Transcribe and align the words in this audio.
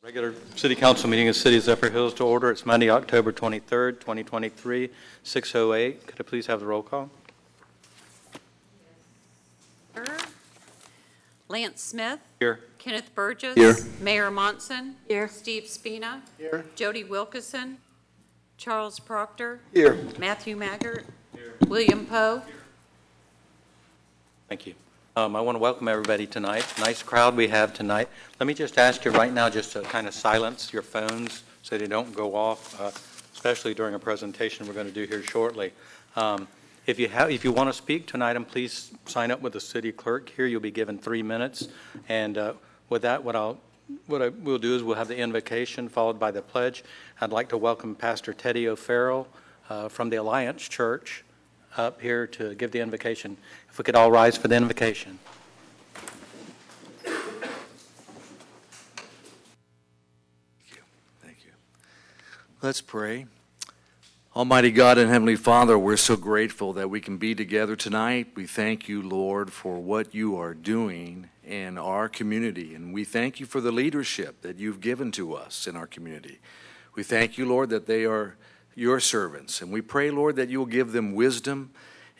Regular 0.00 0.32
City 0.54 0.76
Council 0.76 1.10
meeting 1.10 1.28
of 1.28 1.34
City 1.34 1.56
of 1.56 1.64
Zephyrhills 1.64 2.14
to 2.16 2.24
order. 2.24 2.52
It's 2.52 2.64
Monday, 2.64 2.88
October 2.88 3.32
23rd, 3.32 3.98
2023, 3.98 4.90
6:08. 5.24 6.06
Could 6.06 6.20
I 6.20 6.22
please 6.22 6.46
have 6.46 6.60
the 6.60 6.66
roll 6.66 6.82
call? 6.82 7.10
Lance 11.48 11.82
Smith. 11.82 12.20
Here. 12.38 12.60
Kenneth 12.78 13.12
Burgess. 13.14 13.56
Here. 13.56 13.74
Mayor 14.00 14.30
Monson. 14.30 14.96
Here. 15.08 15.26
Steve 15.26 15.66
Spina. 15.66 16.22
Here. 16.38 16.64
Jody 16.76 17.02
Wilkeson. 17.02 17.78
Charles 18.56 19.00
Proctor. 19.00 19.60
Here. 19.74 19.98
Matthew 20.16 20.56
Maggart. 20.56 21.04
William 21.66 22.06
Poe. 22.06 22.42
Thank 24.48 24.66
you. 24.66 24.74
Um, 25.18 25.34
I 25.34 25.40
want 25.40 25.56
to 25.56 25.58
welcome 25.58 25.88
everybody 25.88 26.28
tonight. 26.28 26.64
Nice 26.78 27.02
crowd 27.02 27.34
we 27.34 27.48
have 27.48 27.74
tonight. 27.74 28.08
Let 28.38 28.46
me 28.46 28.54
just 28.54 28.78
ask 28.78 29.04
you 29.04 29.10
right 29.10 29.32
now 29.32 29.50
just 29.50 29.72
to 29.72 29.82
kind 29.82 30.06
of 30.06 30.14
silence 30.14 30.72
your 30.72 30.82
phones 30.82 31.42
so 31.62 31.76
they 31.76 31.88
don't 31.88 32.14
go 32.14 32.36
off, 32.36 32.80
uh, 32.80 32.92
especially 33.34 33.74
during 33.74 33.96
a 33.96 33.98
presentation 33.98 34.64
we're 34.64 34.74
going 34.74 34.86
to 34.86 34.92
do 34.92 35.06
here 35.06 35.24
shortly. 35.24 35.72
Um, 36.14 36.46
If 36.86 37.00
you 37.00 37.08
have, 37.08 37.32
if 37.32 37.42
you 37.42 37.50
want 37.50 37.68
to 37.68 37.72
speak 37.72 38.06
tonight, 38.06 38.30
an 38.30 38.36
item, 38.36 38.44
please 38.44 38.92
sign 39.06 39.32
up 39.32 39.40
with 39.40 39.54
the 39.54 39.60
city 39.60 39.90
clerk 39.90 40.30
here. 40.36 40.46
You'll 40.46 40.60
be 40.60 40.70
given 40.70 40.98
three 40.98 41.24
minutes. 41.24 41.66
And 42.08 42.38
uh, 42.38 42.52
with 42.88 43.02
that, 43.02 43.24
what 43.24 43.34
I'll, 43.34 43.58
what 44.06 44.22
I 44.22 44.28
will 44.28 44.58
do 44.58 44.76
is 44.76 44.84
we'll 44.84 44.94
have 44.94 45.08
the 45.08 45.18
invocation 45.18 45.88
followed 45.88 46.20
by 46.20 46.30
the 46.30 46.42
pledge. 46.42 46.84
I'd 47.20 47.32
like 47.32 47.48
to 47.48 47.58
welcome 47.58 47.96
Pastor 47.96 48.32
Teddy 48.32 48.68
O'Farrell 48.68 49.26
uh, 49.68 49.88
from 49.88 50.10
the 50.10 50.16
Alliance 50.16 50.62
Church 50.68 51.24
up 51.76 52.00
here 52.00 52.26
to 52.26 52.54
give 52.54 52.70
the 52.70 52.80
invocation. 52.80 53.36
If 53.70 53.78
we 53.78 53.84
could 53.84 53.94
all 53.94 54.10
rise 54.10 54.36
for 54.36 54.48
the 54.48 54.56
invocation. 54.56 55.18
Thank 57.02 57.16
you. 60.70 60.82
Thank 61.20 61.44
you. 61.44 61.52
Let's 62.62 62.80
pray. 62.80 63.26
Almighty 64.36 64.70
God 64.70 64.98
and 64.98 65.10
Heavenly 65.10 65.34
Father, 65.34 65.76
we're 65.76 65.96
so 65.96 66.16
grateful 66.16 66.72
that 66.74 66.88
we 66.88 67.00
can 67.00 67.16
be 67.16 67.34
together 67.34 67.74
tonight. 67.74 68.28
We 68.36 68.46
thank 68.46 68.88
you, 68.88 69.02
Lord, 69.02 69.52
for 69.52 69.78
what 69.78 70.14
you 70.14 70.36
are 70.36 70.54
doing 70.54 71.28
in 71.44 71.76
our 71.76 72.08
community. 72.08 72.74
And 72.74 72.94
we 72.94 73.04
thank 73.04 73.40
you 73.40 73.46
for 73.46 73.60
the 73.60 73.72
leadership 73.72 74.42
that 74.42 74.56
you've 74.56 74.80
given 74.80 75.10
to 75.12 75.34
us 75.34 75.66
in 75.66 75.74
our 75.74 75.88
community. 75.88 76.38
We 76.94 77.02
thank 77.02 77.36
you, 77.36 77.46
Lord, 77.46 77.70
that 77.70 77.86
they 77.86 78.04
are 78.04 78.36
your 78.78 79.00
servants. 79.00 79.60
And 79.60 79.72
we 79.72 79.80
pray, 79.80 80.10
Lord, 80.10 80.36
that 80.36 80.48
you 80.48 80.58
will 80.58 80.66
give 80.66 80.92
them 80.92 81.14
wisdom 81.14 81.70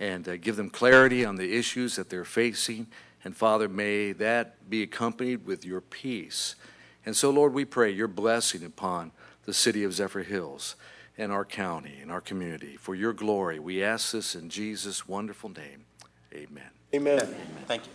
and 0.01 0.29
uh, 0.29 0.37
give 0.37 0.57
them 0.57 0.71
clarity 0.71 1.25
on 1.25 1.37
the 1.37 1.57
issues 1.57 1.97
that 1.97 2.11
they're 2.11 2.25
facing. 2.25 2.89
And 3.25 3.37
Father, 3.37 3.69
may 3.69 4.13
that 4.13 4.69
be 4.69 4.83
accompanied 4.83 5.47
with 5.47 5.65
your 5.65 5.81
peace. 5.81 6.57
And 7.07 7.17
so, 7.17 7.31
Lord, 7.31 7.55
we 7.55 7.65
pray 7.65 7.91
your 7.91 8.09
blessing 8.09 8.65
upon 8.65 9.13
the 9.45 9.55
city 9.55 9.85
of 9.85 9.93
Zephyrhills 9.93 10.75
and 11.17 11.33
our 11.33 11.45
county 11.45 11.99
and 12.03 12.11
our 12.13 12.21
community. 12.21 12.77
For 12.77 12.95
your 12.95 13.13
glory, 13.13 13.59
we 13.59 13.83
ask 13.83 14.13
this 14.13 14.35
in 14.35 14.51
Jesus' 14.51 15.09
wonderful 15.09 15.51
name. 15.51 15.85
Amen. 16.33 16.71
Amen. 16.95 17.35
Thank 17.67 17.87
you. 17.87 17.93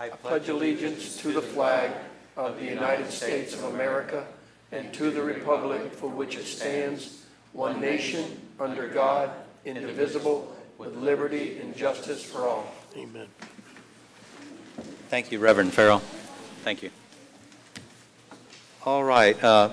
I 0.00 0.08
pledge 0.08 0.48
allegiance 0.48 1.16
to 1.18 1.32
the 1.32 1.42
flag 1.42 1.92
of 2.36 2.58
the 2.58 2.64
United 2.64 3.10
States 3.10 3.54
of 3.54 3.64
America 3.64 4.26
and 4.72 4.92
to 4.94 5.10
the 5.10 5.22
republic 5.22 5.92
for 5.92 6.08
which 6.08 6.36
it 6.36 6.44
stands, 6.44 7.23
one 7.54 7.80
nation, 7.80 8.24
under 8.60 8.88
God, 8.88 9.30
indivisible, 9.64 10.54
with 10.76 10.94
liberty 10.96 11.58
and 11.60 11.74
justice 11.74 12.22
for 12.22 12.40
all. 12.42 12.66
Amen. 12.96 13.28
Thank 15.08 15.32
you, 15.32 15.38
Reverend 15.38 15.72
Farrell. 15.72 16.00
Thank 16.62 16.82
you. 16.82 16.90
All 18.84 19.04
right. 19.04 19.42
uh, 19.42 19.70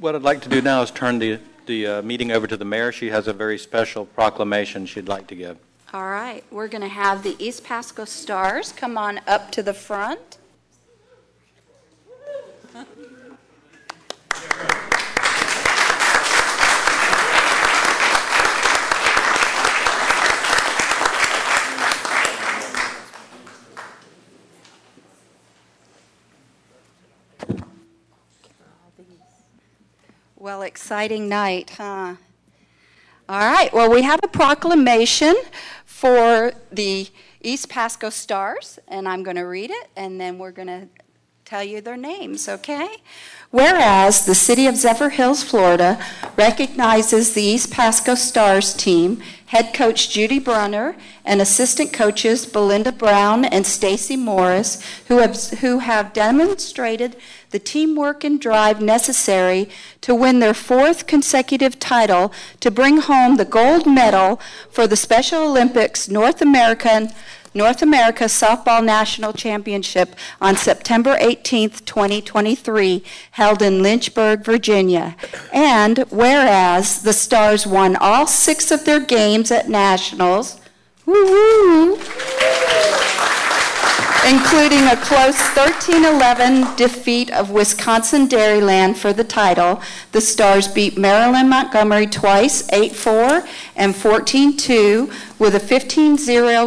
What 0.00 0.14
I'd 0.14 0.22
like 0.22 0.42
to 0.42 0.48
do 0.48 0.60
now 0.60 0.82
is 0.82 0.90
turn 0.90 1.18
the, 1.18 1.38
the 1.66 1.86
uh, 1.86 2.02
meeting 2.02 2.32
over 2.32 2.46
to 2.46 2.56
the 2.56 2.64
mayor. 2.64 2.90
She 2.90 3.08
has 3.10 3.28
a 3.28 3.32
very 3.32 3.58
special 3.58 4.04
proclamation 4.04 4.84
she'd 4.84 5.08
like 5.08 5.28
to 5.28 5.34
give. 5.34 5.58
All 5.92 6.06
right, 6.06 6.44
we're 6.50 6.68
going 6.68 6.82
to 6.82 6.88
have 6.88 7.22
the 7.22 7.36
East 7.38 7.64
Pasco 7.64 8.04
Stars 8.04 8.72
come 8.72 8.98
on 8.98 9.20
up 9.26 9.50
to 9.52 9.62
the 9.62 9.74
front. 9.74 10.38
Well, 30.36 30.62
exciting 30.90 31.28
night, 31.28 31.70
huh? 31.78 32.16
All 33.28 33.38
right, 33.38 33.72
well, 33.72 33.88
we 33.88 34.02
have 34.02 34.18
a 34.24 34.26
proclamation 34.26 35.36
for 35.84 36.50
the 36.72 37.06
East 37.40 37.68
Pasco 37.68 38.10
Stars, 38.10 38.80
and 38.88 39.06
I'm 39.06 39.22
going 39.22 39.36
to 39.36 39.44
read 39.44 39.70
it, 39.70 39.88
and 39.94 40.20
then 40.20 40.36
we're 40.36 40.50
going 40.50 40.66
to 40.66 40.88
tell 41.50 41.64
you 41.64 41.80
their 41.80 41.96
names, 41.96 42.48
okay? 42.48 42.88
Whereas 43.50 44.24
the 44.24 44.36
City 44.36 44.68
of 44.68 44.76
Zephyrhills, 44.76 45.42
Florida 45.42 46.00
recognizes 46.36 47.34
the 47.34 47.42
East 47.42 47.72
Pasco 47.72 48.14
Stars 48.14 48.72
team, 48.72 49.20
head 49.46 49.74
coach 49.74 50.10
Judy 50.10 50.38
Brunner, 50.38 50.94
and 51.24 51.40
assistant 51.40 51.92
coaches 51.92 52.46
Belinda 52.46 52.92
Brown 52.92 53.44
and 53.44 53.66
Stacy 53.66 54.14
Morris, 54.14 54.80
who 55.08 55.18
have, 55.18 55.36
who 55.58 55.80
have 55.80 56.12
demonstrated 56.12 57.16
the 57.50 57.58
teamwork 57.58 58.22
and 58.22 58.40
drive 58.40 58.80
necessary 58.80 59.68
to 60.02 60.14
win 60.14 60.38
their 60.38 60.54
fourth 60.54 61.08
consecutive 61.08 61.80
title 61.80 62.32
to 62.60 62.70
bring 62.70 62.98
home 62.98 63.38
the 63.38 63.44
gold 63.44 63.88
medal 63.88 64.40
for 64.70 64.86
the 64.86 64.94
Special 64.94 65.42
Olympics 65.42 66.08
North 66.08 66.40
American 66.40 67.10
North 67.52 67.82
America 67.82 68.24
Softball 68.24 68.84
National 68.84 69.32
Championship 69.32 70.14
on 70.40 70.56
September 70.56 71.16
18, 71.18 71.70
2023, 71.70 73.04
held 73.32 73.60
in 73.60 73.82
Lynchburg, 73.82 74.44
Virginia. 74.44 75.16
And 75.52 75.98
whereas 76.10 77.02
the 77.02 77.12
Stars 77.12 77.66
won 77.66 77.96
all 77.96 78.26
six 78.26 78.70
of 78.70 78.84
their 78.84 79.00
games 79.00 79.50
at 79.50 79.68
Nationals, 79.68 80.60
woo 81.06 81.98
including 84.26 84.86
a 84.86 84.96
close 84.96 85.36
13-11 85.54 86.76
defeat 86.76 87.30
of 87.32 87.50
Wisconsin 87.50 88.28
Dairyland 88.28 88.96
for 88.96 89.12
the 89.12 89.24
title. 89.24 89.80
The 90.12 90.20
Stars 90.20 90.68
beat 90.68 90.98
Maryland 90.98 91.50
Montgomery 91.50 92.06
twice, 92.06 92.62
8-4 92.68 93.48
and 93.76 93.94
14-2, 93.94 95.12
with 95.38 95.54
a 95.54 95.60
15-0 95.60 96.18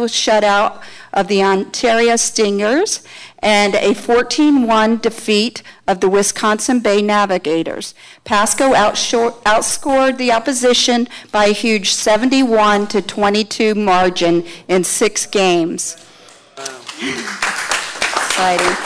shutout 0.08 0.82
of 1.12 1.28
the 1.28 1.42
Ontario 1.42 2.16
Stingers 2.16 3.02
and 3.38 3.74
a 3.76 3.94
14-1 3.94 5.00
defeat 5.00 5.62
of 5.86 6.00
the 6.00 6.08
Wisconsin 6.08 6.80
Bay 6.80 7.00
Navigators. 7.02 7.94
Pasco 8.24 8.72
outscored 8.72 10.16
the 10.16 10.32
opposition 10.32 11.06
by 11.30 11.46
a 11.46 11.52
huge 11.52 11.92
71 11.92 12.88
to 12.88 13.00
22 13.00 13.74
margin 13.74 14.44
in 14.66 14.82
six 14.82 15.26
games. 15.26 16.03
Exciting. 17.00 18.76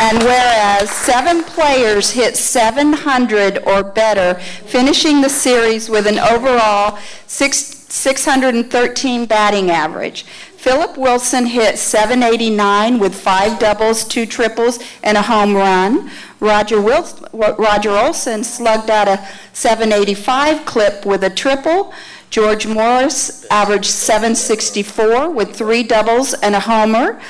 And 0.00 0.22
whereas 0.22 0.90
seven 0.90 1.42
players 1.42 2.10
hit 2.10 2.36
700 2.36 3.58
or 3.66 3.82
better, 3.82 4.34
finishing 4.66 5.20
the 5.20 5.28
series 5.28 5.90
with 5.90 6.06
an 6.06 6.18
overall 6.18 6.98
six, 7.26 7.58
613 7.88 9.26
batting 9.26 9.70
average. 9.70 10.22
Philip 10.56 10.96
Wilson 10.96 11.46
hit 11.46 11.78
789 11.78 12.98
with 12.98 13.14
five 13.14 13.58
doubles, 13.58 14.04
two 14.04 14.26
triples, 14.26 14.78
and 15.02 15.16
a 15.16 15.22
home 15.22 15.54
run. 15.56 16.10
Roger, 16.40 16.80
Wilson, 16.80 17.26
Roger 17.32 17.90
Olson 17.90 18.44
slugged 18.44 18.90
out 18.90 19.08
a 19.08 19.26
785 19.52 20.64
clip 20.66 21.06
with 21.06 21.24
a 21.24 21.30
triple. 21.30 21.92
George 22.30 22.66
Morris 22.66 23.46
averaged 23.50 23.86
764 23.86 25.30
with 25.30 25.56
three 25.56 25.82
doubles 25.82 26.34
and 26.34 26.54
a 26.54 26.60
homer. 26.60 27.20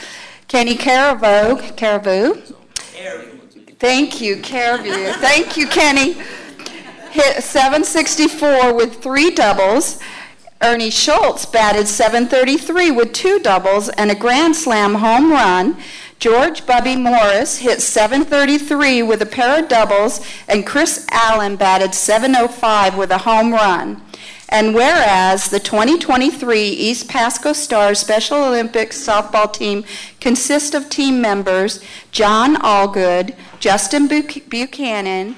Kenny 0.49 0.77
Caravo, 0.77 1.61
Caravo. 1.77 2.55
Thank 3.79 4.21
you, 4.23 4.37
Caravo. 4.37 5.13
Thank 5.17 5.59
you, 5.59 5.69
Kenny. 5.69 6.15
Hit 7.11 7.43
764 7.43 8.75
with 8.75 9.03
three 9.03 9.31
doubles. 9.31 10.01
Ernie 10.63 10.91
Schultz 10.91 11.45
batted 11.47 11.87
733 11.87 12.91
with 12.91 13.13
two 13.13 13.39
doubles 13.39 13.91
and 13.91 14.11
a 14.11 14.15
grand 14.15 14.57
slam 14.57 14.95
home 14.95 15.31
run. 15.31 15.77
George 16.19 16.67
Bubby 16.67 16.97
Morris 16.97 17.59
hit 17.59 17.81
733 17.81 19.03
with 19.03 19.23
a 19.23 19.27
pair 19.27 19.63
of 19.63 19.69
doubles, 19.69 20.21
and 20.49 20.67
Chris 20.67 21.07
Allen 21.13 21.55
batted 21.55 21.95
705 21.95 22.97
with 22.97 23.11
a 23.11 23.19
home 23.19 23.53
run. 23.53 24.03
And 24.51 24.75
whereas 24.75 25.51
the 25.51 25.61
2023 25.61 26.61
East 26.63 27.09
Pasco 27.09 27.53
Stars 27.53 27.99
Special 27.99 28.43
Olympics 28.45 28.99
softball 28.99 29.53
team 29.53 29.85
consists 30.21 30.75
of 30.75 30.89
team 30.89 31.21
members 31.21 31.83
John 32.13 32.57
Allgood, 32.57 33.35
Justin 33.61 34.09
Buch- 34.09 34.49
Buchanan, 34.49 35.37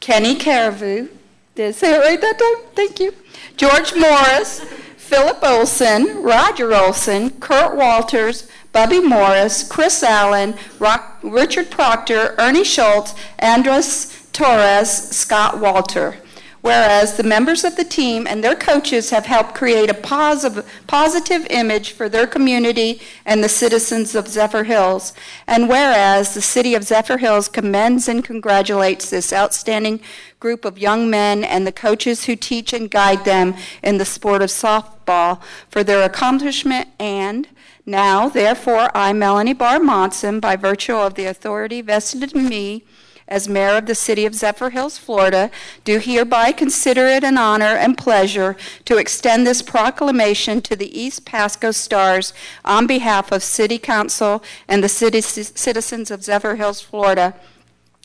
Kenny 0.00 0.34
Caravu, 0.36 1.08
did 1.54 1.68
I 1.68 1.70
say 1.72 1.94
it 1.94 1.98
right 2.00 2.20
that 2.20 2.38
time? 2.38 2.64
Thank 2.74 3.00
you. 3.00 3.14
George 3.56 3.94
Morris, 3.94 4.60
Philip 4.98 5.38
Olson, 5.42 6.22
Roger 6.22 6.74
Olson, 6.74 7.30
Kurt 7.40 7.74
Walters, 7.74 8.48
Bubby 8.72 9.00
Morris, 9.00 9.66
Chris 9.66 10.02
Allen, 10.02 10.54
Rock- 10.78 11.18
Richard 11.22 11.70
Proctor, 11.70 12.34
Ernie 12.38 12.64
Schultz, 12.64 13.14
Andres 13.38 14.28
Torres, 14.34 14.90
Scott 15.16 15.58
Walter. 15.58 16.18
Whereas 16.66 17.16
the 17.16 17.22
members 17.22 17.62
of 17.62 17.76
the 17.76 17.84
team 17.84 18.26
and 18.26 18.42
their 18.42 18.56
coaches 18.56 19.10
have 19.10 19.26
helped 19.26 19.54
create 19.54 19.88
a 19.88 19.94
positive, 19.94 20.68
positive 20.88 21.46
image 21.48 21.92
for 21.92 22.08
their 22.08 22.26
community 22.26 23.00
and 23.24 23.40
the 23.40 23.48
citizens 23.48 24.16
of 24.16 24.24
Zephyrhills. 24.24 25.12
And 25.46 25.68
whereas 25.68 26.34
the 26.34 26.40
city 26.40 26.74
of 26.74 26.82
Zephyrhills 26.82 27.52
commends 27.52 28.08
and 28.08 28.24
congratulates 28.24 29.08
this 29.08 29.32
outstanding 29.32 30.00
group 30.40 30.64
of 30.64 30.76
young 30.76 31.08
men 31.08 31.44
and 31.44 31.64
the 31.64 31.70
coaches 31.70 32.24
who 32.24 32.34
teach 32.34 32.72
and 32.72 32.90
guide 32.90 33.24
them 33.24 33.54
in 33.84 33.98
the 33.98 34.04
sport 34.04 34.42
of 34.42 34.48
softball 34.48 35.40
for 35.70 35.84
their 35.84 36.02
accomplishment 36.02 36.88
and 36.98 37.46
now, 37.88 38.28
therefore, 38.28 38.90
I, 38.92 39.12
Melanie 39.12 39.52
Barr 39.52 39.78
Monson, 39.78 40.40
by 40.40 40.56
virtue 40.56 40.96
of 40.96 41.14
the 41.14 41.26
authority 41.26 41.80
vested 41.80 42.32
in 42.32 42.48
me 42.48 42.82
as 43.28 43.48
mayor 43.48 43.76
of 43.76 43.86
the 43.86 43.94
city 43.94 44.24
of 44.24 44.32
Zephyrhills, 44.32 44.98
Florida, 44.98 45.50
do 45.84 45.98
hereby 45.98 46.52
consider 46.52 47.06
it 47.06 47.24
an 47.24 47.36
honor 47.36 47.76
and 47.76 47.98
pleasure 47.98 48.56
to 48.84 48.98
extend 48.98 49.46
this 49.46 49.62
proclamation 49.62 50.60
to 50.62 50.76
the 50.76 50.98
East 50.98 51.24
Pasco 51.24 51.70
Stars 51.72 52.32
on 52.64 52.86
behalf 52.86 53.32
of 53.32 53.42
City 53.42 53.78
Council 53.78 54.42
and 54.68 54.82
the 54.82 54.88
city 54.88 55.20
citizens 55.20 56.10
of 56.10 56.20
Zephyrhills, 56.20 56.82
Florida, 56.82 57.34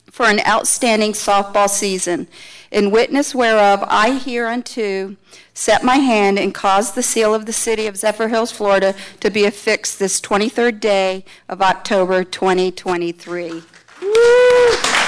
for 0.10 0.26
an 0.26 0.42
outstanding 0.46 1.14
softball 1.14 1.70
season. 1.70 2.28
In 2.72 2.92
witness 2.92 3.36
whereof, 3.36 3.84
I 3.88 4.18
hereunto 4.18 5.16
set 5.54 5.84
my 5.84 5.98
hand 5.98 6.40
and 6.40 6.54
cause 6.54 6.94
the 6.94 7.04
seal 7.04 7.34
of 7.34 7.46
the 7.46 7.54
city 7.54 7.86
of 7.86 7.96
Zephyrhills, 7.96 8.52
Florida, 8.52 8.96
to 9.20 9.30
be 9.30 9.46
affixed 9.46 10.00
this 10.00 10.20
23rd 10.20 10.80
day 10.80 11.26
of 11.48 11.62
October 11.62 12.24
2023. 12.24 13.62
But 14.02 15.01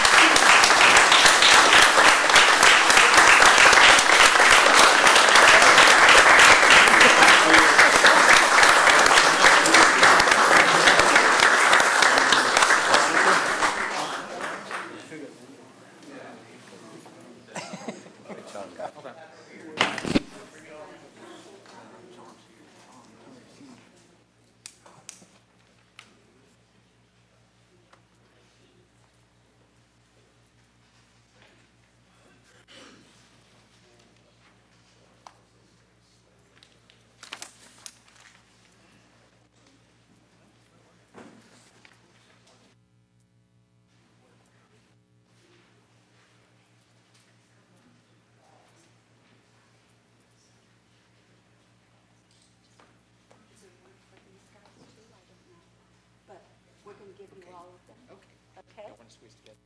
give 57.17 57.29
you 57.37 57.43
all 57.53 57.69
of 57.73 57.81
them. 57.87 57.97
Okay. 58.11 58.35
Okay. 58.59 58.87
Let's 58.99 59.13
squeeze 59.13 59.35
together. 59.41 59.57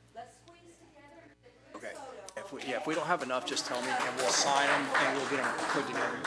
Okay. 1.75 1.93
If 2.35 2.51
we, 2.53 2.61
yeah, 2.63 2.77
if 2.77 2.87
we 2.87 2.95
don't 2.95 3.07
have 3.07 3.23
enough, 3.23 3.45
just 3.45 3.65
tell 3.65 3.81
me 3.81 3.89
and 3.89 4.15
we'll 4.17 4.29
sign 4.29 4.67
them 4.67 4.87
and 4.95 5.17
we'll 5.17 5.29
get 5.29 5.43
them 5.43 5.53
put 5.69 5.87
together. 5.87 6.19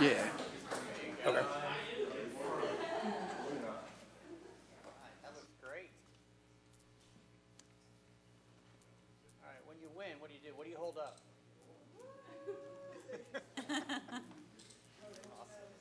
Yeah. 0.00 0.28
Okay. 1.26 1.44
Great. 5.60 5.90
All 9.42 9.48
right, 9.50 9.62
when 9.66 9.78
you 9.80 9.88
win, 9.96 10.18
what 10.20 10.28
do 10.30 10.34
you 10.34 10.40
do? 10.42 10.54
What 10.56 10.64
do 10.64 10.70
you 10.70 10.78
hold 10.78 10.98
up? 10.98 11.20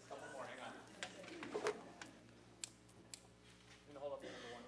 Couple 0.09 0.27
more, 0.33 0.45
hang 0.50 0.62
on. 0.65 0.74
I'm 3.88 3.94
gonna 3.94 4.00
hold 4.00 4.13
up 4.13 4.21
the 4.21 4.27
number 4.27 4.50
one. 4.53 4.63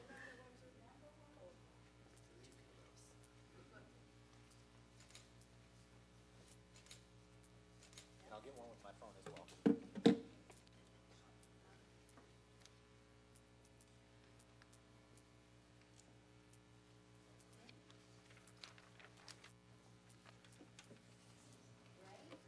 And 8.25 8.33
I'll 8.33 8.41
get 8.41 8.55
one 8.57 8.69
with 8.69 8.83
my 8.83 8.91
phone 8.99 9.15
as 9.19 9.25
well. 9.31 9.45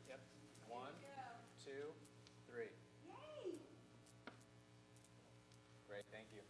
Yep. 0.07 0.19
One, 0.69 0.95
two, 1.63 1.93
three. 2.49 2.71
Great, 5.87 6.05
thank 6.11 6.27
you. 6.33 6.41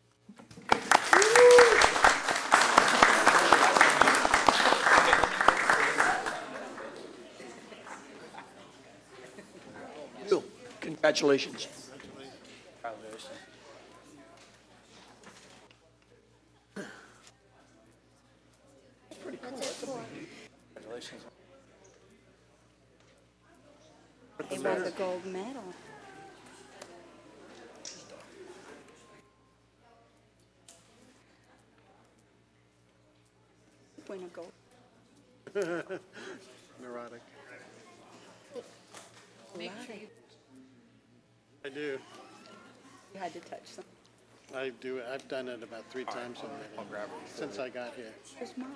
You. 10.30 10.93
Congratulations. 11.04 11.68
Congratulations. 12.82 13.28
Congratulations. 20.74 21.24
They 24.50 24.60
won 24.60 24.84
the 24.86 24.92
gold 24.92 25.26
medal. 25.26 25.64
Win 34.08 34.24
a 34.24 34.28
gold. 34.28 34.54
neurotic. 36.82 37.22
Make 39.58 39.72
sure 39.86 39.96
you 39.96 40.08
I 41.66 41.70
do. 41.70 41.98
You 43.14 43.20
had 43.20 43.34
to 43.34 43.40
touch 43.40 43.66
some. 43.66 43.86
I 44.54 44.72
do. 44.82 45.02
I've 45.12 45.28
done 45.30 45.48
it 45.48 45.64
about 45.64 45.90
three 45.90 46.04
times 46.04 46.40
already. 46.78 47.12
Since 47.26 47.58
I 47.58 47.70
got 47.70 47.94
here. 47.96 48.12
Here's 48.38 48.56
mine. 48.58 48.68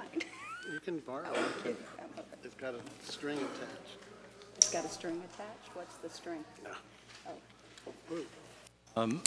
You 0.71 0.79
can 0.79 0.99
borrow 0.99 1.25
it. 1.65 1.75
It's 2.43 2.55
got 2.55 2.73
a 2.75 2.79
string 3.03 3.37
attached. 3.37 3.97
It's 4.55 4.71
got 4.71 4.85
a 4.85 4.89
string 4.89 5.21
attached. 5.33 5.75
What's 5.75 5.95
the 5.97 6.09
string? 6.09 6.43
Oh. 7.27 8.17
Um 8.95 9.21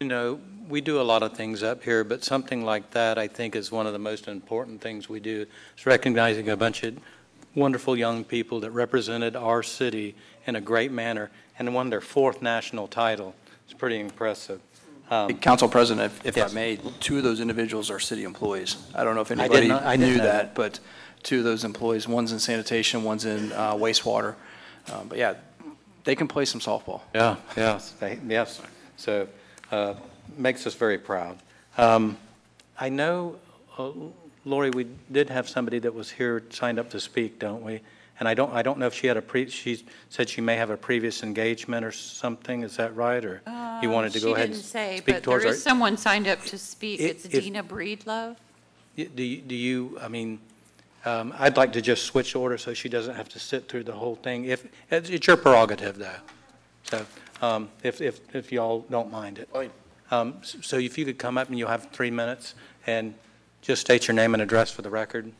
You 0.00 0.06
know, 0.06 0.40
we 0.68 0.80
do 0.80 1.00
a 1.00 1.02
lot 1.02 1.24
of 1.24 1.36
things 1.36 1.64
up 1.64 1.82
here, 1.82 2.04
but 2.04 2.22
something 2.22 2.64
like 2.64 2.92
that, 2.92 3.18
I 3.18 3.26
think, 3.26 3.56
is 3.56 3.72
one 3.72 3.86
of 3.88 3.92
the 3.92 3.98
most 3.98 4.28
important 4.28 4.80
things 4.80 5.08
we 5.08 5.18
do, 5.18 5.46
is 5.76 5.86
recognizing 5.86 6.48
a 6.48 6.56
bunch 6.56 6.84
of 6.84 6.96
wonderful 7.56 7.96
young 7.96 8.22
people 8.22 8.60
that 8.60 8.70
represented 8.70 9.34
our 9.34 9.64
city 9.64 10.14
in 10.46 10.54
a 10.54 10.60
great 10.60 10.92
manner 10.92 11.30
and 11.58 11.74
won 11.74 11.90
their 11.90 12.00
fourth 12.00 12.40
national 12.42 12.88
title. 12.88 13.34
It's 13.64 13.74
pretty 13.74 13.98
impressive. 14.00 14.60
Um, 15.10 15.34
Council 15.38 15.68
President, 15.68 16.12
if- 16.24 16.36
if 16.36 16.50
I 16.50 16.52
may, 16.54 16.76
two 17.00 17.16
of 17.18 17.24
those 17.24 17.40
individuals 17.40 17.90
are 17.90 17.98
city 17.98 18.24
employees. 18.24 18.76
I 18.94 19.04
don't 19.04 19.14
know 19.14 19.22
if 19.22 19.28
did 19.28 19.40
anybody 19.40 19.68
not- 19.68 19.82
I 19.84 19.96
knew 19.96 20.16
that. 20.18 20.22
that, 20.22 20.54
but 20.54 20.80
two 21.22 21.38
of 21.38 21.44
those 21.44 21.64
employees, 21.64 22.06
one's 22.06 22.30
in 22.32 22.38
sanitation, 22.38 23.02
one's 23.04 23.24
in 23.24 23.52
uh, 23.52 23.74
wastewater. 23.74 24.34
Um, 24.92 25.08
But 25.08 25.18
yeah, 25.18 25.34
they 26.04 26.14
can 26.14 26.28
play 26.28 26.44
some 26.44 26.60
softball. 26.60 27.00
Yeah, 27.14 27.36
yes, 27.56 27.92
they- 28.00 28.18
yes. 28.26 28.60
So, 28.96 29.28
uh, 29.72 29.94
makes 30.36 30.66
us 30.66 30.74
very 30.74 30.98
proud. 30.98 31.38
Um, 31.78 32.18
I 32.78 32.88
know, 32.90 33.36
uh, 33.78 33.90
Lori, 34.44 34.70
we 34.70 34.86
did 35.10 35.30
have 35.30 35.48
somebody 35.48 35.78
that 35.80 35.94
was 35.94 36.10
here 36.12 36.42
signed 36.50 36.78
up 36.78 36.90
to 36.90 37.00
speak, 37.00 37.38
don't 37.38 37.62
we? 37.62 37.80
And 38.20 38.28
I 38.28 38.34
don't, 38.34 38.52
I 38.52 38.62
don't 38.62 38.78
know 38.78 38.86
if 38.86 38.94
she 38.94 39.06
had 39.06 39.16
a 39.16 39.22
pre, 39.22 39.48
she 39.48 39.84
said 40.08 40.28
she 40.28 40.40
may 40.40 40.56
have 40.56 40.70
a 40.70 40.76
previous 40.76 41.22
engagement 41.22 41.84
or 41.84 41.92
something, 41.92 42.62
is 42.64 42.76
that 42.76 42.94
right? 42.96 43.24
Or 43.24 43.42
you 43.80 43.90
wanted 43.90 44.12
to 44.12 44.20
go 44.20 44.34
ahead 44.34 44.46
and 44.46 44.56
She 44.56 44.62
didn't 44.62 44.64
say, 44.66 44.96
speak 44.98 45.14
but 45.16 45.22
towards 45.22 45.44
there 45.44 45.50
our- 45.52 45.54
is 45.56 45.62
someone 45.62 45.96
signed 45.96 46.26
up 46.26 46.42
to 46.46 46.58
speak. 46.58 46.98
If- 47.00 47.10
It's 47.24 47.34
if- 47.34 47.44
Dina 47.44 47.62
Breedlove. 47.62 48.36
Y- 48.96 49.08
Do 49.14 49.22
you, 49.22 49.40
do 49.42 49.54
you, 49.54 49.98
I 50.02 50.08
mean, 50.08 50.40
um, 51.04 51.32
I'd 51.38 51.56
like 51.56 51.72
to 51.74 51.80
just 51.80 52.04
switch 52.06 52.34
order 52.34 52.58
so 52.58 52.74
she 52.74 52.88
doesn't 52.88 53.14
have 53.14 53.28
to 53.30 53.38
sit 53.38 53.68
through 53.68 53.84
the 53.84 53.92
whole 53.92 54.16
thing. 54.16 54.46
If, 54.46 54.66
it's 54.90 55.08
it's 55.10 55.26
your 55.28 55.36
prerogative, 55.36 55.96
though. 55.98 56.10
So 56.90 57.06
um, 57.40 57.68
if, 57.84 58.00
if, 58.00 58.34
if 58.34 58.50
y'all 58.50 58.84
don't 58.90 59.12
mind 59.12 59.38
it. 59.38 59.48
Fine. 59.52 59.70
Um, 60.10 60.38
s- 60.42 60.56
So 60.62 60.78
if 60.78 60.98
you 60.98 61.04
could 61.04 61.18
come 61.18 61.38
up 61.38 61.48
and 61.48 61.56
you'll 61.56 61.68
have 61.68 61.88
three 61.92 62.10
minutes 62.10 62.54
and 62.88 63.14
just 63.62 63.80
state 63.82 64.08
your 64.08 64.14
name 64.16 64.34
and 64.34 64.42
address 64.42 64.72
for 64.72 64.82
the 64.82 64.90
record. 64.90 65.30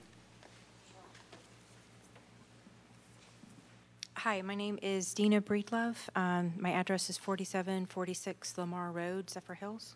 Hi, 4.22 4.42
my 4.42 4.56
name 4.56 4.80
is 4.82 5.14
Dina 5.14 5.40
Breedlove. 5.40 5.94
Um, 6.16 6.54
My 6.58 6.72
address 6.72 7.08
is 7.08 7.16
4746 7.16 8.58
Lamar 8.58 8.90
Road, 8.90 9.28
Zephyrhills. 9.28 9.94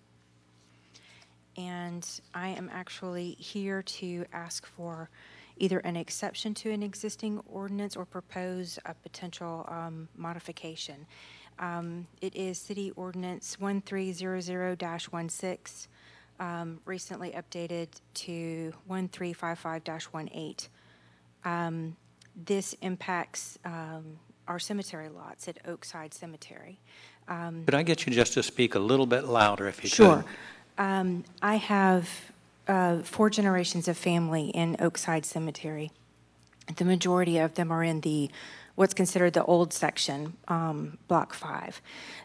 And 1.57 2.09
I 2.33 2.51
am 2.51 2.71
actually 2.73 3.33
here 3.33 3.83
to 3.83 4.25
ask 4.33 4.65
for 4.65 5.11
either 5.57 5.81
an 5.81 5.97
exception 5.97 6.55
to 6.55 6.71
an 6.71 6.85
existing 6.85 7.41
ordinance 7.51 7.97
or 7.97 8.05
propose 8.05 8.79
a 8.87 8.95
potential 8.95 9.67
um, 9.69 10.09
modification. 10.17 11.05
Um, 11.59 12.07
It 12.21 12.37
is 12.37 12.59
City 12.59 12.93
Ordinance 12.93 13.57
1300-16, 13.61 15.89
um, 16.39 16.79
recently 16.85 17.33
updated 17.33 17.89
to 18.15 18.73
1355-18. 18.89 20.69
Um, 21.45 21.97
This 22.35 22.75
impacts 22.81 23.59
um, 23.65 24.19
our 24.49 24.59
cemetery 24.59 25.09
lots 25.09 25.49
at 25.49 25.63
Oakside 25.67 26.15
Cemetery. 26.15 26.79
Could 27.29 27.75
I 27.75 27.83
get 27.83 28.07
you 28.07 28.13
just 28.13 28.35
to 28.35 28.43
speak 28.43 28.75
a 28.75 28.79
little 28.79 29.07
bit 29.07 29.25
louder 29.25 29.67
if 29.69 29.79
you 29.79 29.91
could? 29.91 29.97
Sure. 29.97 30.25
Um, 30.79 31.25
I 31.41 31.57
have 31.57 32.09
uh, 32.69 32.99
four 33.03 33.31
generations 33.31 33.89
of 33.89 33.97
family 33.97 34.47
in 34.49 34.77
Oakside 34.77 35.25
Cemetery. 35.25 35.91
The 36.77 36.85
majority 36.85 37.39
of 37.39 37.55
them 37.55 37.71
are 37.71 37.83
in 37.83 38.01
the, 38.01 38.31
what's 38.75 38.95
considered 38.95 39.35
the 39.35 39.45
old 39.45 39.73
section, 39.73 40.35
um, 40.49 40.99
Block 41.09 41.35
5. 41.35 41.81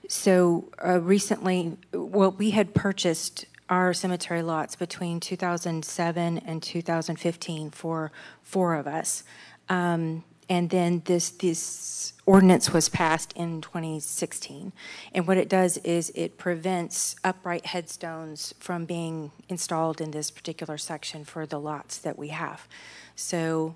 So 0.07 0.69
uh, 0.85 1.01
recently, 1.01 1.77
well, 1.93 2.31
we 2.31 2.51
had 2.51 2.73
purchased 2.73 3.45
our 3.69 3.93
cemetery 3.93 4.41
lots 4.41 4.75
between 4.75 5.19
2007 5.19 6.37
and 6.37 6.63
2015 6.63 7.71
for 7.71 8.11
four 8.41 8.75
of 8.75 8.87
us. 8.87 9.23
Um, 9.69 10.23
And 10.49 10.69
then 10.69 11.01
this, 11.05 11.29
this 11.29 12.13
ordinance 12.25 12.71
was 12.71 12.87
passed 12.89 13.33
in 13.35 13.61
2016. 13.61 14.71
And 15.13 15.27
what 15.27 15.37
it 15.37 15.49
does 15.49 15.77
is 15.79 16.09
it 16.15 16.37
prevents 16.37 17.17
upright 17.23 17.65
headstones 17.65 18.53
from 18.59 18.85
being 18.85 19.31
installed 19.49 19.99
in 19.99 20.11
this 20.11 20.31
particular 20.31 20.77
section 20.77 21.25
for 21.25 21.45
the 21.45 21.59
lots 21.59 21.97
that 21.97 22.17
we 22.17 22.29
have. 22.29 22.67
So 23.15 23.75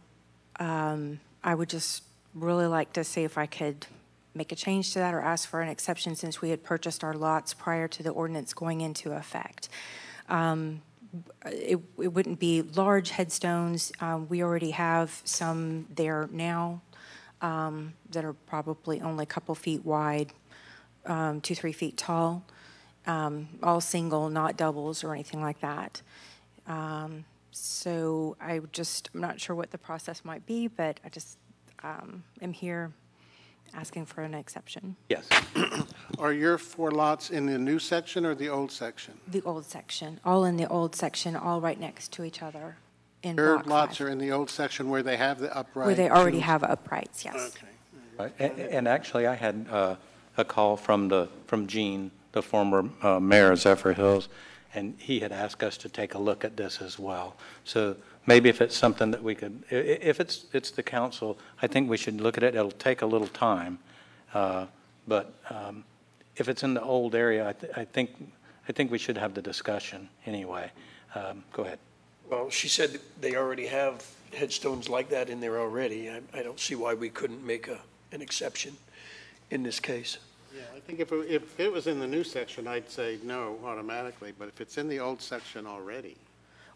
um, 0.60 1.19
I 1.43 1.55
would 1.55 1.69
just 1.69 2.03
really 2.33 2.67
like 2.67 2.93
to 2.93 3.03
see 3.03 3.24
if 3.24 3.38
I 3.38 3.48
could 3.48 3.88
make 4.33 4.53
a 4.53 4.55
change 4.55 4.93
to 4.93 5.00
that 5.00 5.13
or 5.13 5.19
ask 5.19 5.50
for 5.50 5.60
an 5.62 5.67
exception 5.67 6.15
since 6.15 6.41
we 6.41 6.51
had 6.51 6.63
purchased 6.63 7.03
our 7.03 7.13
lots 7.13 7.53
prior 7.53 7.89
to 7.89 8.01
the 8.01 8.12
ordinance 8.12 8.53
going 8.53 8.79
into 8.79 9.12
effect. 9.12 9.67
Um, 10.29 10.83
It, 11.46 11.80
it 11.98 12.08
wouldn't 12.13 12.39
be 12.39 12.62
large 12.62 13.12
headstones. 13.12 13.91
Um, 14.00 14.27
We 14.30 14.44
already 14.44 14.72
have 14.72 15.22
some 15.25 15.88
there 15.94 16.30
now 16.32 16.82
um, 17.41 17.94
that 18.12 18.24
are 18.24 18.34
probably 18.34 19.01
only 19.01 19.24
a 19.24 19.25
couple 19.25 19.56
feet 19.56 19.86
wide, 19.86 20.32
um, 21.06 21.41
two, 21.41 21.56
three 21.56 21.74
feet 21.74 21.98
tall, 21.98 22.44
um, 23.08 23.50
all 23.63 23.82
single, 23.82 24.30
not 24.30 24.58
doubles 24.58 25.03
or 25.03 25.13
anything 25.13 25.41
like 25.41 25.60
that. 25.62 26.01
Um, 26.68 27.25
So 27.51 28.38
I 28.39 28.62
just, 28.72 29.10
I'm 29.13 29.22
not 29.22 29.41
sure 29.41 29.56
what 29.56 29.72
the 29.72 29.77
process 29.77 30.24
might 30.24 30.46
be, 30.46 30.68
but 30.68 31.00
I 31.03 31.10
just 31.10 31.38
um, 31.84 32.24
am 32.41 32.53
here 32.53 32.94
asking 33.75 34.06
for 34.06 34.22
an 34.22 34.34
exception. 34.34 34.96
Yes. 35.10 35.28
Are 36.20 36.34
your 36.34 36.58
four 36.58 36.92
lots 36.92 37.30
in 37.30 37.46
the 37.46 37.58
new 37.58 37.80
section 37.80 38.25
or 38.25 38.36
the 38.36 38.50
old 38.50 38.72
section? 38.72 39.13
The 39.28 39.42
old 39.44 39.66
section, 39.66 40.20
all 40.25 40.46
in 40.46 40.58
the 40.58 40.68
old 40.68 40.96
section, 40.96 41.36
all 41.36 41.62
right 41.62 41.80
next 41.80 42.12
to 42.13 42.24
each 42.24 42.42
other 42.42 42.78
in 43.24 43.38
Your 43.38 43.56
Block 43.58 43.68
lots 43.68 43.98
5. 43.98 44.08
are 44.08 44.10
in 44.12 44.18
the 44.18 44.32
old 44.32 44.50
section 44.50 44.90
where 44.90 45.04
they 45.04 45.18
have 45.18 45.40
the 45.40 45.56
upright? 45.56 45.86
Where 45.86 45.96
they 45.96 46.10
already 46.10 46.38
tombs? 46.38 46.46
have 46.46 46.63
uprights, 46.63 47.24
yes. 47.25 47.56
Okay. 47.56 47.68
Right. 48.20 48.34
A- 48.40 48.74
And 48.75 48.88
actually, 48.88 49.28
I 49.28 49.36
had 49.36 49.66
uh, 49.70 49.96
a 50.38 50.44
call 50.46 50.75
from 50.78 51.08
the, 51.08 51.30
from 51.48 51.68
Gene, 51.68 52.12
the 52.32 52.42
former 52.42 52.90
uh, 53.01 53.20
mayor 53.20 53.51
of 53.51 53.60
Zephyrhills, 53.60 54.28
and 54.74 54.96
he 54.98 55.20
had 55.20 55.32
asked 55.32 55.63
us 55.63 55.78
to 55.78 55.90
take 55.90 56.13
a 56.13 56.18
look 56.20 56.44
at 56.46 56.58
this 56.58 56.82
as 56.82 56.98
well. 56.98 57.36
So 57.63 57.96
maybe 58.28 58.50
if 58.50 58.62
it's 58.62 58.75
something 58.75 59.12
that 59.12 59.24
we 59.24 59.36
could, 59.36 59.63
i- 59.72 59.75
i- 59.75 59.78
if 60.12 60.20
it's, 60.20 60.46
it's 60.54 60.72
the 60.72 60.84
council, 60.84 61.38
I 61.62 61.68
think 61.68 61.90
we 61.90 61.98
should 61.98 62.22
look 62.22 62.38
at 62.38 62.44
it. 62.44 62.56
It'll 62.56 62.72
take 62.72 63.01
a 63.01 63.06
little 63.06 63.28
time. 63.28 63.80
uh, 64.34 64.68
But 65.08 65.34
um, 65.50 65.84
if 66.38 66.48
it's 66.48 66.63
in 66.63 66.74
the 66.75 66.82
old 66.82 67.16
area, 67.16 67.48
I 67.48 67.54
thi- 67.54 67.74
I 67.75 67.86
think, 67.86 68.12
I 68.70 68.72
think 68.72 68.92
we 68.92 68.98
should 69.00 69.18
have 69.18 69.34
the 69.34 69.42
discussion 69.42 70.10
anyway. 70.25 70.72
Um, 71.16 71.44
Go 71.51 71.63
ahead. 71.63 71.80
Well, 72.30 72.50
she 72.50 72.70
said 72.70 73.00
they 73.20 73.36
already 73.36 73.66
have 73.68 74.06
headstones 74.34 74.88
like 74.88 75.10
that 75.10 75.30
in 75.30 75.40
there 75.42 75.60
already. 75.60 76.10
I, 76.10 76.22
I 76.34 76.44
don't 76.44 76.60
see 76.60 76.75
why 76.75 76.94
we 76.94 77.10
couldn't 77.10 77.46
make 77.46 77.68
a, 77.68 77.80
an 78.13 78.22
exception 78.22 78.78
in 79.50 79.63
this 79.63 79.80
case. 79.80 80.18
Yeah, 80.56 80.62
I 80.75 80.80
think 80.80 81.00
if, 81.00 81.12
it- 81.12 81.30
if 81.30 81.60
it 81.60 81.72
was 81.72 81.88
in 81.88 82.00
the 82.00 82.08
new 82.08 82.24
section, 82.24 82.68
I'd 82.68 82.90
say 82.90 83.18
no 83.24 83.58
automatically, 83.66 84.32
but 84.38 84.48
if 84.48 84.62
it's 84.62 84.78
in 84.78 84.88
the 84.88 85.00
old 85.00 85.22
section 85.22 85.66
already, 85.66 86.16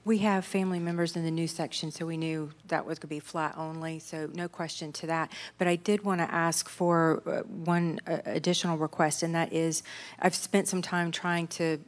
We 0.06 0.20
have 0.20 0.46
family 0.46 0.78
members 0.78 1.16
in 1.16 1.24
the 1.26 1.32
new 1.32 1.48
section, 1.48 1.90
so 1.90 2.06
we 2.06 2.16
knew 2.16 2.52
that 2.68 2.86
was 2.86 3.00
going 3.00 3.08
to 3.10 3.16
be 3.16 3.20
flat 3.20 3.56
only, 3.58 3.98
so 3.98 4.30
no 4.36 4.48
question 4.48 4.94
to 4.94 5.08
that. 5.08 5.32
But 5.58 5.68
I 5.68 5.78
did 5.78 6.04
want 6.04 6.22
to 6.22 6.32
ask 6.32 6.70
for 6.70 7.24
uh, 7.26 7.42
one 7.48 8.00
uh, 8.06 8.20
additional 8.26 8.78
request, 8.78 9.24
and 9.24 9.34
that 9.34 9.52
is, 9.52 9.82
I've 10.20 10.36
spent 10.36 10.68
some 10.68 10.84
time 10.84 11.12
trying 11.12 11.48
to 11.48 11.80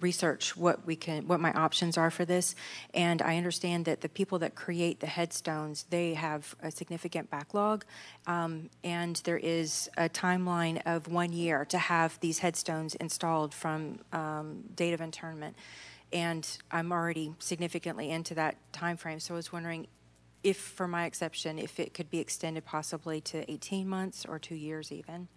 research 0.00 0.54
what 0.54 0.84
we 0.84 0.96
can, 0.96 1.26
what 1.28 1.40
my 1.40 1.50
options 1.54 1.96
are 1.96 2.10
for 2.10 2.26
this, 2.26 2.54
and 2.92 3.22
I 3.22 3.38
understand 3.38 3.86
that 3.86 4.02
the 4.02 4.10
people 4.10 4.38
that 4.40 4.54
create 4.54 5.00
the 5.00 5.06
headstones, 5.06 5.86
they 5.88 6.12
have 6.12 6.54
a 6.62 6.70
significant 6.70 7.30
backlog, 7.30 7.86
um, 8.26 8.68
and 8.84 9.16
there 9.24 9.38
is 9.38 9.88
a 9.96 10.10
timeline 10.10 10.82
of 10.84 11.08
one 11.08 11.32
year 11.32 11.64
to 11.64 11.78
have 11.78 12.20
these 12.20 12.40
headstones 12.40 12.94
installed 12.96 13.54
from 13.54 14.00
um, 14.12 14.62
date 14.74 14.92
of 14.92 15.00
internment 15.00 15.56
and 16.12 16.46
I'm 16.70 16.92
already 16.92 17.34
significantly 17.38 18.10
into 18.10 18.34
that 18.34 18.56
time 18.72 18.96
frame. 18.96 19.20
So 19.20 19.34
I 19.34 19.36
was 19.36 19.52
wondering 19.52 19.86
if, 20.42 20.56
for 20.56 20.86
my 20.86 21.06
exception, 21.06 21.58
if 21.58 21.80
it 21.80 21.92
could 21.94 22.10
be 22.10 22.18
extended 22.18 22.64
possibly 22.64 23.20
to 23.22 23.50
18 23.50 23.88
months 23.88 24.24
or 24.24 24.38
two 24.38 24.54
years 24.54 24.92
even. 24.92 25.28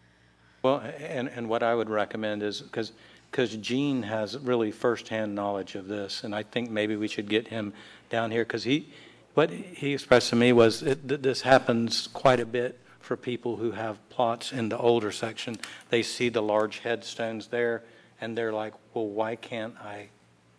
Well, 0.61 0.83
and, 0.99 1.29
and 1.29 1.49
what 1.49 1.63
I 1.63 1.73
would 1.73 1.89
recommend 1.89 2.43
is, 2.43 2.61
because, 2.61 2.91
because 3.31 3.55
Gene 3.55 4.03
has 4.03 4.37
really 4.37 4.71
firsthand 4.71 5.33
knowledge 5.33 5.75
of 5.75 5.87
this, 5.87 6.23
and 6.23 6.35
I 6.35 6.43
think 6.43 6.69
maybe 6.69 6.95
we 6.95 7.07
should 7.07 7.29
get 7.29 7.47
him 7.47 7.73
down 8.09 8.29
here, 8.29 8.43
because 8.43 8.63
he, 8.65 8.89
what 9.33 9.49
he 9.49 9.93
expressed 9.93 10.29
to 10.29 10.35
me 10.35 10.51
was 10.51 10.81
that 10.81 11.07
that 11.07 11.23
this 11.23 11.41
happens 11.41 12.07
quite 12.07 12.39
a 12.39 12.45
bit 12.45 12.79
for 12.99 13.15
people 13.15 13.55
who 13.55 13.71
have 13.71 13.97
plots 14.09 14.51
in 14.51 14.69
the 14.69 14.77
older 14.77 15.11
section. 15.11 15.57
They 15.89 16.03
see 16.03 16.29
the 16.29 16.41
large 16.41 16.79
headstones 16.79 17.47
there, 17.47 17.83
and 18.19 18.37
they're 18.37 18.53
like, 18.53 18.73
well, 18.93 19.07
why 19.07 19.35
can't 19.35 19.75
I 19.77 20.09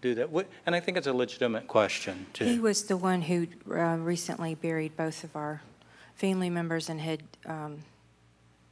do 0.01 0.15
that? 0.17 0.31
What- 0.31 0.49
And 0.67 0.75
I 0.75 0.81
think 0.81 0.97
it's 0.97 1.07
a 1.07 1.13
legitimate 1.13 1.67
question, 1.69 2.27
too. 2.33 2.45
He 2.45 2.59
was 2.59 2.85
the 2.85 2.97
one 2.97 3.23
who 3.23 3.47
uh, 3.71 3.97
recently 3.99 4.55
buried 4.55 4.97
both 4.97 5.25
of 5.25 5.37
our 5.37 5.63
family 6.15 6.51
members 6.51 6.89
and 6.89 7.01
had 7.01 7.23
um, 7.47 7.79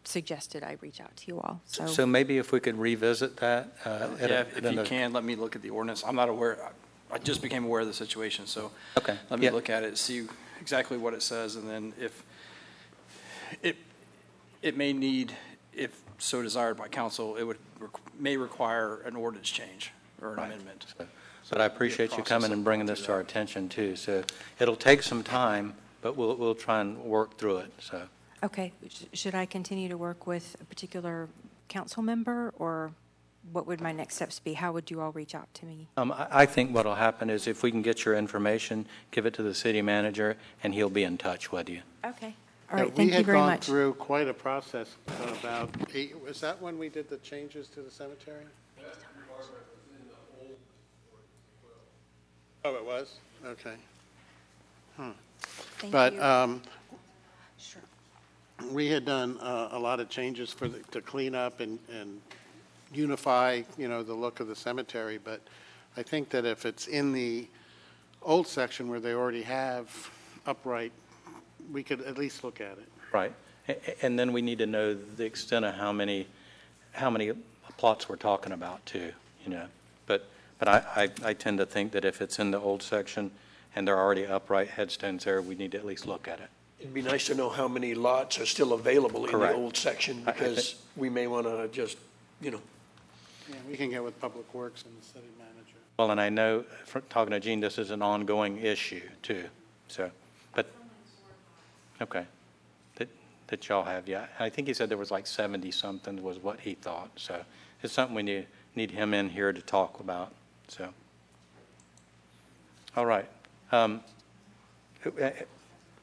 suggested 0.04 0.62
I 0.62 0.76
reach 0.80 1.00
out 1.00 1.14
to 1.16 1.26
you 1.28 1.40
all. 1.40 1.60
So 1.66 1.86
So 1.86 2.06
maybe 2.06 2.38
if 2.38 2.52
we 2.52 2.60
could 2.60 2.78
revisit 2.78 3.36
that. 3.38 3.76
uh, 3.84 3.88
at 4.20 4.30
a- 4.30 4.32
Yeah, 4.32 4.40
at 4.56 4.64
if 4.64 4.72
you 4.74 4.82
can, 4.82 5.12
let 5.12 5.24
me 5.24 5.34
look 5.36 5.56
at 5.56 5.62
the 5.62 5.70
ordinance. 5.70 6.02
I'm 6.04 6.16
not 6.16 6.28
aware, 6.28 6.58
I- 6.62 7.14
I 7.14 7.18
just 7.18 7.40
became 7.42 7.64
aware 7.64 7.80
of 7.80 7.86
the 7.86 7.94
situation, 7.94 8.46
so. 8.46 8.70
Okay, 8.98 9.16
Let 9.30 9.40
me 9.40 9.46
yeah. 9.46 9.52
look 9.52 9.70
at 9.70 9.82
it, 9.82 9.96
see 9.98 10.26
exactly 10.60 10.98
what 10.98 11.14
it 11.14 11.22
says, 11.22 11.56
and 11.56 11.68
then 11.68 11.92
if, 11.98 12.22
it, 13.62 13.76
it 14.62 14.76
may 14.76 14.92
need, 14.92 15.34
if 15.72 15.98
so 16.18 16.42
desired 16.42 16.76
by 16.76 16.88
council, 16.88 17.36
it 17.36 17.44
would, 17.44 17.58
may 18.18 18.36
require 18.36 19.00
an 19.06 19.16
ordinance 19.16 19.48
change 19.48 19.92
or 20.20 20.32
an 20.32 20.36
Right. 20.36 20.46
amendment. 20.52 20.86
But 21.50 21.60
I 21.60 21.64
appreciate 21.64 22.16
you 22.16 22.22
coming 22.22 22.52
and 22.52 22.62
bringing 22.64 22.86
this 22.86 23.02
to 23.02 23.12
our 23.12 23.20
attention, 23.20 23.68
too. 23.68 23.96
So 23.96 24.22
it'll 24.58 24.76
take 24.76 25.02
some 25.02 25.22
time, 25.22 25.74
but 26.02 26.16
we'll, 26.16 26.36
we'll 26.36 26.54
try 26.54 26.80
and 26.80 26.98
work 26.98 27.38
through 27.38 27.58
it, 27.58 27.72
so. 27.80 28.02
Okay, 28.42 28.72
sh- 28.88 29.04
should 29.14 29.34
I 29.34 29.46
continue 29.46 29.88
to 29.88 29.96
work 29.96 30.26
with 30.26 30.56
a 30.60 30.64
particular 30.64 31.28
council 31.68 32.02
member, 32.02 32.52
or 32.58 32.92
what 33.52 33.66
would 33.66 33.80
my 33.80 33.92
next 33.92 34.16
steps 34.16 34.38
be? 34.38 34.52
How 34.52 34.72
would 34.72 34.90
you 34.90 35.00
all 35.00 35.10
reach 35.12 35.34
out 35.34 35.52
to 35.54 35.66
me? 35.66 35.88
Um, 35.96 36.12
I, 36.12 36.28
I 36.30 36.46
think 36.46 36.74
what'll 36.74 36.94
happen 36.94 37.30
is 37.30 37.46
if 37.48 37.62
we 37.62 37.70
can 37.70 37.82
get 37.82 38.04
your 38.04 38.14
information, 38.14 38.86
give 39.10 39.26
it 39.26 39.34
to 39.34 39.42
the 39.42 39.54
city 39.54 39.82
manager, 39.82 40.36
and 40.62 40.74
he'll 40.74 40.90
be 40.90 41.02
in 41.02 41.18
touch 41.18 41.50
with 41.50 41.68
you. 41.68 41.80
Okay. 42.04 42.34
All 42.70 42.76
right, 42.76 42.78
Yeah, 42.78 42.82
right, 42.84 42.94
thank 42.94 43.14
you 43.14 43.24
very 43.24 43.38
We 43.38 43.40
had 43.42 43.46
much. 43.50 43.60
gone 43.66 43.74
through 43.74 43.94
quite 43.94 44.28
a 44.28 44.34
process 44.34 44.94
about 45.40 45.70
eight, 45.94 46.20
was 46.22 46.40
that 46.42 46.60
when 46.60 46.78
we 46.78 46.90
did 46.90 47.08
the 47.08 47.16
changes 47.18 47.68
to 47.68 47.80
the 47.80 47.90
cemetery? 47.90 48.44
Oh, 52.64 52.74
it 52.74 52.84
was? 52.84 53.16
Okay. 53.46 53.74
Thank 55.78 55.92
But 55.92 56.14
you. 56.14 56.22
um, 56.22 56.62
Sure. 57.58 57.82
we 58.72 58.88
had 58.88 59.04
done 59.04 59.38
uh, 59.40 59.68
a 59.72 59.78
lot 59.78 60.00
of 60.00 60.08
changes 60.08 60.52
for, 60.52 60.66
the- 60.68 60.80
to 60.90 61.00
clean 61.00 61.34
up 61.34 61.60
and, 61.60 61.78
and 61.90 62.20
unify, 62.92 63.62
you 63.76 63.88
know, 63.88 64.02
the 64.02 64.14
look 64.14 64.40
of 64.40 64.48
the 64.48 64.56
cemetery, 64.56 65.18
but 65.22 65.40
I 65.96 66.02
think 66.02 66.30
that 66.30 66.44
if 66.44 66.66
it's 66.66 66.88
in 66.88 67.12
the 67.12 67.46
old 68.22 68.46
section 68.48 68.88
where 68.88 68.98
they 69.00 69.12
already 69.14 69.42
have 69.42 69.88
upright, 70.46 70.92
we 71.72 71.82
could 71.84 72.00
at 72.02 72.18
least 72.18 72.42
look 72.42 72.60
at 72.60 72.72
it. 72.78 72.88
Right. 73.12 73.32
A- 73.68 73.72
a- 73.72 74.04
And 74.04 74.18
then 74.18 74.32
we 74.32 74.42
need 74.42 74.58
to 74.58 74.66
know 74.66 74.94
the 74.94 75.24
extent 75.24 75.64
of 75.64 75.74
how 75.74 75.92
many, 75.92 76.26
how 76.92 77.10
many 77.10 77.32
plots 77.76 78.08
we're 78.08 78.16
talking 78.16 78.52
about 78.52 78.84
too, 78.84 79.12
you 79.44 79.50
know? 79.50 79.66
But, 80.58 80.66
but 80.66 80.68
I, 80.68 81.02
I 81.02 81.30
I 81.30 81.32
tend 81.34 81.58
to 81.58 81.66
think 81.66 81.92
that 81.92 82.04
if 82.04 82.20
it's 82.20 82.38
in 82.38 82.50
the 82.50 82.60
old 82.60 82.82
section 82.82 83.30
and 83.76 83.86
there 83.86 83.96
are 83.96 84.02
already 84.04 84.26
upright 84.26 84.68
headstones 84.68 85.24
there, 85.24 85.40
we 85.40 85.54
need 85.54 85.72
to 85.72 85.78
at 85.78 85.84
least 85.86 86.06
look 86.06 86.26
at 86.28 86.40
it. 86.40 86.48
It'd 86.80 86.94
be 86.94 87.02
nice 87.02 87.26
to 87.26 87.34
know 87.34 87.48
how 87.48 87.66
many 87.68 87.94
lots 87.94 88.38
are 88.38 88.46
still 88.46 88.72
available 88.72 89.24
in 89.26 89.32
the 89.32 89.38
Correct. 89.38 89.56
old 89.56 89.76
section, 89.76 90.22
I- 90.26 90.30
I 90.30 90.32
because 90.32 90.76
we 90.96 91.10
may 91.10 91.26
want 91.26 91.46
to 91.46 91.68
just, 91.68 91.98
you 92.40 92.50
know, 92.52 92.60
Yeah, 93.48 93.56
we 93.68 93.76
can 93.76 93.90
get 93.90 94.02
with 94.04 94.18
Public 94.20 94.52
Works 94.54 94.84
and 94.84 94.94
the 95.00 95.04
city 95.04 95.26
manager. 95.38 95.76
Well, 95.98 96.10
and 96.12 96.20
I 96.20 96.28
know, 96.28 96.64
from 96.86 97.02
talking 97.08 97.32
to 97.32 97.40
Gene, 97.40 97.60
this 97.60 97.78
is 97.78 97.90
an 97.90 98.00
ongoing 98.02 98.58
issue 98.58 99.02
too, 99.22 99.44
so, 99.88 100.10
but, 100.54 100.66
okay. 102.00 102.26
That, 102.96 103.08
that 103.48 103.68
y'all 103.68 103.84
have, 103.84 104.06
yeah. 104.06 104.26
I 104.38 104.48
think 104.48 104.68
he 104.68 104.74
said 104.74 104.88
there 104.88 104.98
was 104.98 105.10
like 105.10 105.24
70-something 105.24 106.22
was 106.22 106.38
what 106.38 106.60
he 106.60 106.74
thought, 106.74 107.10
so 107.16 107.42
it's 107.82 107.92
something 107.92 108.14
we 108.14 108.22
need, 108.22 108.46
need 108.76 108.92
him 108.92 109.14
in 109.14 109.30
here 109.30 109.52
to 109.52 109.60
talk 109.62 109.98
about, 109.98 110.32
so. 110.68 110.88
All 112.96 113.06
right. 113.06 113.28
Um, 113.72 114.00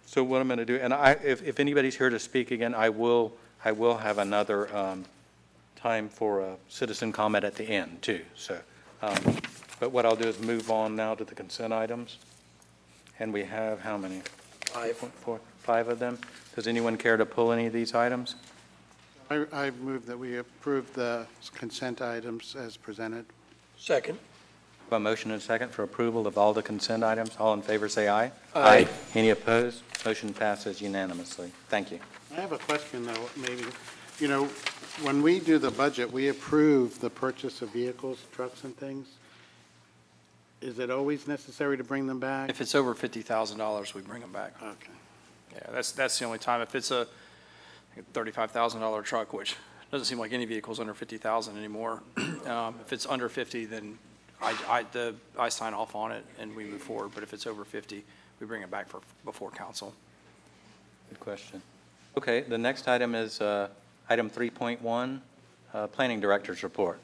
So 0.08 0.24
what 0.24 0.40
I'm 0.40 0.48
going 0.48 0.60
to 0.60 0.66
do, 0.66 0.76
and 0.78 0.94
I, 0.94 1.12
if, 1.24 1.42
if 1.44 1.60
anybody's 1.60 1.96
here 1.98 2.10
to 2.10 2.20
speak 2.20 2.52
again, 2.52 2.76
I 2.76 2.90
will, 2.90 3.34
I 3.66 3.72
will 3.72 3.98
have 3.98 4.20
another 4.20 4.74
um, 4.76 5.04
time 5.76 6.10
for 6.10 6.42
a 6.42 6.56
citizen 6.70 7.12
comment 7.12 7.44
at 7.44 7.56
the 7.56 7.66
end 7.66 8.02
too, 8.02 8.22
so. 8.36 8.60
um, 9.02 9.18
But 9.80 9.92
what 9.92 10.06
I'll 10.06 10.16
do 10.16 10.28
is 10.28 10.40
move 10.40 10.70
on 10.72 10.96
now 10.96 11.16
to 11.16 11.26
the 11.26 11.36
consent 11.36 11.74
items. 11.74 12.20
And 13.20 13.34
we 13.34 13.44
have 13.46 13.82
how 13.82 13.98
many? 13.98 14.22
Five. 14.68 14.96
Four, 14.98 15.40
five 15.60 15.88
of 15.88 16.00
them. 16.00 16.18
Does 16.56 16.68
anyone 16.68 16.98
care 16.98 17.18
to 17.18 17.26
pull 17.26 17.52
any 17.52 17.66
of 17.66 17.74
these 17.74 17.94
items? 17.96 18.36
I, 19.30 19.46
I 19.52 19.72
move 19.72 20.06
that 20.06 20.18
we 20.18 20.38
approve 20.38 20.94
the 20.94 21.26
consent 21.56 22.02
items 22.02 22.56
as 22.56 22.78
presented. 22.78 23.26
second. 23.78 24.20
A 24.92 25.00
motion 25.00 25.32
and 25.32 25.42
a 25.42 25.44
second 25.44 25.72
for 25.72 25.84
approval 25.84 26.28
of 26.28 26.38
all 26.38 26.54
the 26.54 26.62
consent 26.62 27.04
items. 27.04 27.36
All 27.40 27.54
in 27.54 27.62
favor, 27.62 27.90
say 27.90 28.08
aye. 28.08 28.32
Aye. 28.54 28.88
Any 29.14 29.32
opposed? 29.32 29.82
Motion 30.06 30.34
passes 30.34 30.80
unanimously. 30.80 31.52
Thank 31.70 31.92
you. 31.92 32.00
I 32.32 32.42
have 32.42 32.52
a 32.52 32.60
question, 32.60 33.06
though, 33.06 33.30
maybe. 33.36 33.64
You 34.20 34.28
know, 34.28 34.46
when 35.02 35.22
we 35.22 35.40
do 35.40 35.58
the 35.58 35.72
budget, 35.72 36.12
we 36.12 36.30
approve 36.30 37.00
the 37.00 37.10
purchase 37.10 37.62
of 37.62 37.72
vehicles, 37.72 38.20
trucks 38.32 38.64
and 38.64 38.78
things. 38.78 39.08
Is 40.62 40.80
it 40.80 40.90
always 40.90 41.28
necessary 41.28 41.78
to 41.78 41.84
bring 41.84 42.08
them 42.08 42.20
back? 42.20 42.50
If 42.50 42.62
it's 42.62 42.76
over 42.76 42.96
$50,000, 42.96 43.94
we 43.94 44.02
bring 44.02 44.22
them 44.22 44.32
back. 44.32 44.54
Okay. 44.62 44.92
Yeah, 45.54 45.68
that's, 45.74 45.92
that's 45.92 46.18
the 46.20 46.26
only 46.26 46.40
time. 46.40 46.62
If 46.62 46.76
it's 46.76 46.92
a 46.92 47.08
$35,000 48.14 49.04
truck, 49.04 49.34
which 49.34 49.56
doesn't 49.92 50.06
seem 50.06 50.20
like 50.20 50.32
any 50.32 50.46
vehicle's 50.46 50.80
under 50.80 50.94
50,000 50.94 51.58
anymore, 51.58 52.04
um, 52.46 52.76
if 52.82 52.94
it's 52.94 53.06
under 53.06 53.28
50, 53.28 53.66
then 53.66 53.98
I, 54.42 54.56
I, 54.68 54.86
the, 54.92 55.16
I 55.38 55.50
sign 55.50 55.74
off 55.74 55.96
on 55.96 56.12
it 56.12 56.26
and 56.40 56.56
we 56.56 56.66
move 56.66 56.82
forward. 56.82 57.12
But 57.14 57.24
if 57.24 57.34
it's 57.34 57.48
over 57.48 57.64
50, 57.64 58.04
we 58.40 58.48
bring 58.48 58.62
it 58.62 58.72
back 58.72 58.88
for, 58.88 59.02
before 59.24 59.52
council. 59.52 59.94
Good 61.10 61.20
question. 61.20 61.62
Okay, 62.18 62.42
the 62.42 62.58
next 62.58 62.88
item 62.88 63.16
is 63.16 63.42
uh, 63.42 63.68
item 64.10 64.30
3.1, 64.30 65.20
uh, 65.74 65.88
Planning 65.88 66.20
Director's 66.20 66.64
Report. 66.64 67.00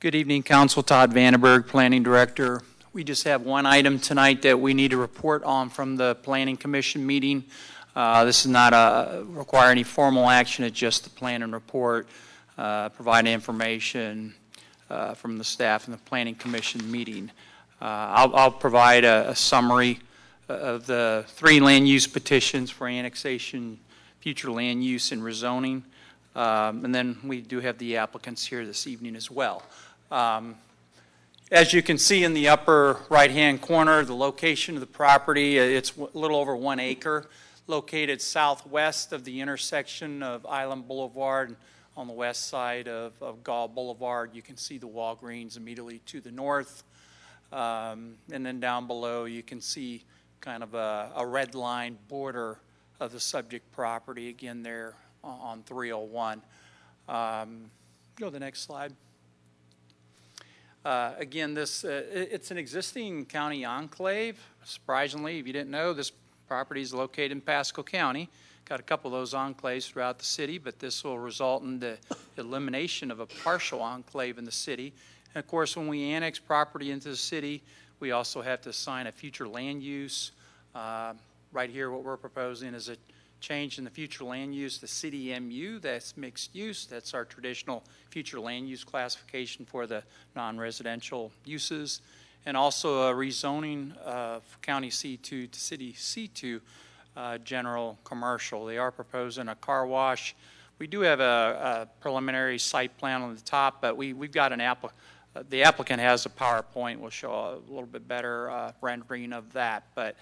Good 0.00 0.14
evening, 0.14 0.44
Council. 0.44 0.84
Todd 0.84 1.12
Vandenberg, 1.12 1.66
Planning 1.66 2.04
Director. 2.04 2.62
We 2.98 3.04
just 3.04 3.22
have 3.28 3.42
one 3.42 3.64
item 3.64 4.00
tonight 4.00 4.42
that 4.42 4.58
we 4.58 4.74
need 4.74 4.90
to 4.90 4.96
report 4.96 5.44
on 5.44 5.70
from 5.70 5.94
the 5.94 6.16
Planning 6.24 6.56
Commission 6.56 7.06
meeting. 7.06 7.44
Uh, 7.94 8.24
This 8.24 8.40
is 8.40 8.50
not 8.50 8.72
a, 8.72 9.22
require 9.24 9.70
any 9.70 9.84
formal 9.84 10.28
action, 10.28 10.64
it's 10.64 10.76
just 10.76 11.04
the 11.04 11.10
plan 11.10 11.44
and 11.44 11.52
report, 11.52 12.08
uh, 12.58 12.88
providing 12.88 13.32
information 13.32 14.34
uh, 14.90 15.14
from 15.14 15.38
the 15.38 15.44
staff 15.44 15.86
in 15.86 15.92
the 15.92 15.98
Planning 15.98 16.34
Commission 16.34 16.90
meeting. 16.90 17.30
Uh, 17.80 17.84
I'll, 17.84 18.34
I'll 18.34 18.50
provide 18.50 19.04
a 19.04 19.30
a 19.30 19.36
summary 19.36 20.00
of 20.48 20.86
the 20.86 21.24
three 21.28 21.60
land 21.60 21.88
use 21.88 22.08
petitions 22.08 22.68
for 22.68 22.88
annexation, 22.88 23.78
future 24.18 24.50
land 24.50 24.82
use, 24.82 25.12
and 25.12 25.22
rezoning. 25.22 25.82
Um, 26.34 26.84
And 26.84 26.92
then 26.92 27.18
we 27.22 27.42
do 27.42 27.60
have 27.60 27.78
the 27.78 27.96
applicants 27.98 28.44
here 28.44 28.66
this 28.66 28.88
evening 28.88 29.14
as 29.14 29.30
well. 29.30 29.62
Um, 30.10 30.56
As 31.50 31.72
you 31.72 31.82
can 31.82 31.96
see 31.96 32.24
in 32.24 32.34
the 32.34 32.48
upper 32.48 33.00
right-hand 33.08 33.62
corner, 33.62 34.04
the 34.04 34.14
location 34.14 34.74
of 34.74 34.80
the 34.80 34.86
property, 34.86 35.58
uh, 35.58 35.62
it's 35.62 35.96
a 35.96 36.06
little 36.12 36.36
over 36.36 36.54
one 36.54 36.78
acre, 36.78 37.24
located 37.66 38.20
southwest 38.20 39.14
of 39.14 39.24
the 39.24 39.40
intersection 39.40 40.22
of 40.22 40.44
Island 40.44 40.86
Boulevard 40.86 41.56
on 41.96 42.06
the 42.06 42.12
west 42.12 42.48
side 42.48 42.86
of 42.86 43.14
of 43.22 43.42
Gall 43.42 43.66
Boulevard. 43.66 44.30
You 44.34 44.42
can 44.42 44.58
see 44.58 44.76
the 44.76 44.88
Walgreens 44.88 45.56
immediately 45.56 46.00
to 46.06 46.20
the 46.20 46.30
north. 46.30 46.84
Um, 47.50 48.16
And 48.30 48.44
then 48.44 48.60
down 48.60 48.86
below, 48.86 49.24
you 49.24 49.42
can 49.42 49.62
see 49.62 50.04
kind 50.42 50.62
of 50.62 50.74
a, 50.74 51.10
a 51.16 51.26
red 51.26 51.54
line 51.54 51.96
border 52.08 52.58
of 53.00 53.10
the 53.12 53.20
subject 53.20 53.72
property, 53.72 54.28
again 54.28 54.62
there 54.62 54.94
o- 55.24 55.28
on 55.28 55.62
301. 55.62 56.42
Um, 57.08 57.70
Go 58.16 58.26
to 58.26 58.32
the 58.32 58.40
next 58.40 58.62
slide. 58.62 58.92
Uh, 60.84 61.12
Again, 61.18 61.54
this 61.54 61.84
uh, 61.84 62.04
it's 62.10 62.50
an 62.50 62.58
existing 62.58 63.26
county 63.26 63.64
enclave. 63.64 64.38
Surprisingly, 64.64 65.38
if 65.38 65.46
you 65.46 65.52
didn't 65.52 65.70
know, 65.70 65.92
this 65.92 66.12
property 66.46 66.80
is 66.80 66.94
located 66.94 67.32
in 67.32 67.40
Pasco 67.40 67.82
County. 67.82 68.28
Got 68.64 68.80
a 68.80 68.82
couple 68.82 69.14
of 69.14 69.20
those 69.20 69.34
enclaves 69.34 69.90
throughout 69.90 70.18
the 70.18 70.24
city, 70.24 70.58
but 70.58 70.78
this 70.78 71.02
will 71.02 71.18
result 71.18 71.62
in 71.62 71.78
the 71.78 71.96
elimination 72.36 73.10
of 73.10 73.20
a 73.20 73.26
partial 73.26 73.80
enclave 73.80 74.38
in 74.38 74.44
the 74.44 74.52
city. 74.52 74.92
And 75.34 75.42
of 75.42 75.48
course, 75.48 75.76
when 75.76 75.88
we 75.88 76.10
annex 76.10 76.38
property 76.38 76.90
into 76.90 77.08
the 77.08 77.16
city, 77.16 77.62
we 78.00 78.12
also 78.12 78.42
have 78.42 78.60
to 78.62 78.68
assign 78.70 79.06
a 79.06 79.12
future 79.12 79.48
land 79.48 79.82
use. 79.82 80.32
Uh, 80.74 81.14
Right 81.50 81.70
here, 81.70 81.90
what 81.90 82.04
we're 82.04 82.18
proposing 82.18 82.74
is 82.74 82.90
a 82.90 82.96
change 83.40 83.78
in 83.78 83.84
the 83.84 83.90
future 83.90 84.24
land 84.24 84.54
use, 84.54 84.78
the 84.78 84.86
CDMU, 84.86 85.80
that's 85.80 86.16
mixed 86.16 86.54
use. 86.54 86.86
That's 86.86 87.14
our 87.14 87.24
traditional 87.24 87.84
future 88.10 88.40
land 88.40 88.68
use 88.68 88.84
classification 88.84 89.64
for 89.64 89.86
the 89.86 90.02
non-residential 90.34 91.32
uses. 91.44 92.00
And 92.46 92.56
also 92.56 93.08
a 93.08 93.14
rezoning 93.14 93.96
of 93.98 94.42
county 94.62 94.90
C2 94.90 95.50
to 95.50 95.60
city 95.60 95.92
C2, 95.92 96.60
uh, 97.16 97.38
general 97.38 97.98
commercial. 98.04 98.64
They 98.64 98.78
are 98.78 98.90
proposing 98.90 99.48
a 99.48 99.54
car 99.56 99.86
wash. 99.86 100.34
We 100.78 100.86
do 100.86 101.00
have 101.00 101.20
a 101.20 101.88
a 101.88 102.00
preliminary 102.00 102.58
site 102.58 102.96
plan 102.98 103.22
on 103.22 103.34
the 103.34 103.40
top, 103.40 103.80
but 103.80 103.96
we, 103.96 104.12
we've 104.12 104.32
got 104.32 104.52
an 104.52 104.60
app, 104.60 104.84
uh, 104.84 105.42
the 105.50 105.62
applicant 105.62 106.00
has 106.00 106.26
a 106.26 106.28
PowerPoint, 106.28 106.98
we'll 106.98 107.10
show 107.10 107.32
a 107.32 107.58
little 107.70 107.86
bit 107.86 108.06
better 108.06 108.50
uh, 108.50 108.72
rendering 108.80 109.32
of 109.32 109.52
that. 109.52 109.84
But 109.94 110.16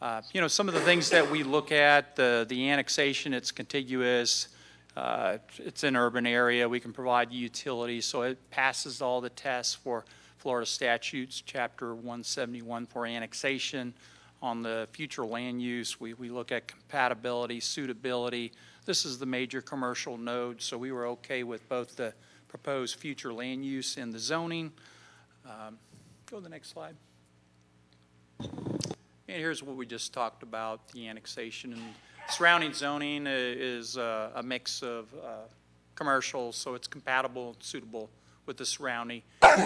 uh, 0.00 0.22
You 0.32 0.40
know, 0.40 0.48
some 0.48 0.68
of 0.68 0.74
the 0.74 0.80
things 0.80 1.10
that 1.10 1.30
we 1.30 1.42
look 1.42 1.72
at, 1.72 2.16
the, 2.16 2.46
the 2.48 2.70
annexation, 2.70 3.34
it's 3.34 3.52
contiguous, 3.52 4.48
uh, 4.96 5.38
it's 5.58 5.84
an 5.84 5.96
urban 5.96 6.26
area, 6.26 6.68
we 6.68 6.80
can 6.80 6.92
provide 6.92 7.32
utilities, 7.32 8.06
so 8.06 8.22
it 8.22 8.38
passes 8.50 9.02
all 9.02 9.20
the 9.20 9.30
tests 9.30 9.74
for 9.74 10.04
Florida 10.38 10.66
statutes, 10.66 11.42
Chapter 11.44 11.94
171 11.94 12.86
for 12.86 13.06
annexation. 13.06 13.92
On 14.42 14.62
the 14.62 14.88
future 14.92 15.26
land 15.26 15.60
use, 15.60 16.00
we, 16.00 16.14
we 16.14 16.30
look 16.30 16.50
at 16.50 16.66
compatibility, 16.66 17.60
suitability. 17.60 18.52
This 18.86 19.04
is 19.04 19.18
the 19.18 19.26
major 19.26 19.60
commercial 19.60 20.16
node, 20.16 20.62
so 20.62 20.78
we 20.78 20.92
were 20.92 21.06
okay 21.08 21.42
with 21.42 21.68
both 21.68 21.94
the 21.94 22.14
proposed 22.48 22.96
future 22.96 23.34
land 23.34 23.66
use 23.66 23.98
and 23.98 24.12
the 24.12 24.18
zoning. 24.18 24.72
Um, 25.44 25.78
Go 26.30 26.38
to 26.38 26.42
the 26.42 26.48
next 26.48 26.70
slide. 26.70 26.96
And 29.30 29.38
here's 29.38 29.62
what 29.62 29.76
we 29.76 29.86
just 29.86 30.12
talked 30.12 30.42
about, 30.42 30.88
the 30.88 31.06
annexation. 31.06 31.72
And 31.72 31.82
surrounding 32.30 32.72
zoning 32.72 33.28
is 33.28 33.96
uh, 33.96 34.30
a 34.34 34.42
mix 34.42 34.82
of 34.82 35.06
uh, 35.14 35.42
commercial, 35.94 36.50
so 36.50 36.74
it's 36.74 36.88
compatible, 36.88 37.54
suitable 37.60 38.10
with 38.46 38.56
the 38.56 38.66
surrounding, 38.66 39.22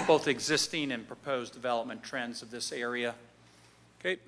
both 0.07 0.29
existing 0.29 0.93
and 0.93 1.09
proposed 1.09 1.55
development 1.55 2.03
trends 2.03 2.43
of 2.43 2.51
this 2.51 2.73
area. 2.73 3.15
Okay? 4.01 4.19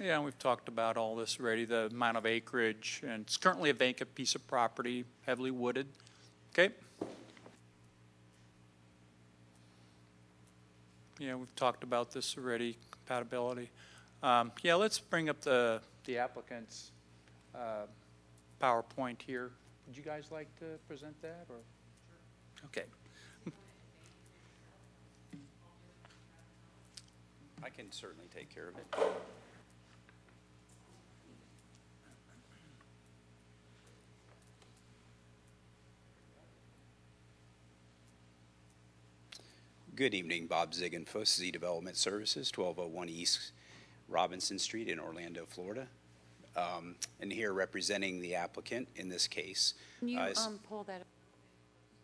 Yeah, 0.00 0.20
we've 0.20 0.38
talked 0.38 0.68
about 0.68 0.96
all 0.96 1.16
this 1.16 1.40
already, 1.40 1.64
the 1.64 1.86
amount 1.86 2.18
of 2.18 2.24
acreage, 2.24 3.02
and 3.04 3.22
it's 3.22 3.36
currently 3.36 3.70
a 3.70 3.74
vacant 3.74 4.14
piece 4.14 4.36
of 4.36 4.46
property, 4.46 5.04
heavily 5.26 5.50
wooded. 5.50 5.88
Okay? 6.52 6.72
Yeah, 11.18 11.34
we've 11.34 11.54
talked 11.56 11.82
about 11.82 12.12
this 12.12 12.36
already, 12.38 12.76
compatibility. 12.90 13.70
Um, 14.22 14.52
Yeah, 14.62 14.74
let's 14.74 14.98
bring 15.00 15.28
up 15.28 15.40
the, 15.40 15.80
the 16.04 16.18
applicant's 16.18 16.92
uh, 17.54 17.86
PowerPoint 18.60 19.20
here. 19.22 19.50
Would 19.86 19.96
you 19.96 20.02
guys 20.02 20.30
like 20.30 20.48
to 20.60 20.78
present 20.86 21.20
that, 21.22 21.46
or? 21.48 21.56
Okay. 22.66 22.84
I 27.62 27.70
can 27.70 27.90
certainly 27.90 28.28
take 28.34 28.54
care 28.54 28.68
of 28.68 28.76
it. 28.76 28.86
Good 39.98 40.14
evening, 40.14 40.46
Bob 40.46 40.74
Ziegenfuss, 40.74 41.26
Z 41.26 41.50
Development 41.50 41.96
Services, 41.96 42.52
1201 42.54 43.08
East 43.08 43.50
Robinson 44.06 44.56
Street 44.56 44.86
in 44.86 45.00
Orlando, 45.00 45.44
Florida. 45.44 45.88
Um, 46.54 46.94
And 47.20 47.32
here 47.32 47.52
representing 47.52 48.20
the 48.20 48.36
applicant 48.36 48.86
in 48.94 49.08
this 49.08 49.26
case. 49.26 49.74
Can 49.98 50.06
you 50.06 50.20
uh, 50.20 50.26
is- 50.26 50.38
um, 50.38 50.60
pull 50.60 50.84
that 50.84 51.00
up? 51.00 51.06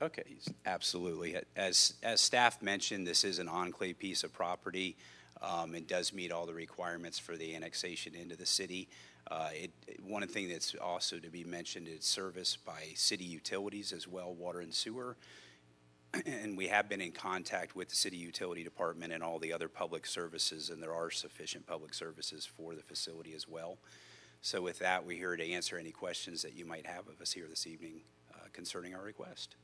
Okay, 0.03 0.25
absolutely. 0.67 1.37
As, 1.55 1.95
as 2.03 2.21
staff 2.21 2.61
mentioned, 2.61 3.07
this 3.07 3.23
is 3.23 3.39
an 3.39 3.47
enclave 3.47 3.97
piece 4.01 4.25
of 4.25 4.33
property. 4.33 4.97
Um, 5.41 5.77
It 5.77 5.87
does 5.87 6.13
meet 6.13 6.33
all 6.33 6.47
the 6.47 6.53
requirements 6.53 7.21
for 7.21 7.37
the 7.37 7.55
annexation 7.55 8.17
into 8.17 8.35
the 8.35 8.45
city. 8.45 8.89
Uh, 9.31 9.51
It, 9.53 9.71
one 10.03 10.27
thing 10.27 10.49
that's 10.49 10.75
also 10.75 11.21
to 11.21 11.31
be 11.31 11.45
mentioned, 11.45 11.87
is 11.87 12.05
serviced 12.05 12.65
by 12.65 12.89
city 12.97 13.25
utilities 13.25 13.93
as 13.93 14.09
well, 14.09 14.35
water 14.35 14.59
and 14.59 14.75
sewer. 14.75 15.17
And 16.27 16.57
we 16.57 16.69
have 16.69 16.89
been 16.89 17.01
in 17.01 17.13
contact 17.13 17.75
with 17.75 17.89
the 17.89 17.97
city 17.97 18.17
utility 18.17 18.63
department 18.63 19.13
and 19.13 19.23
all 19.23 19.39
the 19.39 19.53
other 19.53 19.69
public 19.69 20.07
services, 20.07 20.71
and 20.71 20.83
there 20.83 20.95
are 20.95 21.11
sufficient 21.11 21.67
public 21.67 21.95
services 21.95 22.47
for 22.47 22.75
the 22.75 22.83
facility 22.83 23.35
as 23.35 23.49
well. 23.49 23.79
So 24.43 24.61
with 24.61 24.79
that, 24.81 25.05
we're 25.05 25.17
here 25.17 25.37
to 25.37 25.53
answer 25.53 25.79
any 25.79 25.91
questions 25.91 26.43
that 26.43 26.55
you 26.55 26.65
might 26.65 26.87
have 26.87 27.09
of 27.09 27.21
us 27.21 27.33
here 27.33 27.47
this 27.49 27.67
evening 27.67 28.03
uh, 28.33 28.47
concerning 28.53 28.95
our 28.95 29.03
request. 29.03 29.57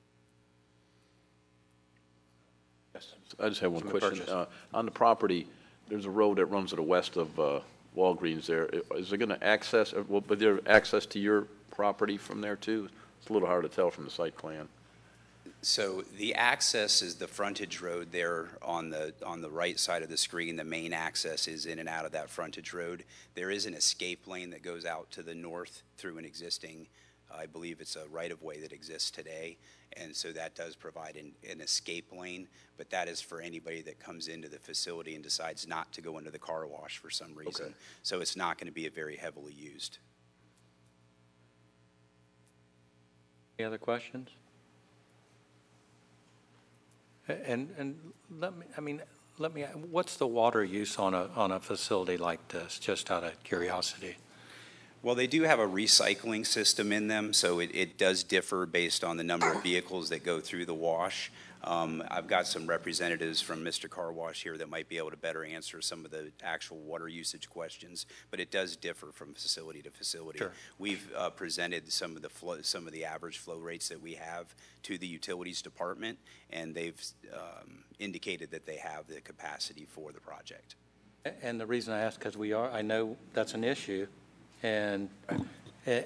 Yes, 2.95 3.15
I 3.39 3.49
just 3.49 3.61
have 3.61 3.73
one 3.73 3.83
From 3.83 3.91
question. 4.01 4.29
Uh, 4.29 4.47
On 4.75 4.85
the 4.85 4.91
property, 4.91 5.47
there's 5.89 6.07
a 6.07 6.11
road 6.11 6.39
that 6.39 6.47
runs 6.47 6.71
to 6.71 6.77
the 6.77 6.83
west 6.83 7.17
of 7.17 7.39
uh, 7.39 7.61
Walgreens 7.97 8.47
there. 8.47 8.67
Is 8.67 9.11
there. 9.11 9.17
It 9.17 9.19
going 9.19 9.29
to 9.29 9.45
access, 9.45 9.93
uh, 9.93 10.03
will 10.09 10.23
there 10.23 10.61
access 10.67 11.07
to 11.07 11.19
your 11.19 11.47
property 11.71 12.17
from 12.17 12.41
there 12.41 12.57
too? 12.57 12.89
It's 13.21 13.29
a 13.29 13.33
little 13.33 13.49
hard 13.49 13.63
to 13.65 13.69
tell 13.69 13.91
from 13.91 14.05
the 14.05 14.11
site 14.11 14.37
plan. 14.37 14.69
So 15.63 16.05
the 16.17 16.35
access 16.35 17.03
is 17.03 17.17
the 17.17 17.29
frontage 17.29 17.83
road 17.83 18.13
there 18.13 18.49
on 18.63 18.89
the, 18.89 19.13
on 19.25 19.43
the 19.43 19.51
right 19.51 19.79
side 19.79 20.03
of 20.03 20.09
the 20.09 20.17
screen. 20.17 20.57
The 20.57 20.65
main 20.65 20.95
access 20.95 21.47
is 21.47 21.67
in 21.67 21.79
and 21.79 21.89
out 21.89 22.07
of 22.07 22.13
that 22.13 22.31
frontage 22.31 22.73
road. 22.73 23.05
There 23.35 23.51
is 23.51 23.67
an 23.67 23.75
escape 23.75 24.27
lane 24.27 24.51
that 24.51 24.63
goes 24.63 24.87
out 24.87 25.11
to 25.13 25.23
the 25.23 25.35
north 25.35 25.83
through 25.99 26.17
an 26.17 26.25
existing, 26.25 26.87
I 27.31 27.45
believe 27.45 27.81
it's 27.81 27.97
a 27.97 28.09
right-of-way 28.09 28.61
that 28.61 28.73
exists 28.73 29.11
today. 29.11 29.59
And 29.97 30.17
so 30.17 30.33
that 30.33 30.55
does 30.55 30.77
provide 30.77 31.17
an, 31.17 31.33
an 31.49 31.61
escape 31.61 32.11
lane, 32.11 32.49
but 32.79 32.89
that 32.91 33.07
is 33.07 33.21
for 33.21 33.43
anybody 33.43 33.83
that 33.83 34.01
comes 34.01 34.29
into 34.29 34.49
the 34.49 34.59
facility 34.59 35.15
and 35.15 35.23
decides 35.23 35.69
not 35.69 35.93
to 35.93 36.01
go 36.01 36.17
into 36.17 36.31
the 36.31 36.39
car 36.39 36.67
wash 36.67 36.97
for 36.97 37.11
some 37.11 37.35
reason. 37.35 37.67
Okay. 37.67 37.75
So 38.03 38.21
it's 38.21 38.37
not 38.37 38.57
going 38.57 38.69
to 38.69 38.73
be 38.73 38.87
a 38.87 38.91
very 38.91 39.17
heavily 39.17 39.53
used. 39.53 39.99
Any 43.59 43.67
other 43.67 43.79
questions? 43.79 44.31
And, 47.47 47.75
and 47.79 47.97
let 48.39 48.57
me, 48.57 48.67
I 48.77 48.81
mean, 48.81 49.03
let 49.39 49.55
me, 49.55 49.63
what's 49.63 50.17
the 50.17 50.27
water 50.27 50.63
use 50.65 50.99
on 50.99 51.15
a, 51.15 51.29
on 51.35 51.53
a 51.53 51.61
facility 51.61 52.17
like 52.17 52.49
this, 52.49 52.79
just 52.79 53.11
out 53.11 53.25
of 53.25 53.43
curiosity? 53.43 54.17
Well, 55.03 55.15
they 55.15 55.27
do 55.27 55.43
have 55.43 55.59
a 55.59 55.67
recycling 55.67 56.47
system 56.47 56.93
in 56.93 57.09
them, 57.09 57.33
so 57.33 57.59
it, 57.59 57.71
it 57.73 57.97
does 57.97 58.23
differ 58.23 58.67
based 58.67 59.03
on 59.03 59.17
the 59.17 59.25
number 59.25 59.51
of 59.51 59.63
vehicles 59.63 60.11
that 60.11 60.25
go 60.25 60.41
through 60.41 60.67
the 60.67 60.75
wash. 60.75 61.33
Um, 61.63 62.03
I've 62.11 62.27
got 62.27 62.47
some 62.47 62.67
representatives 62.67 63.41
from 63.41 63.63
Mr. 63.63 63.89
Car 63.89 64.13
Wash 64.13 64.43
here 64.43 64.57
that 64.57 64.71
might 64.71 64.89
be 64.89 64.97
able 64.97 65.11
to 65.11 65.17
better 65.17 65.45
answer 65.45 65.83
some 65.83 66.05
of 66.05 66.11
the 66.11 66.33
actual 66.43 66.79
water 66.79 67.07
usage 67.07 67.51
questions, 67.51 68.07
but 68.31 68.41
it 68.41 68.51
does 68.51 68.77
differ 68.77 69.09
from 69.13 69.35
facility 69.35 69.83
to 69.83 69.91
facility. 69.91 70.39
Sure. 70.39 70.53
We've 70.79 71.07
uh, 71.17 71.31
presented 71.31 71.93
some 71.93 72.17
of 72.17 72.23
the 72.23 72.31
flow, 72.31 72.63
some 72.63 72.87
of 72.87 72.93
the 72.93 73.05
average 73.05 73.39
flow 73.39 73.59
rates 73.59 73.89
that 73.89 74.01
we 74.01 74.15
have 74.15 74.55
to 74.85 74.97
the 74.97 75.07
utilities 75.07 75.61
department, 75.61 76.19
and 76.51 76.75
they've 76.75 77.01
um, 77.35 77.85
indicated 77.99 78.51
that 78.53 78.65
they 78.65 78.77
have 78.77 79.07
the 79.07 79.21
capacity 79.21 79.87
for 79.87 80.13
the 80.13 80.21
project. 80.21 80.77
And 81.43 81.61
the 81.61 81.67
reason 81.67 81.93
I 81.93 82.01
ask, 82.01 82.19
because 82.19 82.39
we 82.39 82.55
are, 82.55 82.71
I 82.71 82.81
know 82.81 83.17
that's 83.35 83.53
an 83.53 83.65
issue, 83.65 84.07
and, 84.63 85.11
eh, 85.87 86.05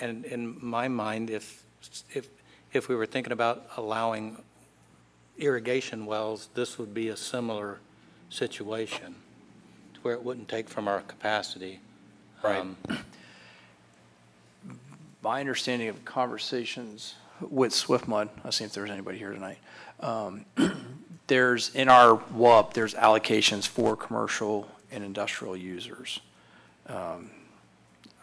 and 0.00 0.24
in 0.24 0.58
my 0.60 0.88
mind, 0.88 1.30
if, 1.30 1.64
if, 2.12 2.28
if 2.74 2.88
we 2.88 2.96
were 2.96 3.06
thinking 3.06 3.32
about 3.32 3.66
allowing 3.76 4.42
irrigation 5.38 6.06
wells, 6.06 6.48
this 6.54 6.78
would 6.78 6.92
be 6.92 7.08
a 7.08 7.16
similar 7.16 7.78
situation, 8.28 9.14
to 9.94 10.00
where 10.00 10.14
it 10.14 10.22
wouldn't 10.22 10.48
take 10.48 10.68
from 10.68 10.88
our 10.88 11.00
capacity. 11.00 11.80
Right. 12.42 12.60
Um, 12.60 12.76
my 15.22 15.40
understanding 15.40 15.88
of 15.88 16.04
conversations 16.04 17.14
with 17.40 17.72
Swiftmud, 17.72 18.28
I'll 18.44 18.52
see 18.52 18.64
if 18.64 18.72
there's 18.72 18.90
anybody 18.90 19.18
here 19.18 19.32
tonight. 19.32 19.58
Um, 20.00 20.44
There's, 21.26 21.74
in 21.74 21.88
our 21.88 22.16
WUP, 22.16 22.74
there's 22.74 22.92
allocations 22.92 23.66
for 23.66 23.96
commercial 23.96 24.68
and 24.92 25.02
industrial 25.02 25.56
users. 25.56 26.20
Um, 26.86 27.30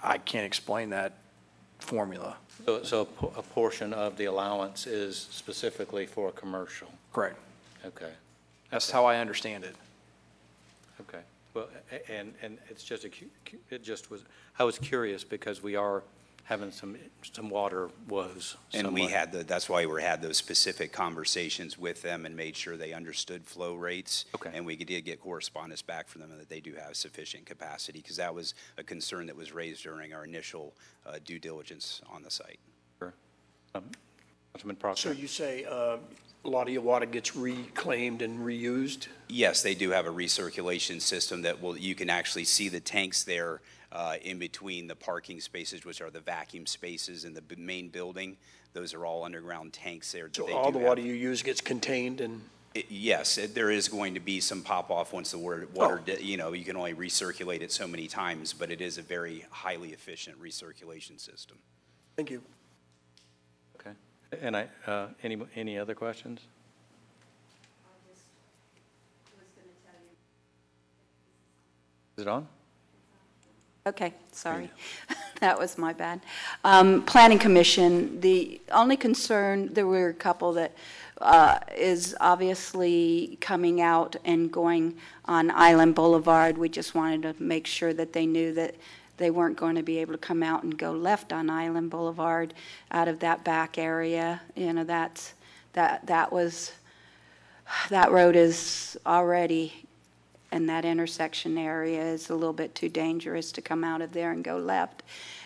I 0.04 0.20
can't 0.20 0.46
explain 0.46 0.92
that 0.92 1.14
formula. 1.82 2.38
So, 2.66 2.84
so 2.84 3.02
a 3.02 3.06
po- 3.06 3.34
a 3.38 3.42
portion 3.42 3.94
of 3.94 4.18
the 4.18 4.26
allowance 4.26 4.88
is 4.88 5.18
specifically 5.32 6.06
for 6.06 6.32
commercial? 6.32 6.88
Correct. 7.14 7.38
Okay. 7.86 8.12
That's 8.70 8.90
how 8.92 9.06
I 9.06 9.18
understand 9.18 9.64
it. 9.64 9.76
Okay, 11.02 11.22
well, 11.54 11.68
a- 11.92 12.12
and, 12.12 12.34
and 12.42 12.58
it's 12.70 12.84
just 12.84 13.04
a, 13.06 13.10
cu- 13.10 13.26
cu- 13.46 13.58
it 13.72 13.84
just 13.84 14.12
was, 14.12 14.22
I 14.60 14.64
was 14.64 14.78
curious 14.78 15.24
because 15.24 15.64
we 15.64 15.76
are 15.76 16.04
having 16.44 16.72
some, 16.72 16.98
some 17.34 17.50
water 17.50 17.90
woes. 18.08 18.58
And 18.74 18.94
we 18.94 19.02
somewhat. 19.02 19.12
had 19.12 19.32
the, 19.32 19.44
that's 19.44 19.70
why 19.70 19.86
we 19.86 20.02
had 20.02 20.22
those 20.22 20.38
specific 20.38 20.92
conversations 20.92 21.78
with 21.78 22.02
them 22.02 22.26
and 22.26 22.36
made 22.36 22.56
sure 22.56 22.78
they 22.78 22.94
understood 22.94 23.46
flow 23.46 23.76
rates. 23.76 24.26
Okay. 24.36 24.52
And 24.54 24.66
we 24.66 24.76
did 24.76 25.06
get 25.06 25.22
correspondence 25.22 25.82
back 25.82 26.08
from 26.08 26.22
them 26.22 26.38
that 26.38 26.50
they 26.50 26.60
do 26.60 26.74
have 26.74 26.96
sufficient 26.96 27.46
capacity, 27.46 28.00
because 28.00 28.18
that 28.18 28.34
was 28.34 28.54
a 28.78 28.84
concern 28.84 29.28
that 29.28 29.36
was 29.36 29.54
raised 29.54 29.84
during 29.84 30.14
our 30.14 30.26
initial 30.26 30.74
uh, 31.06 31.20
due 31.24 31.40
diligence 31.40 32.02
on 32.12 32.24
the 32.24 32.32
site. 32.32 32.60
Um, 33.74 33.86
Councilman 34.54 34.76
Proctor? 34.76 35.02
So 35.02 35.12
you 35.12 35.28
say 35.28 35.64
uh, 35.64 35.96
a 36.44 36.50
lot 36.50 36.68
of 36.68 36.74
your 36.74 36.82
water 36.82 37.06
gets 37.06 37.38
reclaimed 37.38 38.22
and 38.22 38.40
reused? 38.40 39.08
Yes, 39.30 39.62
they 39.62 39.76
do 39.76 39.92
have 39.92 40.08
a 40.08 40.12
recirculation 40.12 41.00
system 41.00 41.44
that 41.44 41.62
will, 41.62 41.78
you 41.78 41.96
can 41.96 42.10
actually 42.10 42.44
see 42.44 42.68
the 42.68 42.82
tanks 42.82 43.24
there 43.24 43.62
uh, 43.92 44.16
in 44.24 44.40
between 44.40 44.88
the 44.88 44.96
parking 44.96 45.40
spaces, 45.42 45.84
which 45.86 46.02
are 46.02 46.10
the 46.10 46.20
vacuum 46.22 46.66
spaces 46.66 47.26
in 47.26 47.34
the 47.34 47.42
b- 47.42 47.56
main 47.58 47.90
building. 47.90 48.38
Those 48.74 48.94
are 48.94 49.06
all 49.06 49.24
underground 49.26 49.74
tanks 49.74 50.12
there. 50.12 50.26
that 50.26 50.36
So 50.36 50.46
they 50.46 50.54
all 50.54 50.68
do 50.68 50.74
the 50.74 50.80
have. 50.80 50.88
water 50.88 51.02
you 51.02 51.14
use 51.14 51.42
gets 51.44 51.62
contained 51.62 52.22
and, 52.22 52.42
It- 52.74 52.90
Yes, 52.90 53.38
it- 53.38 53.54
there 53.54 53.70
is 53.70 53.90
going 53.90 54.14
to 54.14 54.22
be 54.22 54.40
some 54.40 54.62
pop-off 54.64 55.12
once 55.12 55.32
the 55.32 55.38
water, 55.38 55.68
water, 55.74 56.00
Oh. 56.02 56.06
di- 56.16 56.24
you 56.24 56.38
know, 56.38 56.54
you 56.54 56.64
can 56.64 56.78
only 56.78 56.94
recirculate 56.94 57.60
it 57.62 57.70
so 57.74 57.86
many 57.86 58.08
times, 58.08 58.54
but 58.54 58.72
it 58.72 58.80
is 58.80 58.98
a 58.98 59.02
very 59.02 59.46
highly 59.50 59.92
efficient 59.92 60.42
recirculation 60.42 61.20
system. 61.20 61.58
thank 62.16 62.30
you. 62.32 62.42
Okay, 63.78 63.92
and 64.42 64.56
I, 64.56 64.70
uh, 64.88 65.10
any, 65.22 65.38
any 65.56 65.78
other 65.78 65.96
questions? 65.96 66.40
Is 72.18 72.22
it 72.22 72.28
on? 72.30 72.48
Okay, 73.86 74.14
sorry. 74.32 74.70
That 75.40 75.58
was 75.58 75.76
my 75.76 75.92
bad. 75.92 76.22
Um, 76.64 77.02
Planning 77.02 77.40
Commission, 77.40 78.22
the 78.22 78.62
only 78.72 78.96
concern, 78.96 79.74
there 79.74 79.88
were 79.88 80.10
a 80.10 80.14
couple 80.14 80.54
that 80.54 80.72
uh, 81.20 81.58
is 81.76 82.16
obviously 82.22 83.40
coming 83.42 83.82
out 83.82 84.16
and 84.24 84.52
going 84.52 84.98
on 85.26 85.50
Island 85.50 85.96
Boulevard. 85.96 86.60
We 86.60 86.70
just 86.70 86.94
wanted 86.94 87.24
to 87.24 87.44
make 87.44 87.66
sure 87.66 87.92
that 87.92 88.14
they 88.14 88.28
knew 88.28 88.54
that 88.54 88.76
they 89.18 89.32
weren't 89.32 89.58
going 89.58 89.78
to 89.78 89.82
be 89.82 89.98
able 89.98 90.14
to 90.14 90.20
come 90.20 90.44
out 90.44 90.62
and 90.62 90.78
go 90.78 90.92
left 90.92 91.34
on 91.34 91.50
Island 91.50 91.90
Boulevard 91.90 92.54
out 92.92 93.08
of 93.08 93.18
that 93.22 93.44
back 93.44 93.80
area. 93.80 94.42
You 94.56 94.74
know, 94.74 94.84
that's, 94.84 95.34
that, 95.74 96.06
that 96.06 96.32
was, 96.32 96.72
that 97.90 98.12
road 98.12 98.36
is 98.36 98.96
already 99.08 99.88
and 100.52 100.68
that 100.70 100.86
intersection 100.86 101.58
area 101.58 102.04
is 102.04 102.30
a 102.30 102.36
little 102.36 102.54
bit 102.54 102.76
too 102.76 102.90
dangerous 102.90 103.52
to 103.54 103.62
come 103.62 103.84
out 103.84 104.02
of 104.02 104.12
there 104.12 104.32
and 104.32 104.44
go 104.44 104.58
left. 104.58 105.04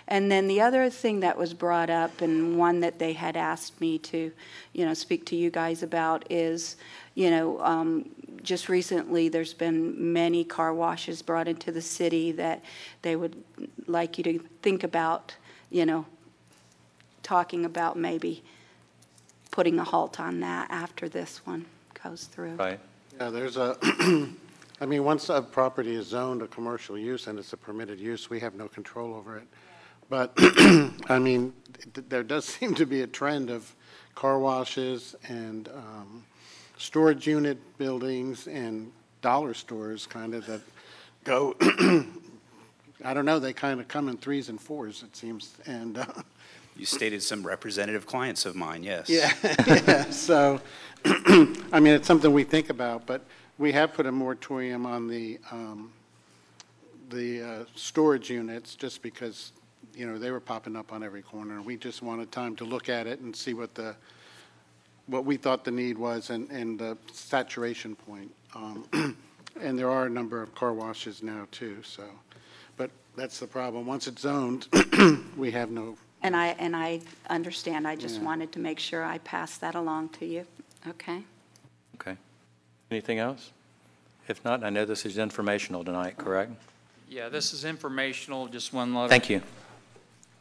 And 0.07 0.31
then 0.31 0.47
the 0.47 0.61
other 0.61 0.89
thing 0.89 1.21
that 1.21 1.37
was 1.37 1.53
brought 1.53 1.89
up, 1.89 2.21
and 2.21 2.57
one 2.57 2.79
that 2.81 2.99
they 2.99 3.13
had 3.13 3.35
asked 3.35 3.79
me 3.81 3.97
to, 3.99 4.31
you 4.73 4.85
know, 4.85 4.93
speak 4.93 5.25
to 5.27 5.35
you 5.35 5.49
guys 5.49 5.81
about 5.81 6.25
is, 6.29 6.75
you 7.15 7.31
know, 7.31 7.59
um, 7.61 8.09
just 8.43 8.69
recently, 8.69 9.29
there's 9.29 9.53
been 9.53 10.13
many 10.13 10.43
car 10.43 10.73
washes 10.73 11.21
brought 11.23 11.47
into 11.47 11.71
the 11.71 11.81
city 11.81 12.31
that 12.33 12.63
they 13.01 13.15
would 13.15 13.43
like 13.87 14.17
you 14.19 14.23
to 14.23 14.39
think 14.61 14.83
about, 14.83 15.35
you 15.71 15.85
know, 15.85 16.05
talking 17.23 17.65
about 17.65 17.97
maybe 17.97 18.43
putting 19.49 19.79
a 19.79 19.83
halt 19.83 20.19
on 20.19 20.41
that 20.41 20.69
after 20.69 21.09
this 21.09 21.43
one 21.45 21.65
goes 22.03 22.25
through. 22.25 22.55
Right. 22.55 22.79
Yeah, 23.19 23.29
there's 23.31 23.57
a, 23.57 23.77
I 24.81 24.85
mean, 24.85 25.05
once 25.05 25.29
a 25.29 25.41
property 25.41 25.95
is 25.95 26.07
zoned 26.07 26.41
a 26.41 26.47
commercial 26.47 26.97
use 26.97 27.27
and 27.27 27.39
it's 27.39 27.53
a 27.53 27.57
permitted 27.57 27.99
use, 27.99 28.29
we 28.29 28.41
have 28.41 28.55
no 28.55 28.67
control 28.67 29.13
over 29.13 29.37
it. 29.37 29.47
But, 30.09 30.33
I 30.37 31.17
mean, 31.19 31.53
th- 31.93 32.07
there 32.09 32.23
does 32.23 32.45
seem 32.45 32.75
to 32.75 32.85
be 32.85 33.01
a 33.01 33.07
trend 33.07 33.49
of 33.49 33.73
car 34.15 34.37
washes 34.37 35.15
and 35.27 35.69
um, 35.69 36.23
storage 36.77 37.25
unit 37.25 37.57
buildings 37.77 38.47
and 38.47 38.91
dollar 39.21 39.53
stores 39.53 40.05
kind 40.05 40.33
of 40.33 40.45
that 40.45 40.61
go, 41.23 41.55
I 43.03 43.13
don't 43.13 43.25
know, 43.25 43.39
they 43.39 43.53
kind 43.53 43.79
of 43.79 43.87
come 43.87 44.09
in 44.09 44.17
threes 44.17 44.49
and 44.49 44.59
fours, 44.59 45.03
it 45.03 45.15
seems, 45.15 45.53
and, 45.65 45.97
uh, 45.97 46.05
You 46.75 46.85
stated 46.85 47.23
some 47.23 47.45
representative 47.47 48.05
clients 48.05 48.45
of 48.45 48.55
mine, 48.55 48.83
yes. 48.83 49.09
Yeah, 49.09 49.31
yeah, 49.67 50.09
so, 50.09 50.59
I 51.05 51.79
mean, 51.79 51.93
it's 51.93 52.07
something 52.07 52.31
we 52.31 52.43
think 52.43 52.69
about, 52.69 53.05
but 53.05 53.25
we 53.57 53.71
have 53.71 53.93
put 53.93 54.05
a 54.05 54.11
moratorium 54.11 54.85
on 54.85 55.07
the, 55.07 55.39
um, 55.51 55.91
the 57.09 57.41
uh, 57.41 57.65
storage 57.75 58.29
units, 58.29 58.75
just 58.75 59.01
because, 59.01 59.51
you 59.95 60.05
know, 60.05 60.17
they 60.17 60.31
were 60.31 60.39
popping 60.39 60.75
up 60.75 60.91
on 60.91 61.03
every 61.03 61.21
corner. 61.21 61.61
We 61.61 61.77
just 61.77 62.01
wanted 62.01 62.31
time 62.31 62.55
to 62.57 62.65
look 62.65 62.89
at 62.89 63.07
it 63.07 63.19
and 63.19 63.35
see 63.35 63.53
what 63.53 63.75
the, 63.75 63.95
what 65.07 65.25
we 65.25 65.37
thought 65.37 65.63
the 65.63 65.71
need 65.71 65.97
was 65.97 66.29
and, 66.29 66.49
and 66.51 66.77
the 66.79 66.97
saturation 67.11 67.95
point. 67.95 68.31
Um, 68.55 69.17
And 69.61 69.79
there 69.79 69.89
are 69.89 70.05
a 70.05 70.09
number 70.09 70.41
of 70.41 70.53
car 70.53 70.73
washes 70.73 71.23
now, 71.23 71.47
too, 71.51 71.81
so, 71.81 72.03
but 72.75 72.91
that's 73.15 73.39
the 73.39 73.47
problem. 73.47 73.85
Once 73.85 74.07
it's 74.07 74.21
zoned, 74.21 74.67
we 75.37 75.51
have 75.51 75.71
no 75.71 75.97
And 76.21 76.35
I, 76.35 76.47
and 76.59 76.75
I 76.75 76.99
understand, 77.29 77.87
I 77.87 77.95
just 77.95 78.19
Yeah. 78.19 78.25
wanted 78.25 78.51
to 78.53 78.59
make 78.59 78.79
sure 78.79 79.03
I 79.03 79.19
passed 79.19 79.61
that 79.61 79.75
along 79.75 80.09
to 80.09 80.25
you, 80.25 80.45
okay? 80.87 81.23
Okay. 81.95 82.17
Anything 82.91 83.19
else? 83.19 83.51
If 84.27 84.43
not, 84.43 84.63
I 84.63 84.69
know 84.69 84.85
this 84.85 85.05
is 85.05 85.17
informational 85.17 85.83
tonight, 85.83 86.17
correct? 86.17 86.51
Yeah, 87.09 87.29
this 87.29 87.53
is 87.53 87.65
informational, 87.65 88.47
just 88.47 88.73
one 88.73 88.95
other. 88.95 89.09
Thank 89.09 89.29
you. 89.29 89.41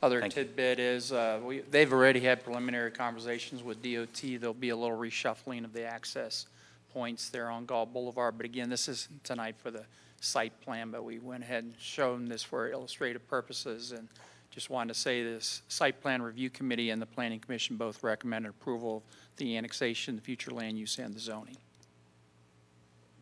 Other 0.02 0.20
Thank 0.20 0.37
you. 0.37 0.44
tidbit 0.44 0.78
is, 0.78 1.12
uh, 1.12 1.40
we, 1.42 1.61
they've 1.61 1.92
already 1.92 2.20
had 2.20 2.44
preliminary 2.44 2.90
conversations 2.90 3.62
with 3.62 3.83
DOT. 3.83 4.38
There'll 4.38 4.52
be 4.52 4.68
a 4.68 4.76
little 4.76 4.96
reshuffling 4.96 5.64
of 5.64 5.72
the 5.72 5.85
access 5.85 6.46
points 6.92 7.30
there 7.30 7.50
on 7.50 7.64
Gall 7.64 7.87
Boulevard. 7.87 8.37
But 8.37 8.44
again, 8.44 8.68
this 8.68 8.88
is 8.88 9.09
tonight 9.22 9.57
for 9.59 9.70
the 9.70 9.85
site 10.20 10.59
plan, 10.61 10.90
but 10.90 11.04
we 11.04 11.18
went 11.18 11.42
ahead 11.42 11.64
and 11.64 11.74
shown 11.78 12.28
this 12.28 12.42
for 12.42 12.70
illustrative 12.70 13.26
purposes. 13.28 13.92
And 13.92 14.09
just 14.50 14.70
wanted 14.70 14.92
to 14.94 15.00
say 15.00 15.22
this 15.22 15.62
site 15.68 16.00
plan 16.00 16.22
review 16.22 16.50
committee 16.50 16.90
and 16.90 17.00
the 17.00 17.07
planning 17.07 17.40
commission 17.40 17.76
both 17.76 18.02
recommended 18.02 18.50
approval 18.50 18.98
of 18.98 19.37
the 19.38 19.57
annexation, 19.57 20.16
the 20.16 20.22
future 20.22 20.50
land 20.50 20.78
use, 20.78 20.98
and 20.98 21.14
the 21.14 21.20
zoning. 21.20 21.57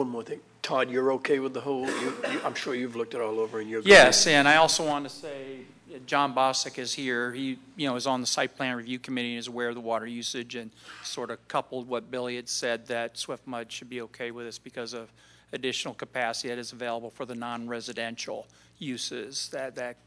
One 0.02 0.10
more 0.10 0.24
thing. 0.24 0.40
Todd, 0.62 0.90
you're 0.90 1.12
okay 1.12 1.38
with 1.38 1.54
the 1.54 1.60
whole, 1.60 1.86
you, 1.86 2.12
you, 2.28 2.40
I'm 2.44 2.56
sure 2.56 2.74
you've 2.74 2.96
looked 2.96 3.14
it 3.14 3.20
all 3.20 3.38
over 3.38 3.60
and 3.60 3.70
you're. 3.70 3.82
good. 3.82 3.88
Yes, 3.88 4.26
and 4.26 4.48
I 4.48 4.56
also 4.56 4.84
want 4.84 5.04
to 5.04 5.10
say, 5.14 5.58
uh, 5.94 5.98
John 6.06 6.34
Bostic 6.34 6.76
is 6.76 6.92
here. 6.92 7.32
He, 7.32 7.56
you 7.76 7.86
know, 7.86 7.94
is 7.94 8.08
on 8.08 8.20
the 8.20 8.26
site 8.26 8.56
plan 8.56 8.74
review 8.74 8.98
committee 8.98 9.30
and 9.30 9.38
is 9.38 9.46
aware 9.46 9.68
of 9.68 9.76
the 9.76 9.80
water 9.80 10.04
usage 10.04 10.56
and 10.56 10.72
sort 11.04 11.30
of 11.30 11.46
coupled 11.46 11.86
what 11.86 12.10
Billy 12.10 12.34
had 12.34 12.48
said 12.48 12.88
that 12.88 13.16
Swift 13.16 13.46
Mud 13.46 13.70
should 13.70 13.88
be 13.88 14.00
okay 14.00 14.32
with 14.32 14.44
this 14.44 14.58
because 14.58 14.92
of 14.92 15.12
additional 15.52 15.94
capacity 15.94 16.48
that 16.48 16.58
is 16.58 16.72
available 16.72 17.10
for 17.10 17.24
the 17.24 17.36
non-residential 17.36 18.48
uses 18.80 19.50
that, 19.50 19.76
that 19.76 19.98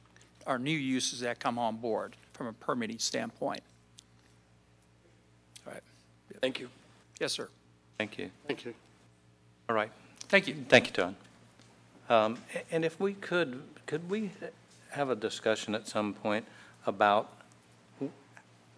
are 0.45 0.59
new 0.59 0.77
uses 0.77 1.21
that 1.21 1.39
come 1.39 1.57
on 1.57 1.77
board 1.77 2.17
from 2.33 2.47
a 2.47 2.53
permitting 2.53 2.99
standpoint. 2.99 3.61
All 5.65 5.71
right. 5.71 5.83
Thank 6.41 6.59
you. 6.59 6.67
Yes, 7.21 7.31
sir. 7.31 7.47
Thank 7.97 8.17
you. 8.17 8.29
Thank 8.45 8.65
you. 8.65 8.73
All 9.69 9.75
right. 9.75 9.91
Thank 10.29 10.47
you. 10.47 10.55
Thank 10.69 10.87
you, 10.87 10.93
Todd. 10.93 11.15
Um, 12.09 12.37
And 12.71 12.85
if 12.85 12.99
we 12.99 13.13
could, 13.13 13.61
could 13.87 14.09
we 14.09 14.31
have 14.91 15.09
a 15.09 15.15
discussion 15.15 15.73
at 15.75 15.87
some 15.87 16.13
point 16.13 16.45
about, 16.85 17.31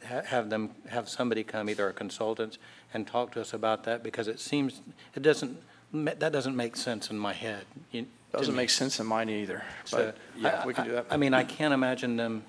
ha- 0.05 0.21
have 0.25 0.49
them, 0.49 0.71
have 0.89 1.09
somebody 1.09 1.43
come, 1.43 1.69
either 1.69 1.89
a 1.89 1.93
consultant, 1.93 2.57
and 2.93 3.05
talk 3.05 3.31
to 3.33 3.41
us 3.41 3.53
about 3.53 3.83
that? 3.83 4.01
Because 4.03 4.27
it 4.27 4.39
seems, 4.39 4.81
it 5.15 5.21
doesn't, 5.23 5.57
ma- 5.91 6.13
that 6.17 6.31
doesn't 6.31 6.55
make 6.55 6.75
sense 6.75 7.09
in 7.09 7.17
my 7.19 7.33
head. 7.33 7.65
you- 7.91 8.07
Doesn't 8.31 8.55
make 8.55 8.69
sense 8.69 8.99
in 8.99 9.05
mine 9.07 9.29
either, 9.29 9.63
So, 9.85 9.97
but 9.97 10.17
yeah, 10.41 10.65
we 10.65 10.73
can 10.73 10.85
do 10.85 10.91
that. 10.93 11.07
I 11.09 11.13
I 11.15 11.17
mean, 11.17 11.33
I 11.33 11.43
can't 11.43 11.73
imagine 11.73 12.17
them 12.17 12.43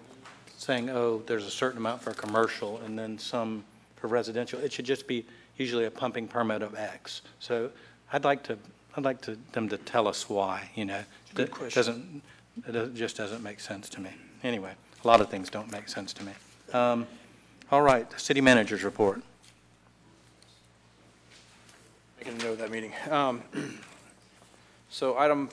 saying, 0.58 0.90
oh, 0.90 1.22
there's 1.26 1.46
a 1.46 1.50
certain 1.50 1.78
amount 1.78 2.02
for 2.02 2.12
commercial 2.12 2.78
and 2.78 2.98
then 2.98 3.18
some 3.18 3.64
for 3.96 4.08
residential. 4.08 4.60
It 4.60 4.72
should 4.72 4.84
just 4.84 5.06
be 5.06 5.24
usually 5.56 5.86
a 5.86 5.90
pumping 5.90 6.28
permit 6.28 6.62
of 6.62 6.74
X. 6.74 7.22
So 7.38 7.70
I'd 8.12 8.24
like 8.24 8.42
to, 8.44 8.58
I'd 8.96 9.04
like 9.04 9.20
to, 9.22 9.38
them 9.52 9.68
to 9.68 9.76
tell 9.78 10.08
us 10.08 10.28
why, 10.28 10.70
you 10.74 10.84
know. 10.84 11.02
Good 11.34 11.48
That 11.48 11.52
question. 11.52 12.22
Doesn't, 12.64 12.88
it 12.88 12.94
just 12.94 13.16
doesn't 13.16 13.42
make 13.42 13.60
sense 13.60 13.88
to 13.90 14.00
me. 14.00 14.10
Anyway, 14.42 14.72
a 15.04 15.06
lot 15.06 15.20
of 15.20 15.28
things 15.28 15.50
don't 15.50 15.70
make 15.70 15.88
sense 15.88 16.12
to 16.14 16.24
me. 16.24 16.32
Um, 16.72 17.06
All 17.70 17.82
right, 17.82 18.08
city 18.20 18.40
manager's 18.40 18.84
report. 18.84 19.22
Making 22.18 22.40
a 22.40 22.44
note 22.44 22.52
of 22.52 22.58
that 22.58 22.70
meeting. 22.70 22.92
Um, 23.10 23.42
So 24.90 25.18
item 25.18 25.50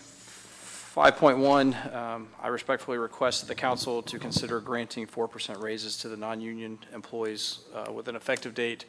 5.1, 0.96 1.94
um, 1.94 2.30
I 2.41 2.48
respectfully 2.48 2.98
request 2.98 3.41
that 3.41 3.48
the 3.48 3.56
council 3.56 4.02
to 4.04 4.18
consider 4.18 4.62
granting 4.62 5.06
4% 5.08 5.62
raises 5.62 5.98
to 5.98 6.08
the 6.08 6.15
non-union 6.15 6.80
employees 6.94 7.60
uh, 7.76 7.91
with 7.91 8.08
an 8.08 8.15
effective 8.15 8.54
date 8.54 8.86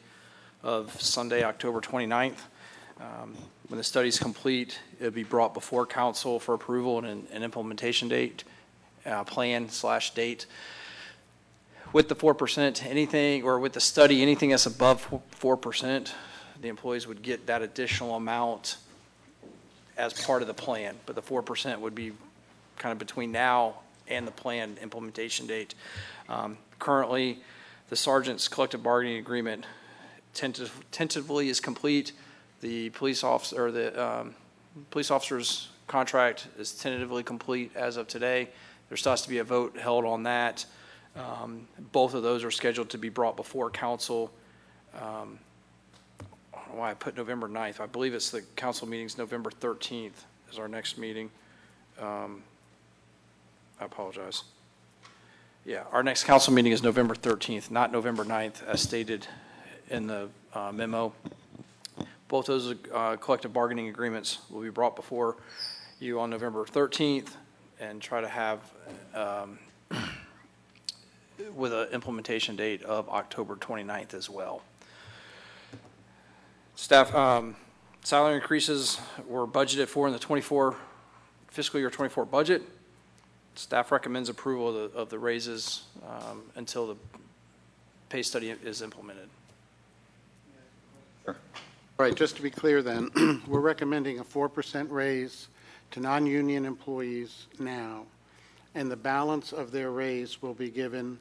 of 0.63 1.01
Sunday, 1.01 1.43
October 1.43 1.81
29th. 1.81 2.37
Um, 3.01 3.35
When 3.67 3.77
the 3.77 3.83
study 3.83 4.07
is 4.07 4.17
complete, 4.17 4.79
it'll 4.99 5.11
be 5.11 5.23
brought 5.23 5.53
before 5.53 5.85
council 5.85 6.39
for 6.39 6.53
approval 6.53 6.99
and 6.99 7.07
an 7.07 7.27
an 7.33 7.43
implementation 7.43 8.07
date, 8.07 8.45
uh, 9.05 9.25
plan 9.25 9.69
slash 9.69 10.13
date. 10.13 10.45
With 11.91 12.07
the 12.07 12.15
4%, 12.15 12.85
anything, 12.85 13.43
or 13.43 13.59
with 13.59 13.73
the 13.73 13.81
study, 13.81 14.21
anything 14.21 14.51
that's 14.51 14.65
above 14.65 15.07
4%, 15.39 16.13
the 16.61 16.67
employees 16.67 17.07
would 17.07 17.21
get 17.21 17.47
that 17.47 17.61
additional 17.61 18.15
amount 18.15 18.77
as 19.97 20.13
part 20.13 20.41
of 20.41 20.47
the 20.47 20.53
plan, 20.53 20.95
but 21.05 21.15
the 21.15 21.21
4% 21.21 21.79
would 21.79 21.95
be 21.95 22.11
kind 22.77 22.91
of 22.91 22.99
between 22.99 23.31
now 23.31 23.75
and 24.07 24.27
the 24.27 24.31
planned 24.31 24.77
implementation 24.77 25.47
date. 25.47 25.75
Um, 26.29 26.57
Currently, 26.79 27.39
the 27.89 27.95
sergeant's 27.95 28.47
collective 28.47 28.83
bargaining 28.83 29.17
agreement 29.17 29.65
tentative- 30.33 30.85
tentatively 30.91 31.49
is 31.49 31.59
complete. 31.59 32.11
The 32.61 32.89
police 32.91 33.23
officer, 33.23 33.65
or 33.67 33.71
the 33.71 34.03
um, 34.03 34.35
police 34.89 35.11
officer's 35.11 35.69
contract 35.87 36.47
is 36.57 36.73
tentatively 36.73 37.23
complete 37.23 37.71
as 37.75 37.97
of 37.97 38.07
today. 38.07 38.49
There 38.89 38.97
still 38.97 39.11
has 39.11 39.21
to 39.23 39.29
be 39.29 39.37
a 39.39 39.43
vote 39.43 39.77
held 39.77 40.05
on 40.05 40.23
that. 40.23 40.65
Um, 41.15 41.67
Both 41.91 42.13
of 42.13 42.23
those 42.23 42.43
are 42.43 42.51
scheduled 42.51 42.89
to 42.91 42.97
be 42.97 43.09
brought 43.09 43.35
before 43.35 43.69
council. 43.69 44.31
um, 44.95 45.39
I 46.53 46.59
don't 46.59 46.73
know 46.73 46.79
why 46.81 46.91
I 46.91 46.93
put 46.95 47.15
November 47.15 47.47
9th. 47.47 47.79
I 47.79 47.85
believe 47.85 48.13
it's 48.13 48.29
the 48.29 48.41
council 48.55 48.87
meeting's 48.87 49.17
November 49.17 49.49
13th 49.49 50.25
is 50.51 50.59
our 50.59 50.67
next 50.67 50.97
meeting. 50.97 51.29
Um, 51.99 52.43
I 53.79 53.85
apologize. 53.85 54.43
Yeah, 55.65 55.83
our 55.91 56.03
next 56.03 56.23
council 56.23 56.53
meeting 56.53 56.71
is 56.71 56.81
November 56.81 57.15
13th, 57.15 57.71
not 57.71 57.91
November 57.91 58.23
9th, 58.23 58.65
as 58.65 58.81
stated 58.81 59.27
in 59.89 60.07
the 60.07 60.29
uh, 60.53 60.71
memo. 60.71 61.13
Both 62.27 62.47
those 62.47 62.75
uh, 62.93 63.15
collective 63.17 63.53
bargaining 63.53 63.87
agreements 63.87 64.39
will 64.49 64.61
be 64.61 64.69
brought 64.69 64.95
before 64.95 65.37
you 65.99 66.19
on 66.19 66.29
November 66.29 66.65
13th 66.65 67.29
and 67.79 68.01
try 68.01 68.21
to 68.21 68.27
have, 68.27 68.59
um, 69.13 69.59
with 71.55 71.73
an 71.73 71.87
implementation 71.93 72.55
date 72.55 72.83
of 72.83 73.07
October 73.09 73.55
29th 73.55 74.13
as 74.13 74.29
well. 74.29 74.61
Staff, 76.75 77.13
um, 77.15 77.55
salary 78.03 78.35
increases 78.35 78.99
were 79.27 79.47
budgeted 79.47 79.87
for 79.87 80.07
in 80.07 80.13
the 80.13 80.19
24 80.19 80.75
fiscal 81.47 81.79
year 81.79 81.89
24 81.89 82.25
budget. 82.25 82.61
Staff 83.55 83.91
recommends 83.91 84.29
approval 84.29 84.69
of 84.69 84.91
the, 84.93 84.97
of 84.99 85.09
the 85.09 85.17
raises 85.17 85.83
um, 86.07 86.43
until 86.55 86.87
the 86.87 86.95
pay 88.09 88.21
study 88.21 88.49
is 88.49 88.81
implemented. 88.81 89.29
Right, 91.99 92.13
just 92.13 92.35
to 92.35 92.43
be 92.43 92.51
clear 92.51 92.83
then, 92.83 93.41
we're 93.47 93.59
recommending 93.59 94.19
a 94.19 94.23
4% 94.23 94.91
raise 94.91 95.47
to 95.89 95.99
non-union 95.99 96.63
employees 96.63 97.47
now, 97.57 98.03
and 98.75 98.91
the 98.91 98.95
balance 98.95 99.51
of 99.51 99.71
their 99.71 99.89
raise 99.89 100.39
will 100.39 100.53
be 100.53 100.69
given 100.69 101.17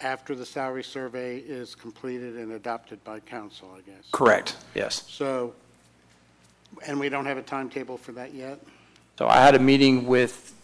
after 0.00 0.34
the 0.34 0.46
salary 0.46 0.82
survey 0.82 1.36
is 1.36 1.74
completed 1.74 2.36
and 2.36 2.52
adopted 2.52 3.04
by 3.04 3.20
council, 3.20 3.70
I 3.76 3.82
guess. 3.82 4.08
Correct, 4.10 4.56
yes. 4.74 5.04
So, 5.08 5.52
and 6.86 6.98
we 6.98 7.10
don't 7.10 7.26
have 7.26 7.36
a 7.36 7.42
timetable 7.42 7.98
for 7.98 8.12
that 8.12 8.32
yet? 8.32 8.60
So 9.18 9.28
I 9.28 9.42
had 9.42 9.56
a 9.56 9.58
meeting 9.58 10.06
with 10.06 10.54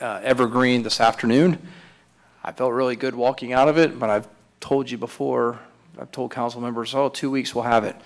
uh, 0.00 0.20
Evergreen 0.22 0.84
this 0.84 1.00
afternoon. 1.00 1.58
I 2.44 2.52
felt 2.52 2.72
really 2.72 2.94
good 2.94 3.16
walking 3.16 3.52
out 3.52 3.66
of 3.66 3.76
it, 3.76 3.98
but 3.98 4.08
I've 4.08 4.28
told 4.60 4.88
you 4.88 4.98
before, 4.98 5.58
I've 5.98 6.12
told 6.12 6.30
council 6.30 6.60
members, 6.60 6.94
oh, 6.94 7.08
two 7.08 7.28
weeks 7.28 7.52
we'll 7.52 7.64
have 7.64 7.82
it. 7.82 7.96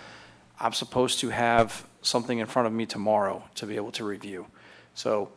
I'm 0.60 0.72
supposed 0.72 1.20
to 1.20 1.30
have 1.30 1.86
something 2.02 2.38
in 2.38 2.46
front 2.46 2.66
of 2.66 2.72
me 2.72 2.86
tomorrow 2.86 3.42
to 3.56 3.66
be 3.66 3.76
able 3.76 3.92
to 3.92 4.04
review. 4.04 4.46
So 4.94 5.30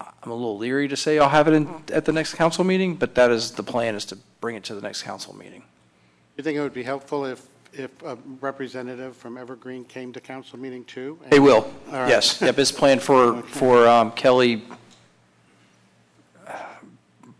I'm 0.00 0.30
a 0.30 0.34
little 0.34 0.56
leery 0.56 0.88
to 0.88 0.96
say 0.96 1.18
I'll 1.18 1.28
have 1.28 1.46
it 1.46 1.54
in, 1.54 1.68
at 1.92 2.06
the 2.06 2.12
next 2.12 2.34
council 2.34 2.64
meeting, 2.64 2.94
but 2.96 3.14
that 3.16 3.30
is, 3.30 3.52
the 3.52 3.62
plan 3.62 3.94
is 3.94 4.04
to 4.06 4.18
bring 4.40 4.56
it 4.56 4.64
to 4.64 4.74
the 4.74 4.80
next 4.80 5.02
council 5.02 5.36
meeting. 5.36 5.62
You 6.36 6.44
think 6.44 6.56
it 6.56 6.62
would 6.62 6.72
be 6.72 6.82
helpful 6.82 7.26
if, 7.26 7.46
if 7.72 7.90
a 8.02 8.16
representative 8.40 9.14
from 9.14 9.36
Evergreen 9.36 9.84
came 9.84 10.12
to 10.14 10.20
council 10.20 10.58
meeting 10.58 10.84
too? 10.84 11.18
They 11.28 11.38
will, 11.38 11.70
All 11.88 11.92
right. 11.92 12.08
yes. 12.08 12.40
Yep, 12.40 12.58
it's 12.58 12.72
planned 12.72 13.02
for, 13.02 13.42
for 13.42 13.86
um, 13.86 14.12
Kelly 14.12 14.62
uh, 16.46 16.52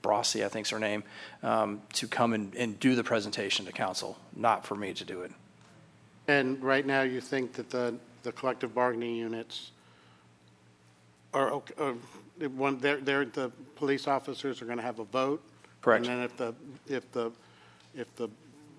Brossi, 0.03 0.45
I 0.45 0.49
think's 0.49 0.69
her 0.69 0.79
name, 0.79 1.03
um, 1.43 1.81
to 1.95 2.07
come 2.07 2.35
and, 2.35 2.55
and 2.57 2.79
do 2.79 2.95
the 2.95 3.05
presentation 3.05 3.65
to 3.65 3.73
council, 3.73 4.19
not 4.37 4.67
for 4.67 4.75
me 4.75 4.93
to 4.93 5.05
do 5.05 5.23
it. 5.23 5.33
And 6.31 6.63
right 6.63 6.87
now, 6.87 7.03
you 7.03 7.21
think 7.21 7.55
that 7.55 7.71
the, 7.71 7.93
the 8.23 8.31
collective 8.31 8.73
bargaining 8.73 9.17
units 9.17 9.73
are, 11.35 11.51
ok- 11.51 11.75
uh, 11.77 11.95
the 12.39 12.49
one, 12.51 12.79
they're, 12.79 12.99
they're, 12.99 13.25
the 13.25 13.51
police 13.75 14.07
officers 14.07 14.63
are 14.63 14.65
going 14.65 14.77
to 14.77 14.85
have 14.85 15.01
a 15.01 15.05
vote? 15.05 15.43
Correct. 15.83 16.07
And 16.07 16.15
then 16.15 16.25
if 16.25 16.37
the, 16.37 16.55
if 16.87 17.11
the, 17.11 17.33
if 17.97 18.15
the 18.15 18.29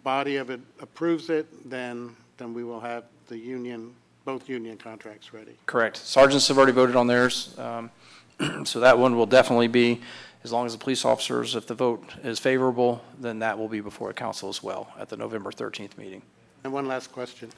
body 0.02 0.38
of 0.38 0.50
it 0.50 0.62
approves 0.80 1.30
it, 1.30 1.70
then, 1.70 2.16
then 2.38 2.54
we 2.54 2.64
will 2.64 2.80
have 2.80 3.04
the 3.28 3.38
union, 3.38 3.94
both 4.24 4.48
union 4.48 4.78
contracts 4.78 5.34
ready. 5.34 5.58
Correct. 5.66 5.98
Sergeants 5.98 6.48
have 6.48 6.58
already 6.58 6.72
voted 6.72 6.96
on 6.96 7.08
theirs, 7.08 7.54
um, 7.60 7.92
so 8.64 8.80
that 8.80 8.98
one 8.98 9.18
will 9.18 9.26
definitely 9.26 9.68
be, 9.68 10.00
as 10.46 10.54
long 10.54 10.66
as 10.66 10.72
the 10.72 10.80
police 10.80 11.04
officers, 11.04 11.54
if 11.58 11.68
the 11.68 11.76
vote 11.76 12.16
is 12.24 12.40
favorable, 12.40 13.04
then 13.20 13.40
that 13.40 13.58
will 13.58 13.68
be 13.68 13.82
before 13.82 14.14
council 14.14 14.48
as 14.48 14.64
well 14.64 14.88
at 14.98 15.10
the 15.10 15.18
November 15.18 15.52
13th 15.52 15.98
meeting. 15.98 16.22
And 16.64 16.72
one 16.72 16.88
last 16.88 17.12
question. 17.12 17.50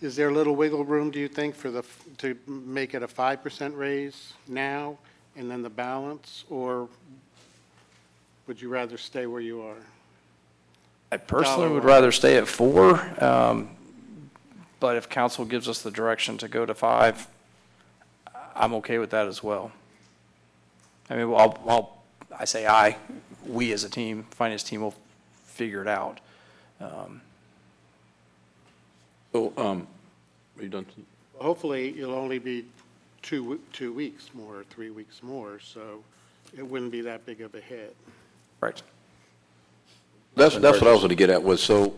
Is 0.00 0.16
there 0.16 0.28
a 0.28 0.32
little 0.32 0.56
wiggle 0.56 0.84
room, 0.84 1.10
do 1.10 1.20
you 1.20 1.28
think, 1.28 1.54
for 1.54 1.70
the, 1.70 1.80
f- 1.80 2.04
to 2.18 2.36
make 2.46 2.94
it 2.94 3.02
a 3.02 3.08
5% 3.08 3.76
raise 3.76 4.32
now 4.48 4.98
and 5.36 5.50
then 5.50 5.62
the 5.62 5.70
balance? 5.70 6.44
Or 6.50 6.88
would 8.46 8.60
you 8.60 8.68
rather 8.68 8.98
stay 8.98 9.26
where 9.26 9.40
you 9.40 9.62
are? 9.62 9.76
I 11.12 11.18
personally 11.18 11.68
would 11.68 11.84
rather 11.84 12.10
stay 12.10 12.36
at 12.38 12.48
four, 12.48 12.98
um, 13.22 13.68
but 14.80 14.96
if 14.96 15.08
council 15.08 15.44
gives 15.44 15.68
us 15.68 15.82
the 15.82 15.90
direction 15.90 16.38
to 16.38 16.48
go 16.48 16.64
to 16.64 16.74
five, 16.74 17.28
I'm 18.56 18.72
okay 18.74 18.98
with 18.98 19.10
that 19.10 19.26
as 19.26 19.42
well. 19.42 19.72
I 21.10 21.16
mean, 21.16 21.26
I'll, 21.34 21.62
I'll, 21.68 22.02
I 22.38 22.46
say 22.46 22.66
I, 22.66 22.96
we 23.46 23.72
as 23.72 23.84
a 23.84 23.90
team, 23.90 24.24
finance 24.30 24.62
team 24.62 24.80
will 24.80 24.94
figure 25.44 25.82
it 25.82 25.88
out. 25.88 26.18
Um, 26.80 27.20
So, 29.32 29.52
um, 29.56 29.86
are 30.58 30.62
you 30.62 30.68
done? 30.68 30.86
Hopefully, 31.38 31.98
it'll 31.98 32.14
only 32.14 32.38
be 32.38 32.66
two, 33.22 33.60
two 33.72 33.92
weeks 33.92 34.30
more, 34.34 34.64
three 34.70 34.90
weeks 34.90 35.22
more, 35.22 35.58
so 35.60 36.02
it 36.56 36.62
wouldn't 36.62 36.92
be 36.92 37.00
that 37.00 37.24
big 37.24 37.40
of 37.40 37.54
a 37.54 37.60
hit. 37.60 37.96
Right. 38.60 38.80
That's, 40.34 40.56
that's 40.56 40.80
what 40.80 40.88
I 40.88 40.92
was 40.92 41.00
going 41.00 41.10
to 41.10 41.14
get 41.14 41.30
at, 41.30 41.42
was 41.42 41.62
so 41.62 41.94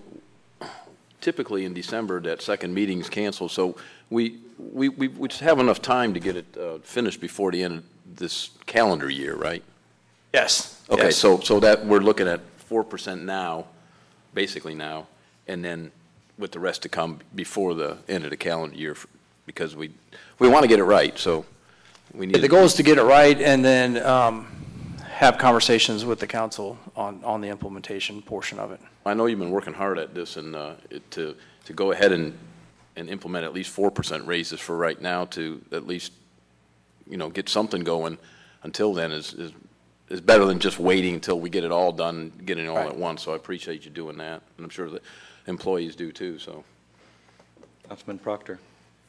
typically 1.21 1.65
in 1.65 1.73
December, 1.73 2.21
that 2.21 2.43
second 2.43 2.75
meeting's 2.75 3.09
canceled, 3.09 3.51
so 3.51 3.77
we, 4.11 4.39
we, 4.59 4.91
we 4.91 5.09
we 5.09 5.29
just 5.29 5.41
have 5.41 5.59
enough 5.59 5.81
time 5.81 6.13
to 6.15 6.21
get 6.21 6.37
it 6.37 6.47
uh, 6.57 6.79
finished 6.83 7.21
before 7.21 7.51
the 7.51 7.63
end 7.63 7.79
of 7.79 7.85
this 8.17 8.51
calendar 8.67 9.09
year, 9.09 9.35
right? 9.35 9.63
Yes. 10.33 10.83
Okay, 10.91 11.05
yes. 11.05 11.17
so, 11.17 11.41
so 11.41 11.61
that, 11.61 11.85
we're 11.87 12.01
looking 12.01 12.29
at 12.29 12.41
four 12.57 12.85
percent 12.85 13.25
now, 13.25 13.67
basically 14.35 14.75
now, 14.75 15.07
and 15.49 15.65
then 15.65 15.91
with 16.39 16.53
the 16.53 16.59
rest 16.59 16.83
to 16.83 16.89
come 16.89 17.21
before 17.35 17.75
the 17.75 17.99
end 18.09 18.25
of 18.25 18.31
the 18.31 18.37
calendar 18.37 18.77
year, 18.77 18.97
because 19.47 19.77
we, 19.77 19.91
we 20.39 20.49
want 20.49 20.63
to 20.63 20.69
get 20.69 20.79
it 20.79 20.85
right, 20.85 21.17
so 21.19 21.45
we 22.13 22.27
need. 22.27 22.37
The 22.41 22.49
goal 22.49 22.65
is 22.65 22.75
to 22.75 22.83
get 22.83 22.99
it 22.99 23.03
right 23.05 23.41
and 23.41 23.65
then 23.65 23.99
um, 24.05 24.47
have 25.09 25.39
conversations 25.39 26.05
with 26.05 26.19
the 26.21 26.27
council 26.27 26.77
on, 26.97 27.23
on 27.25 27.41
the 27.41 27.49
implementation 27.49 28.21
portion 28.23 28.59
of 28.59 28.73
it. 28.73 28.81
I 29.07 29.15
know 29.15 29.27
you've 29.27 29.39
been 29.39 29.51
working 29.51 29.75
hard 29.75 29.99
at 29.99 30.15
this 30.15 30.37
and 30.37 30.55
uh, 30.57 30.75
it- 30.91 31.09
to, 31.13 31.37
to 31.67 31.73
go 31.73 31.93
ahead 31.93 32.13
and, 32.13 32.37
and 32.97 33.09
implement 33.09 33.45
at 33.45 33.53
least 33.53 33.71
four 33.71 33.91
percent 33.91 34.27
raises 34.27 34.61
for 34.61 34.77
right 34.77 35.01
now 35.01 35.25
to 35.27 35.61
at 35.73 35.87
least, 35.87 36.13
you 37.09 37.17
know, 37.17 37.29
get 37.29 37.49
something 37.49 37.83
going 37.83 38.19
until 38.63 38.93
then 38.95 39.13
is, 39.13 39.35
is, 39.35 39.53
is 40.09 40.21
better 40.21 40.45
than 40.47 40.59
just 40.59 40.79
waiting 40.79 41.15
until 41.15 41.39
we 41.39 41.49
get 41.51 41.65
it 41.65 41.71
all 41.73 41.93
done, 41.93 42.33
getting 42.45 42.65
it 42.65 42.69
all 42.69 42.77
Right. 42.77 42.89
at 42.89 42.97
once. 42.97 43.23
So 43.23 43.33
I 43.33 43.37
appreciate 43.37 43.85
you 43.85 43.91
doing 43.91 44.17
that. 44.19 44.43
And 44.57 44.65
I'm 44.65 44.71
sure 44.71 44.89
the 44.91 45.01
employees 45.47 45.97
do 45.97 46.13
too, 46.13 46.39
so. 46.39 46.65
Councilman 47.89 48.19
Proctor. 48.19 48.59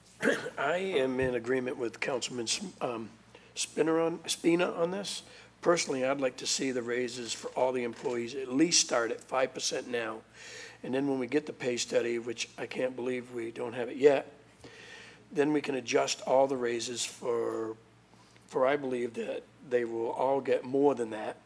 I 0.58 0.78
am 0.78 1.19
in 1.19 1.36
agreement 1.36 1.78
with 1.78 2.00
Councilman 2.00 2.48
um, 2.82 3.10
Spinner 3.56 4.00
on, 4.00 4.19
Spina 4.28 4.71
on 4.71 4.91
this. 4.91 5.24
Personally, 5.62 6.06
I'd 6.06 6.21
like 6.21 6.38
to 6.38 6.48
see 6.48 6.71
the 6.71 6.82
raises 6.82 7.34
for 7.34 7.48
all 7.50 7.71
the 7.71 7.84
employees 7.84 8.36
at 8.36 8.54
least 8.54 8.86
start 8.86 9.12
at 9.12 9.21
five 9.21 9.54
percent 9.54 9.88
now. 9.88 10.17
And 10.84 10.93
then 10.93 11.08
when 11.08 11.17
we 11.17 11.26
get 11.26 11.48
the 11.48 11.54
pay 11.54 11.78
study, 11.78 12.19
which 12.19 12.50
I 12.60 12.67
can't 12.67 12.95
believe 12.95 13.32
we 13.32 13.50
don't 13.50 13.74
have 13.74 13.89
it 13.89 13.98
yet, 13.98 14.32
then 15.32 15.52
we 15.52 15.62
can 15.62 15.76
adjust 15.76 16.21
all 16.21 16.45
the 16.45 16.58
raises 16.58 17.04
for, 17.04 17.76
for 18.48 18.67
I 18.67 18.76
believe 18.76 19.15
that 19.15 19.41
they 19.67 19.84
will 19.84 20.12
all 20.12 20.41
get 20.41 20.63
more 20.63 20.93
than 20.93 21.10
that. 21.10 21.38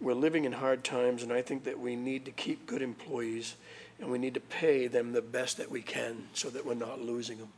We're 0.00 0.14
living 0.14 0.44
in 0.44 0.52
hard 0.52 0.84
times, 0.84 1.24
and 1.24 1.32
I 1.32 1.42
think 1.42 1.64
that 1.64 1.80
we 1.80 1.96
need 1.96 2.24
to 2.26 2.30
keep 2.30 2.66
good 2.66 2.82
employees, 2.82 3.56
and 4.00 4.10
we 4.10 4.18
need 4.18 4.34
to 4.34 4.40
pay 4.40 4.86
them 4.86 5.12
the 5.12 5.22
best 5.22 5.56
that 5.56 5.70
we 5.70 5.82
can 5.82 6.24
so 6.34 6.48
that 6.50 6.64
we're 6.64 6.74
not 6.74 7.00
losing 7.00 7.38
them. 7.38 7.48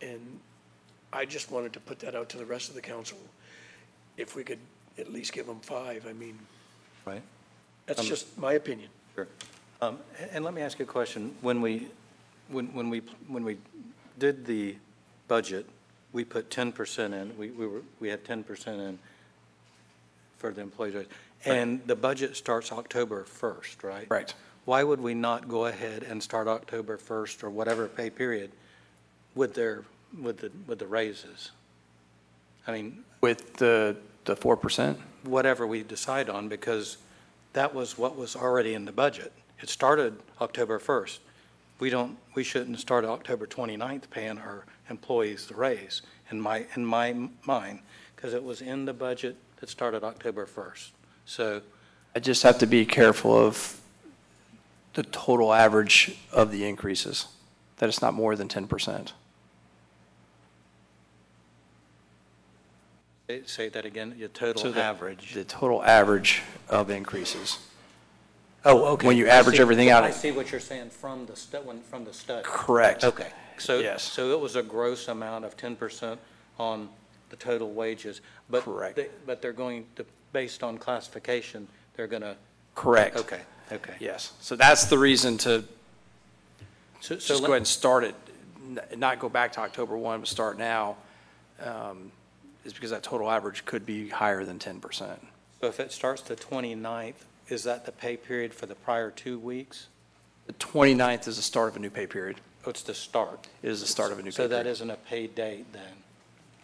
And 0.00 0.40
I 1.12 1.24
just 1.24 1.50
wanted 1.50 1.72
to 1.74 1.80
put 1.80 1.98
that 2.00 2.14
out 2.14 2.28
to 2.30 2.38
the 2.38 2.44
rest 2.46 2.68
of 2.68 2.74
the 2.74 2.80
council. 2.80 3.18
If 4.16 4.36
we 4.36 4.44
could 4.44 4.58
at 4.98 5.12
least 5.12 5.32
give 5.32 5.46
them 5.46 5.60
five, 5.60 6.06
I 6.08 6.12
mean, 6.12 6.38
Right. 7.04 7.22
that's 7.86 8.00
Um, 8.00 8.06
just 8.06 8.36
my 8.38 8.52
opinion. 8.52 8.90
Sure. 9.14 9.26
Um, 9.80 9.98
a- 10.18 10.34
And 10.34 10.44
let 10.44 10.54
me 10.54 10.62
ask 10.62 10.78
you 10.78 10.84
a 10.84 10.88
question. 10.88 11.34
When 11.40 11.60
we, 11.60 11.88
when, 12.48 12.72
when 12.74 12.90
we, 12.90 13.00
when 13.26 13.44
we 13.44 13.58
did 14.18 14.44
the 14.46 14.76
budget, 15.26 15.66
we 16.12 16.24
put 16.24 16.50
ten 16.50 16.72
percent 16.72 17.14
in, 17.14 17.36
we, 17.38 17.50
we 17.50 17.66
were, 17.66 17.82
we 18.00 18.08
had 18.08 18.24
ten 18.24 18.44
percent 18.44 18.80
in 18.80 18.98
for 20.38 20.52
the 20.52 20.60
employees. 20.60 21.06
And 21.44 21.80
the 21.86 21.96
budget 21.96 22.36
starts 22.36 22.70
October 22.72 23.24
first, 23.24 23.82
right? 23.82 24.06
Right. 24.10 24.34
Why 24.64 24.84
would 24.84 25.00
we 25.00 25.14
not 25.14 25.48
go 25.48 25.66
ahead 25.66 26.02
and 26.02 26.22
start 26.22 26.46
October 26.46 26.96
first 26.96 27.42
or 27.42 27.50
whatever 27.50 27.88
pay 27.88 28.10
period 28.10 28.50
with 29.34 29.54
their, 29.54 29.84
with 30.20 30.38
the, 30.38 30.50
with 30.66 30.78
the 30.78 30.86
raises? 30.86 31.50
I 32.66 32.72
mean, 32.72 33.04
With 33.20 33.54
the, 33.54 33.96
the 34.24 34.36
4%? 34.36 34.96
whatever 35.24 35.66
we 35.66 35.82
decide 35.82 36.30
on, 36.30 36.48
because 36.48 36.96
that 37.52 37.74
was 37.74 37.98
what 37.98 38.16
was 38.16 38.36
already 38.36 38.74
in 38.74 38.84
the 38.84 38.92
budget. 38.92 39.32
It 39.60 39.68
started 39.68 40.18
October 40.40 40.78
1st. 40.78 41.18
We 41.78 41.90
don't, 41.90 42.16
we 42.34 42.44
shouldn't 42.44 42.78
start 42.78 43.04
October 43.04 43.46
29th 43.46 44.08
paying 44.10 44.38
our 44.38 44.64
employees 44.88 45.46
the 45.46 45.54
raise, 45.54 46.02
in 46.30 46.40
my, 46.40 46.66
in 46.76 46.84
my 46.84 47.14
mind, 47.44 47.80
because 48.14 48.34
it 48.34 48.42
was 48.42 48.60
in 48.62 48.84
the 48.84 48.92
budget 48.92 49.36
that 49.60 49.68
started 49.68 50.04
October 50.04 50.46
1st. 50.46 50.90
So, 51.26 51.62
I 52.14 52.18
just 52.18 52.42
have 52.42 52.58
to 52.58 52.66
be 52.66 52.84
careful 52.84 53.36
of 53.36 53.80
the 54.94 55.02
total 55.04 55.52
average 55.52 56.16
of 56.32 56.50
the 56.50 56.64
increases, 56.64 57.26
that 57.78 57.88
it's 57.88 58.02
not 58.02 58.14
more 58.14 58.36
than 58.36 58.48
10%. 58.48 59.12
say- 63.28 63.42
say 63.46 63.68
that 63.68 63.84
again, 63.84 64.14
your 64.18 64.28
So 64.28 64.52
total 64.52 64.72
the- 64.72 64.82
average. 64.82 65.34
The 65.34 65.44
total 65.44 65.84
average 65.84 66.42
of 66.68 66.90
increases. 66.90 67.58
Oh, 68.64 68.86
okay. 68.94 69.06
when 69.06 69.16
you 69.16 69.26
I 69.26 69.30
average 69.30 69.56
see- 69.56 69.62
everything 69.62 69.88
out- 69.88 70.02
I 70.04 70.10
see 70.10 70.32
what 70.32 70.50
you're 70.50 70.60
saying 70.60 70.90
from 70.90 71.26
the 71.26 71.36
stu, 71.36 71.60
when- 71.60 71.80
from 71.82 72.04
the 72.04 72.12
study. 72.12 72.42
Correct. 72.44 73.04
Okay, 73.04 73.32
so, 73.56 73.78
Yes. 73.78 74.02
so 74.02 74.32
it 74.32 74.40
was 74.40 74.56
a 74.56 74.62
gross 74.64 75.06
amount 75.08 75.44
of 75.44 75.56
ten 75.56 75.76
percent 75.76 76.20
on 76.58 76.90
the 77.30 77.36
total 77.36 77.70
wages, 77.72 78.20
but. 78.50 78.64
Correct. 78.64 78.96
they- 78.96 79.08
But 79.24 79.40
they're 79.40 79.52
going 79.52 79.86
to, 79.96 80.04
based 80.32 80.62
on 80.64 80.76
classification, 80.76 81.68
they're 81.94 82.08
gonna, 82.08 82.36
Correct. 82.74 83.16
okay, 83.16 83.42
okay. 83.72 83.94
Yes. 84.00 84.32
So 84.40 84.56
that's 84.56 84.84
the 84.84 84.98
reason 84.98 85.38
to 85.38 85.64
So, 87.00 87.18
so 87.18 87.34
just 87.34 87.40
go 87.40 87.46
ahead 87.46 87.58
and 87.58 87.66
start 87.66 88.04
it, 88.04 88.14
n- 88.62 88.80
not 88.98 89.18
go 89.18 89.28
back 89.28 89.52
to 89.52 89.60
October 89.60 89.96
1, 89.96 90.20
but 90.20 90.28
start 90.28 90.58
now, 90.58 90.96
um, 91.62 92.12
is 92.64 92.72
because 92.72 92.90
that 92.90 93.02
total 93.02 93.30
average 93.30 93.64
could 93.64 93.86
be 93.86 94.08
higher 94.10 94.44
than 94.44 94.58
10%. 94.58 95.18
So 95.60 95.66
if 95.66 95.80
it 95.80 95.92
starts 95.92 96.22
the 96.22 96.36
29th, 96.36 97.14
is 97.48 97.64
that 97.64 97.86
the 97.86 97.92
pay 97.92 98.16
period 98.16 98.52
for 98.54 98.66
the 98.66 98.74
prior 98.74 99.10
two 99.10 99.38
weeks? 99.38 99.88
The 100.46 100.52
29th 100.54 101.26
is 101.28 101.36
the 101.36 101.42
start 101.42 101.70
of 101.70 101.76
a 101.76 101.78
new 101.78 101.90
pay 101.90 102.06
period. 102.06 102.40
Oh, 102.66 102.70
it's 102.70 102.82
the 102.82 102.94
start. 102.94 103.48
It 103.62 103.70
is 103.70 103.80
the 103.80 103.86
start 103.86 104.12
of 104.12 104.18
a 104.18 104.22
new 104.22 104.30
pay 104.30 104.36
period. 104.36 104.48
So 104.50 104.56
that 104.56 104.62
period. 104.62 104.72
isn't 104.72 104.90
a 104.90 104.96
paid 104.96 105.34
date 105.34 105.72
then? 105.72 105.82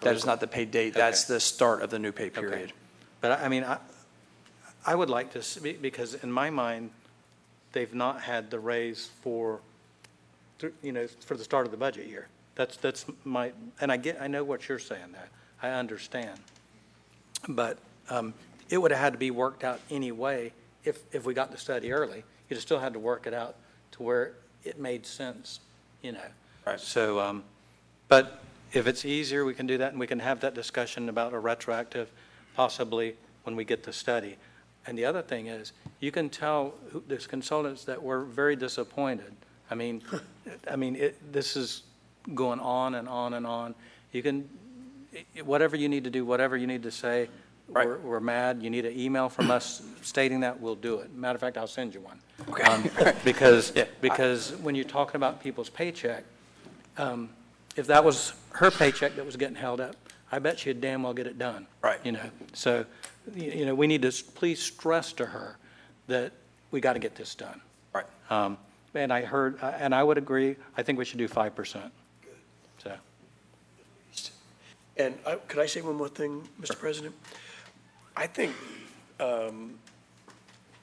That 0.02 0.14
is 0.14 0.26
not 0.26 0.40
the 0.40 0.46
paid 0.46 0.70
date, 0.70 0.92
that's 0.92 1.24
Okay. 1.24 1.34
the 1.34 1.40
start 1.40 1.80
of 1.82 1.88
the 1.90 1.98
new 1.98 2.12
pay 2.12 2.26
Okay. 2.26 2.40
period. 2.40 2.72
But 3.22 3.40
I 3.40 3.46
I 3.46 3.48
mean, 3.48 3.64
I, 3.64 3.78
I 4.86 4.94
would 4.94 5.10
like 5.10 5.32
to, 5.32 5.42
see 5.42 5.72
because 5.72 6.14
in 6.14 6.30
my 6.30 6.48
mind, 6.48 6.90
they've 7.72 7.92
not 7.92 8.22
had 8.22 8.50
the 8.50 8.60
raise 8.60 9.10
for, 9.20 9.60
you 10.80 10.92
know, 10.92 11.08
for 11.26 11.36
the 11.36 11.42
start 11.42 11.66
of 11.66 11.72
the 11.72 11.76
budget 11.76 12.06
year. 12.06 12.28
That's, 12.54 12.76
that's 12.76 13.04
my, 13.24 13.52
and 13.80 13.90
I 13.90 13.96
get, 13.96 14.22
I 14.22 14.28
know 14.28 14.44
what 14.44 14.68
you're 14.68 14.78
saying 14.78 15.12
there. 15.12 15.28
I 15.62 15.70
understand. 15.70 16.38
But 17.48 17.78
um, 18.08 18.32
it 18.70 18.78
would 18.78 18.92
have 18.92 19.00
had 19.00 19.12
to 19.12 19.18
be 19.18 19.30
worked 19.30 19.64
out 19.64 19.80
anyway 19.90 20.52
if, 20.84 21.00
if 21.12 21.26
we 21.26 21.34
got 21.34 21.50
the 21.50 21.58
study 21.58 21.92
early. 21.92 22.22
You'd 22.48 22.56
have 22.56 22.62
still 22.62 22.78
had 22.78 22.92
to 22.92 22.98
work 23.00 23.26
it 23.26 23.34
out 23.34 23.56
to 23.92 24.02
where 24.04 24.32
it 24.64 24.78
made 24.78 25.04
sense, 25.04 25.60
you 26.00 26.12
know? 26.12 26.20
Right. 26.64 26.78
So, 26.78 27.18
um, 27.18 27.42
but 28.08 28.40
if 28.72 28.86
it's 28.86 29.04
easier, 29.04 29.44
we 29.44 29.54
can 29.54 29.66
do 29.66 29.78
that, 29.78 29.90
and 29.90 30.00
we 30.00 30.06
can 30.06 30.20
have 30.20 30.40
that 30.40 30.54
discussion 30.54 31.08
about 31.08 31.32
a 31.32 31.38
retroactive 31.38 32.10
possibly 32.54 33.16
when 33.44 33.56
we 33.56 33.64
get 33.64 33.82
the 33.82 33.92
study. 33.92 34.36
And 34.86 34.96
the 34.96 35.04
other 35.04 35.22
thing 35.22 35.46
is, 35.48 35.72
you 36.00 36.12
can 36.12 36.28
tell 36.30 36.74
who- 36.92 37.02
these 37.08 37.26
consultants 37.26 37.84
that 37.84 38.02
we're 38.02 38.20
very 38.24 38.56
disappointed. 38.56 39.32
I 39.70 39.74
mean, 39.74 40.02
I 40.70 40.76
mean, 40.76 40.94
it, 40.96 41.32
this 41.32 41.56
is 41.56 41.82
going 42.34 42.60
on 42.60 42.94
and 42.94 43.08
on 43.08 43.34
and 43.34 43.46
on. 43.46 43.74
You 44.12 44.22
can, 44.22 44.48
i- 45.14 45.42
whatever 45.42 45.76
you 45.76 45.88
need 45.88 46.04
to 46.04 46.10
do, 46.10 46.24
whatever 46.24 46.56
you 46.56 46.66
need 46.66 46.82
to 46.84 46.90
say, 46.90 47.28
Right. 47.68 47.84
we're, 47.84 47.98
we're 47.98 48.20
mad, 48.20 48.62
you 48.62 48.70
need 48.70 48.84
an 48.84 48.96
email 48.96 49.28
from 49.28 49.50
us 49.50 49.82
stating 50.02 50.38
that, 50.40 50.60
we'll 50.60 50.76
do 50.76 51.00
it. 51.00 51.12
Matter 51.16 51.34
of 51.34 51.40
fact, 51.40 51.58
I'll 51.58 51.66
send 51.66 51.94
you 51.94 52.00
one. 52.00 52.20
Um, 52.64 52.88
Because, 53.24 53.72
Yeah. 53.74 53.86
because 54.00 54.52
when 54.62 54.76
you're 54.76 54.84
talking 54.84 55.16
about 55.16 55.42
people's 55.42 55.68
paycheck, 55.68 56.22
um, 56.96 57.28
if 57.74 57.88
that 57.88 58.04
was 58.04 58.34
her 58.52 58.70
paycheck 58.70 59.16
that 59.16 59.26
was 59.26 59.34
getting 59.36 59.56
held 59.56 59.80
up, 59.80 59.96
I 60.30 60.38
bet 60.38 60.60
she'd 60.60 60.80
damn 60.80 61.02
well 61.02 61.12
get 61.12 61.26
it 61.26 61.38
done. 61.40 61.66
Right. 61.82 61.98
You 62.04 62.12
know, 62.12 62.30
so, 62.52 62.84
you 63.34 63.50
you 63.50 63.66
know, 63.66 63.74
we 63.74 63.86
need 63.86 64.02
to 64.02 64.12
please 64.34 64.60
stress 64.60 65.12
to 65.14 65.26
her 65.26 65.56
that 66.06 66.32
we 66.70 66.80
got 66.80 66.94
to 66.94 66.98
get 66.98 67.14
this 67.14 67.34
done. 67.34 67.60
Right. 67.94 68.06
Um, 68.30 68.58
And 68.94 69.12
I 69.12 69.22
heard, 69.22 69.62
uh, 69.62 69.72
and 69.78 69.94
I 69.94 70.02
would 70.02 70.16
agree, 70.16 70.56
I 70.76 70.82
think 70.82 70.98
we 70.98 71.04
should 71.04 71.18
do 71.18 71.28
5%. 71.28 71.92
Good. 72.22 72.30
So, 72.78 72.96
And 74.96 75.18
I- 75.26 75.36
could 75.36 75.58
I 75.60 75.66
say 75.66 75.82
one 75.82 75.96
more 75.96 76.08
thing, 76.08 76.48
Mr. 76.58 76.78
President? 76.78 77.14
I 78.16 78.26
think, 78.26 78.54
um, 79.20 79.78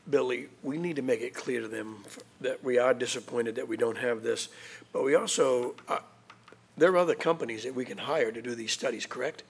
Billy, 0.08 0.50
we 0.62 0.78
need 0.78 0.96
to 0.98 1.02
make 1.02 1.22
it 1.22 1.34
clear 1.34 1.62
to 1.62 1.68
them 1.68 2.04
that 2.42 2.64
we 2.64 2.78
are 2.78 2.94
disappointed 2.94 3.56
that 3.56 3.68
we 3.68 3.78
don't 3.78 3.98
have 3.98 4.22
this, 4.22 4.50
but 4.92 5.02
we 5.04 5.16
also, 5.16 5.76
uh, 5.88 6.00
there 6.78 6.92
are 6.92 6.98
other 6.98 7.16
companies 7.16 7.64
that 7.64 7.74
we 7.74 7.86
can 7.86 7.98
hire 7.98 8.32
to 8.32 8.42
do 8.42 8.54
these 8.54 8.74
studies, 8.74 9.08
correct? 9.08 9.44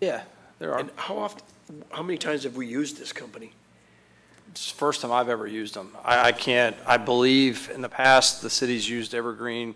Yeah, 0.00 0.24
there 0.58 0.72
are. 0.72 0.80
And 0.80 0.90
how 0.96 1.18
often, 1.18 1.42
how 1.90 2.02
many 2.02 2.18
times 2.18 2.44
have 2.44 2.56
we 2.56 2.66
used 2.66 2.98
this 2.98 3.12
company? 3.12 3.52
It's 4.50 4.70
the 4.70 4.78
first 4.78 5.00
time 5.00 5.10
I've 5.10 5.28
ever 5.28 5.46
used 5.46 5.74
them. 5.74 5.96
I, 6.04 6.28
I 6.28 6.32
can't, 6.32 6.76
I 6.86 6.96
believe 6.96 7.70
in 7.74 7.80
the 7.80 7.88
past, 7.88 8.40
the 8.42 8.50
city's 8.50 8.88
used 8.88 9.14
Evergreen 9.14 9.74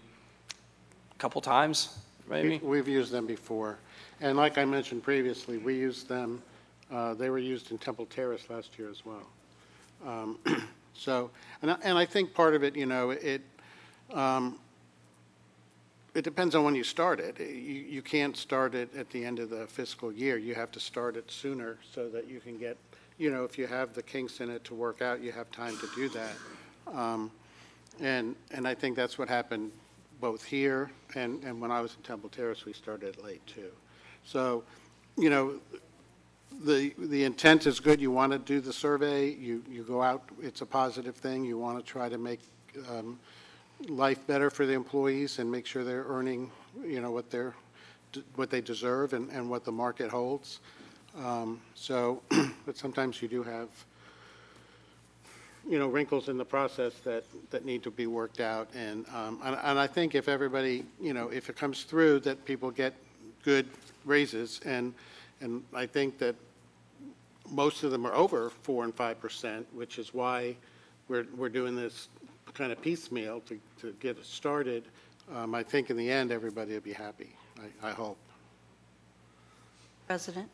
a 1.12 1.18
couple 1.18 1.40
times, 1.40 1.98
maybe? 2.28 2.58
We- 2.62 2.68
We've 2.68 2.88
used 2.88 3.10
them 3.10 3.26
before. 3.26 3.78
And 4.20 4.36
like 4.36 4.58
I 4.58 4.64
mentioned 4.64 5.02
previously, 5.02 5.58
we 5.58 5.74
used 5.74 6.08
them, 6.08 6.42
uh, 6.92 7.14
they 7.14 7.30
were 7.30 7.38
used 7.38 7.70
in 7.70 7.78
Temple 7.78 8.06
Terrace 8.06 8.48
last 8.50 8.78
year 8.78 8.90
as 8.90 9.04
well. 9.04 9.26
Um, 10.06 10.38
So, 10.94 11.30
and 11.62 11.70
I, 11.70 11.76
and 11.84 11.96
I 11.96 12.04
think 12.04 12.34
part 12.34 12.56
of 12.56 12.64
it, 12.64 12.74
you 12.74 12.84
know, 12.84 13.10
it, 13.10 13.40
um, 14.12 14.58
it 16.18 16.24
depends 16.24 16.54
on 16.54 16.64
when 16.64 16.74
you 16.74 16.84
start 16.84 17.20
it. 17.20 17.38
You, 17.40 17.46
you 17.46 18.02
can't 18.02 18.36
start 18.36 18.74
it 18.74 18.94
at 18.96 19.08
the 19.10 19.24
end 19.24 19.38
of 19.38 19.50
the 19.50 19.66
fiscal 19.66 20.12
year. 20.12 20.36
You 20.36 20.54
have 20.54 20.70
to 20.72 20.80
start 20.80 21.16
it 21.16 21.30
sooner 21.30 21.78
so 21.94 22.08
that 22.10 22.28
you 22.28 22.40
can 22.40 22.58
get, 22.58 22.76
you 23.18 23.30
know, 23.30 23.44
if 23.44 23.56
you 23.58 23.66
have 23.66 23.94
the 23.94 24.02
kinks 24.02 24.40
in 24.40 24.50
it 24.50 24.64
to 24.64 24.74
work 24.74 25.00
out, 25.02 25.22
you 25.22 25.32
have 25.32 25.50
time 25.50 25.76
to 25.78 25.88
do 25.94 26.08
that. 26.10 26.36
Um, 26.86 27.30
And, 28.00 28.36
and 28.54 28.68
I 28.68 28.74
think 28.76 28.96
that's 28.96 29.18
what 29.18 29.28
happened 29.28 29.72
both 30.20 30.44
here 30.44 30.90
and, 31.16 31.42
and 31.42 31.60
when 31.60 31.72
I 31.72 31.80
was 31.80 31.96
in 31.96 32.02
Temple 32.02 32.28
Terrace, 32.30 32.64
we 32.64 32.72
started 32.72 33.20
late 33.22 33.44
too. 33.46 33.72
So, 34.24 34.62
you 35.16 35.30
know, 35.30 35.58
the, 36.64 36.94
the 36.96 37.24
intent 37.24 37.66
is 37.66 37.80
good. 37.80 38.00
You 38.00 38.12
want 38.12 38.32
to 38.32 38.38
do 38.38 38.60
the 38.60 38.72
survey, 38.72 39.30
you, 39.34 39.64
you 39.68 39.82
go 39.82 40.00
out, 40.00 40.22
it's 40.40 40.60
a 40.60 40.66
positive 40.66 41.16
thing. 41.16 41.44
You 41.44 41.58
want 41.58 41.78
to 41.78 41.84
try 41.84 42.08
to 42.08 42.18
make 42.18 42.40
um, 42.88 43.18
life 43.86 44.26
better 44.26 44.50
for 44.50 44.66
the 44.66 44.72
employees 44.72 45.38
and 45.38 45.50
make 45.50 45.66
sure 45.66 45.84
they're 45.84 46.06
earning, 46.08 46.50
you 46.84 47.00
know, 47.00 47.10
what 47.10 47.30
they're, 47.30 47.54
what 48.34 48.50
they 48.50 48.60
deserve 48.60 49.12
and, 49.12 49.30
and 49.30 49.48
what 49.48 49.64
the 49.64 49.72
market 49.72 50.10
holds. 50.10 50.60
Um, 51.16 51.60
So, 51.74 52.22
but 52.66 52.76
sometimes 52.76 53.22
you 53.22 53.28
do 53.28 53.42
have, 53.42 53.68
you 55.68 55.78
know, 55.78 55.88
wrinkles 55.88 56.28
in 56.28 56.38
the 56.38 56.44
process 56.44 56.94
that, 57.04 57.24
that 57.50 57.64
need 57.64 57.82
to 57.84 57.90
be 57.90 58.06
worked 58.06 58.40
out. 58.40 58.68
And, 58.74 59.06
um, 59.14 59.40
and, 59.44 59.56
and 59.62 59.78
I 59.78 59.86
think 59.86 60.14
if 60.14 60.28
everybody, 60.28 60.84
you 61.00 61.12
know, 61.12 61.28
if 61.28 61.48
it 61.48 61.56
comes 61.56 61.84
through, 61.84 62.20
that 62.20 62.44
people 62.44 62.70
get 62.70 62.94
good 63.44 63.66
raises, 64.04 64.60
and, 64.64 64.94
and 65.40 65.62
I 65.74 65.86
think 65.86 66.18
that 66.18 66.34
most 67.50 67.82
of 67.82 67.90
them 67.90 68.06
are 68.06 68.14
over 68.14 68.50
four 68.62 68.84
and 68.84 68.94
five 68.94 69.20
percent, 69.20 69.66
which 69.72 69.98
is 69.98 70.12
why 70.12 70.56
we're, 71.08 71.26
we're 71.36 71.48
doing 71.48 71.74
this 71.74 72.08
kind 72.54 72.72
of 72.72 72.80
piecemeal 72.80 73.40
to, 73.40 73.58
to 73.80 73.92
get 74.00 74.18
it 74.18 74.24
started. 74.26 74.84
Um, 75.34 75.54
I 75.54 75.62
think 75.62 75.90
in 75.90 75.96
the 75.96 76.10
end, 76.10 76.32
everybody 76.32 76.72
will 76.72 76.80
be 76.80 76.92
happy, 76.92 77.30
I, 77.82 77.88
I 77.88 77.90
hope. 77.92 78.16
President, 80.06 80.48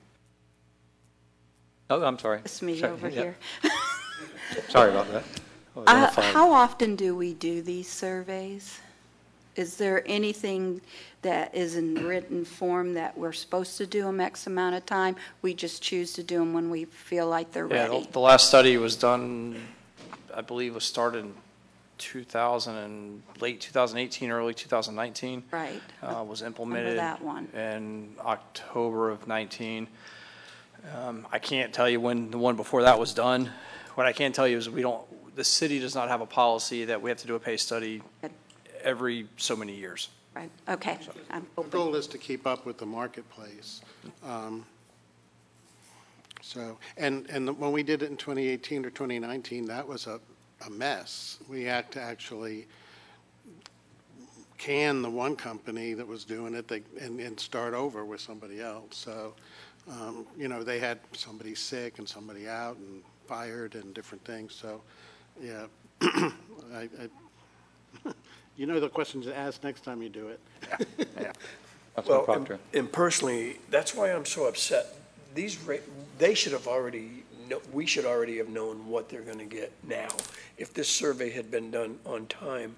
oh, 1.90 2.03
I'm 2.03 2.18
sorry. 2.18 2.40
it's 2.45 2.61
me 2.61 2.76
Sorry, 2.80 2.92
over 2.92 3.09
yeah, 3.09 3.14
here. 3.22 3.36
Sorry 4.68 4.90
about 4.90 5.11
that. 5.12 5.22
I 5.76 5.78
was 5.80 5.88
on 5.88 6.01
the 6.01 6.20
Uh. 6.20 6.22
How 6.32 6.53
often 6.53 6.97
do 6.97 7.14
we 7.14 7.34
do 7.34 7.62
these 7.62 7.88
surveys? 7.88 8.80
Is 9.55 9.76
there 9.76 10.03
anything 10.07 10.80
that 11.22 11.55
is 11.55 11.76
in 11.76 11.95
written 11.95 12.45
form 12.45 12.95
that 12.95 13.16
we're 13.16 13.32
supposed 13.32 13.76
to 13.78 13.86
do 13.86 14.03
them 14.03 14.20
X 14.20 14.49
amount 14.49 14.74
of 14.74 14.84
time? 14.86 15.14
We 15.42 15.55
just 15.55 15.80
choose 15.80 16.12
to 16.14 16.24
do 16.24 16.38
them 16.40 16.53
when 16.53 16.68
we 16.70 16.86
feel 16.86 17.28
like 17.28 17.53
they're 17.53 17.68
Yeah, 17.68 17.86
the- 17.86 17.92
ready? 17.95 18.09
the 18.11 18.18
last 18.18 18.49
study 18.49 18.76
was 18.76 18.97
done, 18.97 19.55
I 20.34 20.40
believe, 20.40 20.74
was 20.74 20.82
started 20.84 21.18
in 21.26 21.34
2000 21.99 22.74
and, 22.76 23.22
late 23.40 23.61
2018, 23.61 24.30
early 24.30 24.55
2019. 24.55 25.42
Right. 25.51 25.80
uh, 26.03 26.24
was 26.26 26.42
implemented 26.42 26.99
that 26.99 27.22
one. 27.22 27.49
in 27.55 28.14
October 28.20 29.11
of 29.11 29.26
19. 29.26 29.86
Um, 30.97 31.26
I 31.32 31.38
can't 31.38 31.72
tell 31.72 31.88
you 31.88 32.01
when 32.01 32.30
the 32.30 32.38
one 32.38 32.57
before 32.57 32.82
that 32.82 32.99
was 32.99 33.14
done. 33.14 33.51
What 33.95 34.07
I 34.07 34.12
can 34.12 34.32
tell 34.32 34.47
you 34.47 34.59
is 34.59 34.68
we 34.68 34.82
don't, 34.82 35.03
the 35.36 35.45
city 35.45 35.78
does 35.78 35.95
not 35.95 36.09
have 36.09 36.20
a 36.20 36.26
policy 36.26 36.84
that 36.86 37.01
we 37.01 37.11
have 37.11 37.18
to 37.18 37.26
do 37.26 37.34
a 37.36 37.40
pay 37.40 37.57
study 37.57 38.03
Good. 38.20 38.32
every 38.82 39.26
so 39.36 39.57
many 39.57 39.74
years. 39.74 40.09
Right, 40.34 40.51
okay. 40.68 40.99
I'm 41.30 41.42
The 41.42 41.47
hoping. 41.62 41.70
goal 41.70 41.95
is 41.95 42.07
to 42.09 42.18
keep 42.18 42.47
up 42.47 42.66
with 42.66 42.76
the 42.78 42.86
marketplace. 42.86 43.80
Um, 44.24 44.66
So, 46.42 46.76
and, 46.99 47.26
and 47.30 47.59
when 47.59 47.72
we 47.72 47.82
did 47.82 48.03
it 48.03 48.11
in 48.11 48.16
2018 48.18 48.84
or 48.84 48.90
2019, 48.90 49.64
that 49.66 49.86
was 49.88 50.07
a, 50.07 50.20
a 50.66 50.70
mess. 50.70 51.38
We 51.48 51.64
had 51.64 51.90
to 51.92 52.00
actually 52.00 52.66
can 54.58 55.02
the 55.02 55.10
one 55.10 55.36
company 55.36 55.94
that 55.94 56.06
was 56.06 56.24
doing 56.24 56.54
it 56.54 56.68
they- 56.68 56.82
and, 57.00 57.20
and 57.20 57.38
start 57.38 57.74
over 57.74 58.04
with 58.04 58.20
somebody 58.20 58.60
else. 58.60 58.96
So, 58.96 59.34
um, 59.90 60.26
you 60.38 60.48
know, 60.48 60.62
they 60.62 60.78
had 60.78 60.98
somebody 61.12 61.54
sick 61.54 61.98
and 61.98 62.08
somebody 62.08 62.48
out 62.48 62.76
and 62.76 63.02
fired 63.26 63.74
and 63.74 63.92
different 63.92 64.24
things. 64.24 64.54
So, 64.54 64.80
yeah, 65.42 65.66
I, 66.00 66.32
I, 66.74 66.88
you 68.56 68.66
know 68.66 68.80
the 68.80 68.88
questions 68.88 69.26
to 69.26 69.36
ask 69.36 69.62
next 69.64 69.82
time 69.84 70.00
you 70.02 70.08
do 70.08 70.28
it. 70.28 70.40
Councilman 70.78 71.32
Well, 72.06 72.16
and- 72.18 72.24
Proctor. 72.46 72.58
And 72.72 72.90
personally, 72.90 73.58
that's 73.70 73.94
why 73.94 74.12
I'm 74.12 74.24
so 74.24 74.46
upset. 74.46 74.86
These, 75.34 75.58
ra- 75.64 75.76
they 76.18 76.34
should 76.34 76.52
have 76.52 76.68
already, 76.68 77.24
kno- 77.50 77.60
we 77.72 77.86
should 77.86 78.04
already 78.04 78.38
have 78.38 78.48
known 78.48 78.88
what 78.88 79.08
they're 79.08 79.22
going 79.22 79.38
to 79.38 79.44
get 79.44 79.72
now. 79.82 80.08
If 80.57 80.72
this 80.72 80.88
survey 80.88 81.30
had 81.30 81.50
been 81.50 81.70
done 81.70 81.98
on 82.07 82.26
time, 82.26 82.76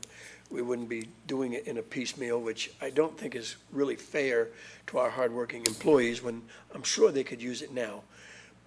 we 0.50 0.62
wouldn't 0.62 0.88
be 0.88 1.08
doing 1.26 1.54
it 1.54 1.66
in 1.66 1.78
a 1.78 1.82
piecemeal, 1.82 2.40
which 2.40 2.70
I 2.80 2.90
don't 2.90 3.18
think 3.18 3.34
is 3.34 3.56
really 3.72 3.96
fair 3.96 4.48
to 4.88 4.98
our 4.98 5.10
hardworking 5.10 5.64
employees 5.66 6.22
when 6.22 6.42
I'm 6.74 6.84
sure 6.84 7.10
they 7.10 7.24
could 7.24 7.42
use 7.42 7.62
it 7.62 7.72
now. 7.72 8.02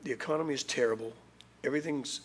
The 0.03 0.12
economy 0.12 0.53
is 0.53 0.64
terrible. 0.64 1.14
Everything's 1.64 2.22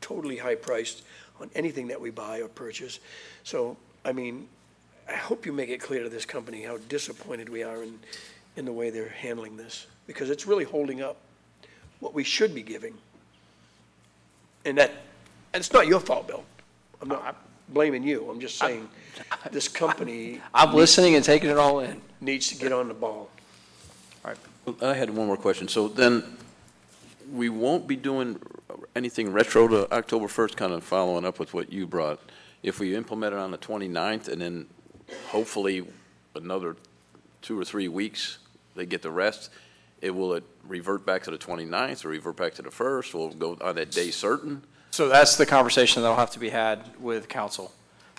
totally 0.00 0.38
high-priced 0.38 1.02
on 1.40 1.50
anything 1.54 1.88
that 1.88 2.00
we 2.00 2.10
buy 2.10 2.40
or 2.40 2.48
purchase. 2.48 3.00
So, 3.44 3.76
I 4.04 4.12
mean, 4.12 4.48
I 5.08 5.14
hope 5.14 5.46
you 5.46 5.52
make 5.52 5.68
it 5.68 5.80
clear 5.80 6.02
to 6.02 6.08
this 6.08 6.24
company 6.24 6.62
how 6.62 6.78
disappointed 6.88 7.48
we 7.48 7.62
are 7.62 7.82
in, 7.82 7.98
in 8.56 8.64
the 8.64 8.72
way 8.72 8.90
they're 8.90 9.08
handling 9.08 9.56
this, 9.56 9.86
because 10.06 10.30
it's 10.30 10.46
really 10.46 10.64
holding 10.64 11.02
up 11.02 11.16
what 12.00 12.14
we 12.14 12.24
should 12.24 12.54
be 12.54 12.62
giving. 12.62 12.94
And 14.64 14.78
that, 14.78 14.92
and 15.56 15.62
it's 15.62 15.72
not 15.72 15.86
your 15.86 16.00
fault, 16.00 16.28
Bill. 16.28 16.44
I'm 17.00 17.08
not 17.08 17.34
blaming 17.70 18.02
you, 18.02 18.28
I'm 18.30 18.40
just 18.40 18.58
saying, 18.58 18.86
this 19.50 19.68
company 19.68 20.38
I'm 20.54 20.74
listening 20.74 21.14
and 21.14 21.24
taking 21.24 21.48
it 21.48 21.56
all 21.56 21.80
in. 21.80 22.02
needs 22.20 22.48
to 22.48 22.56
get 22.56 22.72
on 22.72 22.88
the 22.88 22.94
ball. 22.94 23.30
All 24.22 24.32
right. 24.32 24.36
Well 24.66 24.76
I 24.82 24.92
had 24.92 25.08
one 25.08 25.26
more 25.26 25.38
question. 25.38 25.66
So 25.66 25.88
then, 25.88 26.36
we 27.32 27.48
won't 27.48 27.88
be 27.88 27.96
doing 27.96 28.38
anything 28.94 29.32
retro 29.32 29.66
to 29.66 29.90
October 29.92 30.26
1st, 30.26 30.56
kind 30.56 30.72
of 30.74 30.84
following 30.84 31.24
up 31.24 31.38
with 31.38 31.54
what 31.54 31.72
you 31.72 31.86
brought. 31.86 32.20
If 32.62 32.78
we 32.78 32.94
implement 32.94 33.32
it 33.32 33.38
on 33.38 33.50
the 33.50 33.58
29th, 33.58 34.28
and 34.28 34.40
then 34.40 34.66
hopefully 35.28 35.86
another 36.34 36.76
two 37.40 37.58
or 37.58 37.64
three 37.64 37.88
weeks, 37.88 38.38
they 38.74 38.84
get 38.84 39.00
the 39.00 39.10
rest, 39.10 39.50
it 40.02 40.10
will 40.10 40.34
it 40.34 40.44
revert 40.68 41.06
back 41.06 41.22
to 41.24 41.30
the 41.30 41.38
29th, 41.38 42.04
or 42.04 42.10
revert 42.10 42.36
back 42.36 42.54
to 42.54 42.62
the 42.62 42.68
1st? 42.68 43.14
Will 43.14 43.30
it 43.30 43.38
go 43.38 43.56
on 43.62 43.74
that 43.76 43.90
day 43.90 44.10
certain? 44.10 44.62
So 44.90 45.08
that's 45.08 45.36
the 45.36 45.46
conversation 45.46 46.02
that'll 46.02 46.16
have 46.16 46.30
to 46.32 46.38
be 46.38 46.50
had 46.50 46.82
with 47.00 47.28
council. 47.28 47.72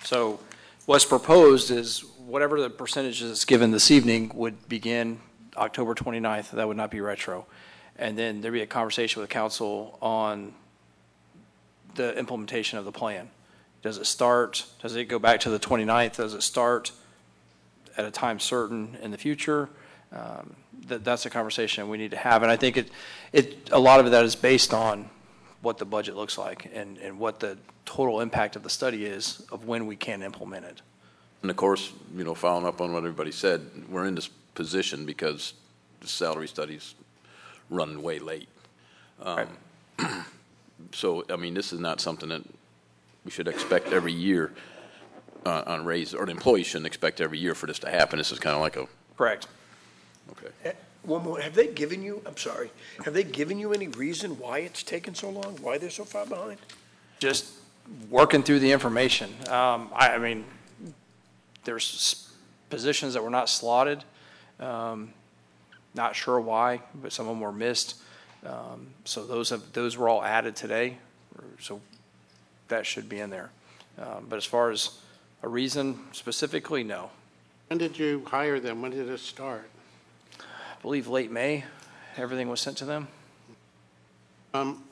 So 0.04 0.38
what's 0.86 1.04
proposed 1.04 1.70
is 1.70 2.04
whatever 2.18 2.60
the 2.60 2.70
percentage 2.70 3.20
is 3.22 3.44
given 3.44 3.70
this 3.72 3.90
evening 3.90 4.30
would 4.34 4.68
begin 4.68 5.20
October 5.56 5.94
29th. 5.94 6.50
That 6.50 6.68
would 6.68 6.76
not 6.76 6.90
be 6.90 7.00
retro. 7.00 7.46
And 7.96 8.16
then 8.16 8.40
there'd 8.40 8.54
be 8.54 8.62
a 8.62 8.66
conversation 8.66 9.20
with 9.20 9.30
council 9.30 9.98
on 10.00 10.54
the 11.96 12.16
implementation 12.16 12.78
of 12.78 12.84
the 12.84 12.92
plan. 12.92 13.28
Does 13.82 13.98
it 13.98 14.06
start, 14.06 14.66
does 14.80 14.94
it 14.94 15.06
go 15.06 15.18
back 15.18 15.40
to 15.40 15.50
the 15.50 15.58
29th? 15.58 16.16
Does 16.16 16.34
it 16.34 16.42
start 16.42 16.92
at 17.96 18.04
a 18.04 18.10
time 18.10 18.38
certain 18.38 18.96
in 19.02 19.10
the 19.10 19.18
future? 19.18 19.68
Um, 20.12 20.54
That, 20.86 21.04
that's 21.04 21.26
a 21.26 21.30
conversation 21.30 21.88
we 21.88 21.98
need 21.98 22.12
to 22.12 22.16
have. 22.16 22.42
And 22.42 22.52
I 22.52 22.56
think 22.56 22.76
it, 22.76 22.90
it, 23.32 23.68
a 23.72 23.78
lot 23.78 24.00
of 24.00 24.10
that 24.10 24.24
is 24.24 24.36
based 24.36 24.72
on 24.72 25.10
what 25.62 25.78
the 25.78 25.84
budget 25.84 26.16
looks 26.16 26.38
like 26.38 26.70
and, 26.72 26.98
and 26.98 27.18
what 27.18 27.40
the 27.40 27.58
total 27.84 28.20
impact 28.20 28.56
of 28.56 28.62
the 28.62 28.70
study 28.70 29.04
is 29.04 29.42
of 29.50 29.66
when 29.66 29.86
we 29.86 29.96
can 29.96 30.22
implement 30.22 30.64
it. 30.64 30.82
And 31.42 31.50
of 31.50 31.56
course, 31.56 31.92
you 32.16 32.24
know, 32.24 32.34
following 32.34 32.66
up 32.66 32.80
on 32.80 32.92
what 32.92 32.98
everybody 32.98 33.32
said, 33.32 33.66
we're 33.88 34.06
in 34.06 34.14
this 34.14 34.28
position 34.54 35.06
because 35.06 35.54
the 36.00 36.08
salary 36.08 36.48
studies 36.48 36.94
run 37.70 38.02
way 38.02 38.18
late. 38.18 38.48
Um, 39.22 39.48
So, 40.92 41.24
I 41.30 41.36
mean, 41.36 41.54
this 41.54 41.72
is 41.72 41.80
not 41.80 42.00
something 42.00 42.28
that 42.28 42.42
we 43.24 43.30
should 43.30 43.48
expect 43.48 43.88
every 43.92 44.12
year 44.12 44.52
uh, 45.44 45.64
on 45.66 45.84
raise, 45.84 46.14
or 46.14 46.24
the 46.26 46.32
employees 46.32 46.66
shouldn't 46.66 46.86
expect 46.86 47.20
every 47.20 47.38
year 47.38 47.54
for 47.54 47.66
this 47.66 47.78
to 47.80 47.90
happen. 47.90 48.18
This 48.18 48.32
is 48.32 48.38
kind 48.38 48.54
of 48.54 48.62
like 48.62 48.76
a, 48.76 48.86
Correct. 49.16 49.48
okay. 50.30 50.74
One 51.08 51.24
more, 51.24 51.40
have 51.40 51.54
they 51.54 51.68
given 51.68 52.02
you, 52.02 52.20
I'm 52.26 52.36
sorry, 52.36 52.70
have 53.02 53.14
they 53.14 53.24
given 53.24 53.58
you 53.58 53.72
any 53.72 53.88
reason 53.88 54.38
why 54.38 54.58
it's 54.58 54.82
taken 54.82 55.14
so 55.14 55.30
long, 55.30 55.56
why 55.62 55.78
they're 55.78 55.88
so 55.88 56.04
far 56.04 56.26
behind? 56.26 56.58
Just 57.18 57.46
working 58.10 58.42
through 58.42 58.58
the 58.58 58.70
information. 58.70 59.30
Um, 59.48 59.88
I, 59.94 60.10
I 60.10 60.18
mean, 60.18 60.44
there's 61.64 61.84
s- 61.94 62.32
positions 62.68 63.14
that 63.14 63.24
were 63.24 63.30
not 63.30 63.48
slotted. 63.48 64.04
Um, 64.60 65.14
not 65.94 66.14
sure 66.14 66.38
why, 66.38 66.82
but 66.94 67.10
some 67.10 67.26
of 67.26 67.32
them 67.32 67.40
were 67.40 67.52
missed. 67.52 67.96
Um, 68.44 68.88
so 69.06 69.24
those 69.24 69.48
have, 69.48 69.72
those 69.72 69.96
were 69.96 70.10
all 70.10 70.22
added 70.22 70.56
today. 70.56 70.98
So 71.58 71.80
that 72.68 72.84
should 72.84 73.08
be 73.08 73.18
in 73.18 73.30
there. 73.30 73.48
Um, 73.98 74.26
but 74.28 74.36
as 74.36 74.44
far 74.44 74.70
as 74.70 74.98
a 75.42 75.48
reason 75.48 75.98
specifically, 76.12 76.84
no. 76.84 77.08
When 77.68 77.78
did 77.78 77.98
you 77.98 78.24
hire 78.26 78.60
them? 78.60 78.82
When 78.82 78.90
did 78.90 79.08
it 79.08 79.20
start? 79.20 79.70
I 80.78 80.82
believe 80.82 81.08
late 81.08 81.30
May, 81.32 81.64
everything 82.16 82.48
was 82.48 82.60
sent 82.60 82.76
to 82.78 82.84
them. 82.84 83.08
Um, 84.54 84.84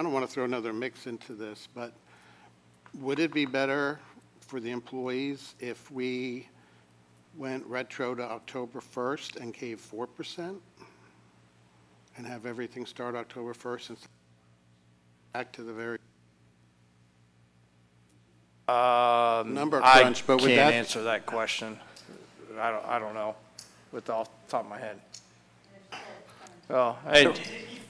I 0.00 0.02
don't 0.02 0.12
want 0.12 0.26
to 0.26 0.32
throw 0.32 0.44
another 0.44 0.72
mix 0.72 1.06
into 1.06 1.34
this, 1.34 1.68
but 1.74 1.92
would 2.94 3.18
it 3.18 3.32
be 3.32 3.44
better 3.44 4.00
for 4.40 4.58
the 4.58 4.70
employees 4.70 5.54
if 5.60 5.90
we 5.90 6.48
went 7.36 7.64
retro 7.66 8.14
to 8.14 8.22
October 8.22 8.80
1st 8.80 9.36
and 9.36 9.52
gave 9.52 9.80
4%? 9.80 10.56
And 12.16 12.26
have 12.26 12.46
everything 12.46 12.86
start 12.86 13.14
October 13.16 13.52
1st 13.52 13.88
and 13.90 13.98
back 15.32 15.52
to 15.52 15.62
the 15.62 15.72
very, 15.72 15.98
Um, 18.66 19.52
Number 19.52 19.82
I 19.84 20.00
crunch, 20.00 20.26
but 20.26 20.40
would 20.40 20.46
can't 20.48 20.56
that- 20.56 20.72
answer 20.72 21.02
that 21.02 21.26
question. 21.26 21.78
I 22.58 22.70
don't, 22.70 22.84
I 22.86 22.98
don't 22.98 23.12
know, 23.12 23.34
with 23.94 24.06
the 24.06 24.12
off 24.12 24.28
the 24.46 24.50
top 24.50 24.64
of 24.64 24.70
my 24.70 24.78
head. 24.78 25.00
Well, 26.68 26.98
I, 27.06 27.32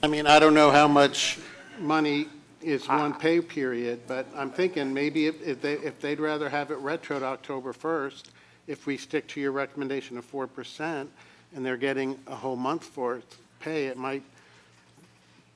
I 0.03 0.07
mean, 0.07 0.27
I 0.27 0.39
don't 0.39 0.53
know 0.53 0.69
how 0.69 0.87
much 0.87 1.39
money 1.79 2.27
is 2.61 2.87
one 2.87 3.13
pay 3.13 3.41
period, 3.41 4.01
but 4.07 4.27
I'm 4.35 4.51
thinking 4.51 4.93
maybe 4.93 5.27
if, 5.27 5.41
if 5.41 5.61
they, 5.61 5.73
if 5.73 5.99
they'd 5.99 6.19
rather 6.19 6.47
have 6.47 6.71
it 6.71 6.77
retro 6.77 7.19
to 7.19 7.25
October 7.25 7.73
1st, 7.73 8.23
if 8.67 8.85
we 8.85 8.97
stick 8.97 9.27
to 9.29 9.41
your 9.41 9.51
recommendation 9.51 10.17
of 10.17 10.31
4%, 10.31 11.07
and 11.55 11.65
they're 11.65 11.77
getting 11.77 12.19
a 12.27 12.35
whole 12.35 12.55
month 12.55 12.83
for 12.83 13.21
pay, 13.59 13.85
it 13.87 13.97
might, 13.97 14.23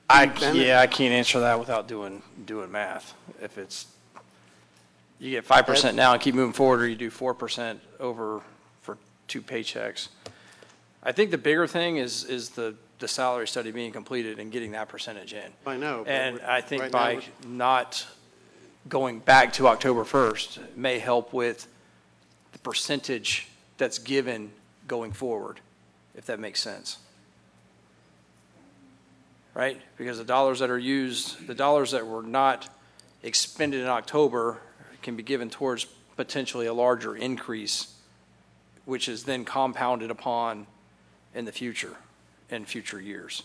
I, 0.08 0.32
yeah, 0.52 0.80
I 0.80 0.86
can't 0.88 1.12
answer 1.12 1.40
that 1.40 1.58
without 1.58 1.86
doing, 1.86 2.22
doing 2.44 2.72
math. 2.72 3.14
If 3.40 3.58
it's, 3.58 3.86
you 5.20 5.30
get 5.30 5.44
five 5.44 5.66
percent 5.66 5.96
now 5.96 6.14
and 6.14 6.20
keep 6.20 6.34
moving 6.34 6.54
forward, 6.54 6.80
or 6.80 6.88
you 6.88 6.96
do 6.96 7.10
four 7.10 7.34
percent 7.34 7.78
over 8.00 8.40
for 8.80 8.96
two 9.28 9.42
paychecks. 9.42 10.08
I 11.02 11.12
think 11.12 11.30
the 11.30 11.38
bigger 11.38 11.66
thing 11.66 11.96
is, 11.96 12.24
is 12.24 12.50
the, 12.50 12.74
the 12.98 13.08
salary 13.08 13.48
study 13.48 13.70
being 13.70 13.92
completed 13.92 14.38
and 14.38 14.52
getting 14.52 14.72
that 14.72 14.88
percentage 14.88 15.32
in. 15.32 15.50
I 15.66 15.76
know. 15.76 16.02
but 16.04 16.10
And 16.12 16.34
we're- 16.36 16.46
I 16.46 16.60
think 16.60 16.82
right 16.82 16.92
now 16.92 16.98
by 16.98 17.14
we're- 17.14 17.26
not 17.46 18.06
going 18.88 19.18
back 19.20 19.52
to 19.54 19.68
October 19.68 20.04
1st 20.04 20.76
may 20.76 20.98
help 20.98 21.32
with 21.32 21.66
the 22.52 22.58
percentage 22.58 23.48
that's 23.78 23.98
given 23.98 24.52
going 24.88 25.12
forward, 25.12 25.60
if 26.14 26.26
that 26.26 26.38
makes 26.38 26.60
sense. 26.60 26.98
Right? 29.54 29.80
Because 29.96 30.18
the 30.18 30.24
dollars 30.24 30.60
that 30.60 30.70
are 30.70 30.78
used, 30.78 31.46
the 31.46 31.54
dollars 31.54 31.90
that 31.90 32.06
were 32.06 32.22
not 32.22 32.68
expended 33.22 33.80
in 33.80 33.86
October 33.86 34.58
can 35.02 35.16
be 35.16 35.22
given 35.22 35.50
towards 35.50 35.86
potentially 36.16 36.66
a 36.66 36.74
larger 36.74 37.16
increase, 37.16 37.94
which 38.84 39.08
is 39.08 39.24
then 39.24 39.44
compounded 39.44 40.10
upon 40.10 40.66
in 41.34 41.44
the 41.44 41.52
future, 41.52 41.96
in 42.50 42.64
future 42.64 43.00
years. 43.00 43.42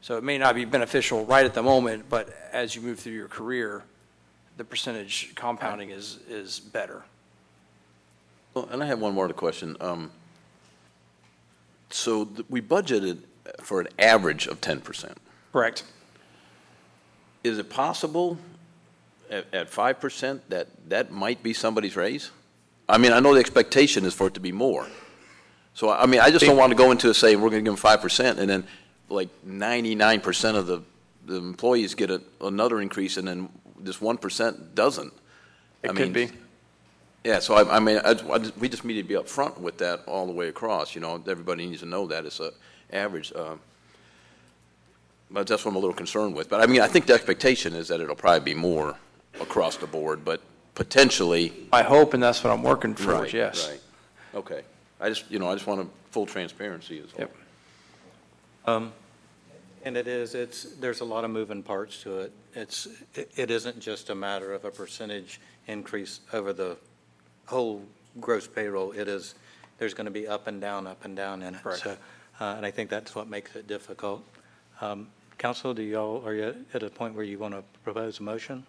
So 0.00 0.16
it 0.16 0.24
may 0.24 0.38
not 0.38 0.54
be 0.54 0.64
beneficial 0.64 1.24
right 1.26 1.44
at 1.44 1.54
the 1.54 1.62
moment, 1.62 2.08
but 2.08 2.28
as 2.52 2.74
you 2.76 2.82
move 2.82 3.00
through 3.00 3.14
your 3.14 3.28
career, 3.28 3.82
the 4.56 4.64
percentage 4.64 5.32
compounding 5.34 5.90
is, 5.90 6.18
is 6.28 6.60
better. 6.60 7.02
Well, 8.54 8.68
and 8.70 8.82
I 8.82 8.86
have 8.86 9.00
one 9.00 9.14
more 9.14 9.28
question. 9.30 9.76
Um, 9.80 10.10
So 11.90 12.24
th- 12.26 12.46
we 12.48 12.60
budgeted 12.60 13.22
for 13.60 13.80
an 13.80 13.88
average 13.98 14.46
of 14.46 14.60
10%. 14.60 15.14
Correct. 15.52 15.84
Is 17.42 17.58
it 17.58 17.70
possible 17.70 18.36
at, 19.30 19.52
at 19.54 19.70
5% 19.70 20.40
that 20.48 20.68
that 20.88 21.10
might 21.10 21.42
be 21.42 21.52
somebody's 21.52 21.96
raise? 21.96 22.30
I 22.88 22.98
mean, 22.98 23.12
I 23.12 23.20
know 23.20 23.34
the 23.34 23.40
expectation 23.40 24.04
is 24.04 24.14
for 24.14 24.26
it 24.26 24.34
to 24.34 24.40
be 24.40 24.52
more. 24.52 24.86
So, 25.78 25.90
I 25.90 26.06
mean, 26.06 26.18
I 26.18 26.32
just 26.32 26.44
don't 26.44 26.56
want 26.56 26.72
to 26.72 26.76
go 26.76 26.90
into 26.90 27.08
a 27.08 27.14
say, 27.14 27.36
we're 27.36 27.50
going 27.50 27.64
to 27.64 27.70
give 27.70 27.80
them 27.80 28.00
5%, 28.00 28.38
and 28.38 28.50
then 28.50 28.66
like 29.08 29.28
99% 29.46 30.56
of 30.56 30.66
the, 30.66 30.82
the 31.24 31.36
employees 31.36 31.94
get 31.94 32.10
a, 32.10 32.20
another 32.40 32.80
increase, 32.80 33.16
and 33.16 33.28
then 33.28 33.48
this 33.78 33.98
1% 33.98 34.74
doesn't. 34.74 35.12
I 35.84 35.86
It 35.86 35.88
could 35.94 36.12
mean, 36.12 36.12
be. 36.12 36.30
Yeah, 37.22 37.38
so 37.38 37.54
I, 37.54 37.76
I 37.76 37.78
mean, 37.78 37.98
I, 37.98 38.10
I 38.10 38.38
just- 38.38 38.56
we 38.58 38.68
just 38.68 38.84
need 38.84 38.94
to 38.94 39.04
be 39.04 39.14
upfront 39.14 39.56
with 39.60 39.78
that 39.78 40.00
all 40.08 40.26
the 40.26 40.32
way 40.32 40.48
across, 40.48 40.96
you 40.96 41.00
know, 41.00 41.14
everybody 41.28 41.64
needs 41.68 41.82
to 41.82 41.86
know 41.86 42.08
that 42.08 42.26
it's 42.26 42.40
a 42.40 42.50
average. 42.92 43.32
um, 43.36 43.60
But 45.30 45.46
that's 45.46 45.64
what 45.64 45.70
I'm 45.70 45.76
a 45.76 45.78
little 45.78 45.94
concerned 45.94 46.34
with. 46.34 46.48
But 46.50 46.60
I 46.60 46.66
mean, 46.66 46.80
I 46.80 46.88
think 46.88 47.06
the 47.06 47.14
expectation 47.14 47.74
is 47.74 47.86
that 47.86 48.00
it'll 48.00 48.16
probably 48.16 48.40
be 48.52 48.58
more 48.58 48.96
across 49.40 49.76
the 49.76 49.86
board, 49.86 50.24
but 50.24 50.40
potentially. 50.74 51.52
I 51.72 51.84
hope, 51.84 52.14
and 52.14 52.22
that's 52.22 52.42
what 52.42 52.52
I'm 52.52 52.64
working 52.64 52.94
Right, 52.94 53.04
towards, 53.04 53.32
yes. 53.32 53.68
right. 53.70 53.80
Okay. 54.34 54.62
I 55.00 55.08
just, 55.08 55.30
you 55.30 55.38
know, 55.38 55.48
I 55.50 55.54
just 55.54 55.66
want 55.66 55.80
a 55.80 55.86
full 56.10 56.26
transparency 56.26 56.98
is 56.98 57.12
all. 57.14 57.20
Yep. 57.20 57.36
Um, 58.66 58.92
And 59.84 59.96
it 59.96 60.08
is, 60.08 60.34
it's, 60.34 60.64
there's 60.80 61.00
a 61.00 61.04
lot 61.04 61.24
of 61.24 61.30
moving 61.30 61.62
parts 61.62 62.02
to 62.02 62.18
it. 62.18 62.32
It's, 62.54 62.88
it 63.14 63.30
it 63.36 63.50
isn't 63.50 63.78
just 63.78 64.10
a 64.10 64.14
matter 64.14 64.52
of 64.52 64.64
a 64.64 64.70
percentage 64.70 65.40
increase 65.66 66.20
over 66.32 66.52
the 66.52 66.76
whole 67.46 67.82
gross 68.20 68.46
payroll. 68.48 68.90
It 68.92 69.06
is, 69.08 69.34
there's 69.78 69.94
going 69.94 70.06
to 70.06 70.10
be 70.10 70.26
up 70.26 70.48
and 70.48 70.60
down, 70.60 70.86
up 70.86 71.04
and 71.04 71.14
down 71.16 71.42
in 71.42 71.54
it. 71.54 71.62
Correct. 71.62 71.80
So, 71.82 71.96
uh, 72.40 72.54
And 72.56 72.66
I 72.66 72.70
think 72.72 72.90
that's 72.90 73.14
what 73.14 73.28
makes 73.28 73.54
it 73.54 73.68
difficult. 73.68 74.24
Um, 74.80 75.08
Council, 75.38 75.72
do 75.72 75.82
y'all, 75.82 76.24
are 76.26 76.34
you 76.34 76.54
at 76.74 76.82
a 76.82 76.90
point 76.90 77.14
where 77.14 77.24
you 77.24 77.38
want 77.38 77.54
to 77.54 77.62
propose 77.84 78.18
a 78.18 78.22
motion? 78.24 78.66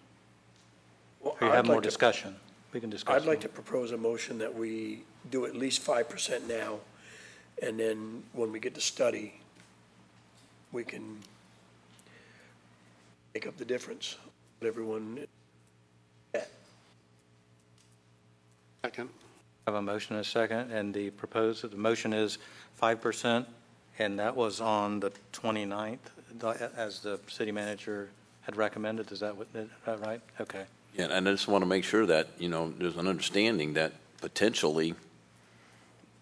Well, 1.20 1.36
Or 1.40 1.48
you 1.48 1.52
I'd 1.52 1.56
have 1.56 1.66
more 1.66 1.76
like 1.76 1.82
to- 1.82 1.88
discussion? 1.88 2.36
We 2.72 2.78
can 2.78 2.88
discuss. 2.88 3.20
I'd 3.20 3.26
like 3.28 3.40
to 3.40 3.48
propose 3.48 3.90
a 3.90 3.96
motion 3.96 4.38
that 4.38 4.54
we 4.54 5.02
do 5.30 5.46
at 5.46 5.54
least 5.54 5.80
five 5.80 6.08
percent 6.08 6.48
now 6.48 6.80
And 7.62 7.78
then 7.78 8.22
when 8.32 8.52
we 8.52 8.60
get 8.60 8.74
to 8.74 8.80
study, 8.80 9.34
we 10.72 10.82
can 10.84 11.18
make 13.34 13.46
up 13.46 13.56
the 13.58 13.64
difference. 13.64 14.16
But 14.58 14.68
everyone, 14.68 15.26
Second. 18.82 19.10
I 19.66 19.72
have 19.72 19.78
a 19.78 19.82
motion 19.82 20.16
and 20.16 20.24
a 20.24 20.28
second, 20.28 20.70
and 20.72 20.94
the 20.94 21.10
proposed, 21.10 21.70
the 21.70 21.76
motion 21.76 22.14
is 22.14 22.38
5%, 22.80 23.44
and 23.98 24.18
that 24.18 24.34
was 24.34 24.60
on 24.62 25.00
the 25.00 25.12
29th, 25.32 25.98
the- 26.38 26.70
as 26.74 27.00
the 27.00 27.20
city 27.28 27.52
manager 27.52 28.08
had 28.40 28.56
recommended. 28.56 29.12
Is 29.12 29.20
that 29.20 29.36
what, 29.36 29.48
is 29.54 29.68
that 29.84 30.00
right? 30.00 30.22
Okay. 30.40 30.64
Yeah, 30.96 31.08
and 31.10 31.28
I 31.28 31.32
just 31.32 31.46
want 31.46 31.60
to 31.60 31.66
make 31.66 31.84
sure 31.84 32.06
that, 32.06 32.28
you 32.38 32.48
know, 32.48 32.72
there's 32.78 32.96
an 32.96 33.06
understanding 33.06 33.74
that 33.74 33.92
potentially 34.22 34.94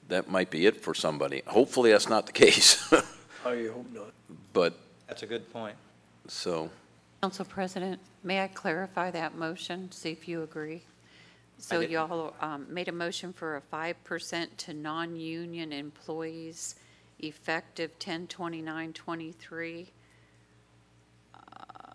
that 0.09 0.31
might 0.31 0.51
be 0.51 0.67
it 0.67 0.81
for 0.81 0.95
somebody. 0.95 1.43
Hopefully, 1.47 1.93
that's 1.93 2.09
not 2.09 2.27
the 2.27 2.33
case, 2.33 2.93
I 3.45 3.69
hope 3.73 3.87
not. 3.93 4.13
but, 4.53 4.75
That's 5.07 5.23
a 5.23 5.27
good 5.27 5.51
point. 5.53 5.77
so, 6.27 6.71
Council 7.23 7.45
President, 7.45 8.01
may 8.23 8.43
I 8.43 8.49
clarify 8.49 9.11
that 9.11 9.37
motion, 9.37 9.91
see 9.93 10.11
if 10.11 10.29
you 10.29 10.43
agree? 10.43 10.83
So 11.59 11.81
didn't. 11.81 11.93
y'all 11.93 12.35
um, 12.41 12.67
made 12.73 12.89
a 12.89 12.93
motion 12.93 13.33
for 13.33 13.57
a 13.57 13.61
5% 13.61 14.47
to 14.59 14.75
non-union 14.75 15.73
employees 15.73 16.77
effective 17.19 17.99
10/29/23 17.99 19.89
uh, 21.35 21.39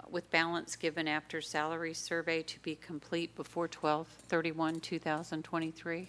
with 0.09 0.30
balance 0.32 0.76
given 0.76 1.07
after 1.07 1.39
salary 1.39 1.93
survey 1.93 2.43
to 2.43 2.59
be 2.59 2.76
complete 2.76 3.34
before 3.38 3.70
12/31/2023? 3.70 6.07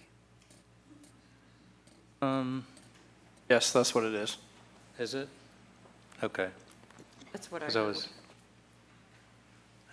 Um, 2.21 2.65
Yes, 3.49 3.71
that's 3.71 3.93
what 3.93 4.03
it 4.03 4.13
is. 4.15 4.37
is 4.97 5.13
it? 5.13 5.27
Okay. 6.23 6.49
That's 7.31 7.51
what 7.51 7.61
I 7.61 7.65
Because 7.65 7.75
I 7.75 7.81
was, 7.81 8.07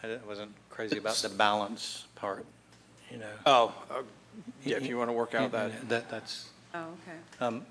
I 0.02 0.06
didn't- 0.06 0.26
wasn't 0.26 0.52
crazy 0.70 0.96
about 0.98 1.16
the 1.16 1.28
balance 1.28 2.06
part, 2.14 2.46
you 3.10 3.18
know. 3.18 3.26
Oh, 3.44 3.74
uh, 3.90 4.02
yeah, 4.64 4.76
if 4.76 4.86
you 4.86 4.96
want 4.96 5.10
to 5.10 5.12
work 5.12 5.34
out 5.34 5.52
that. 5.52 5.88
That, 5.90 6.08
that's, 6.08 6.48
Oh, 6.74 6.78
okay. 6.80 7.18
um, 7.40 7.66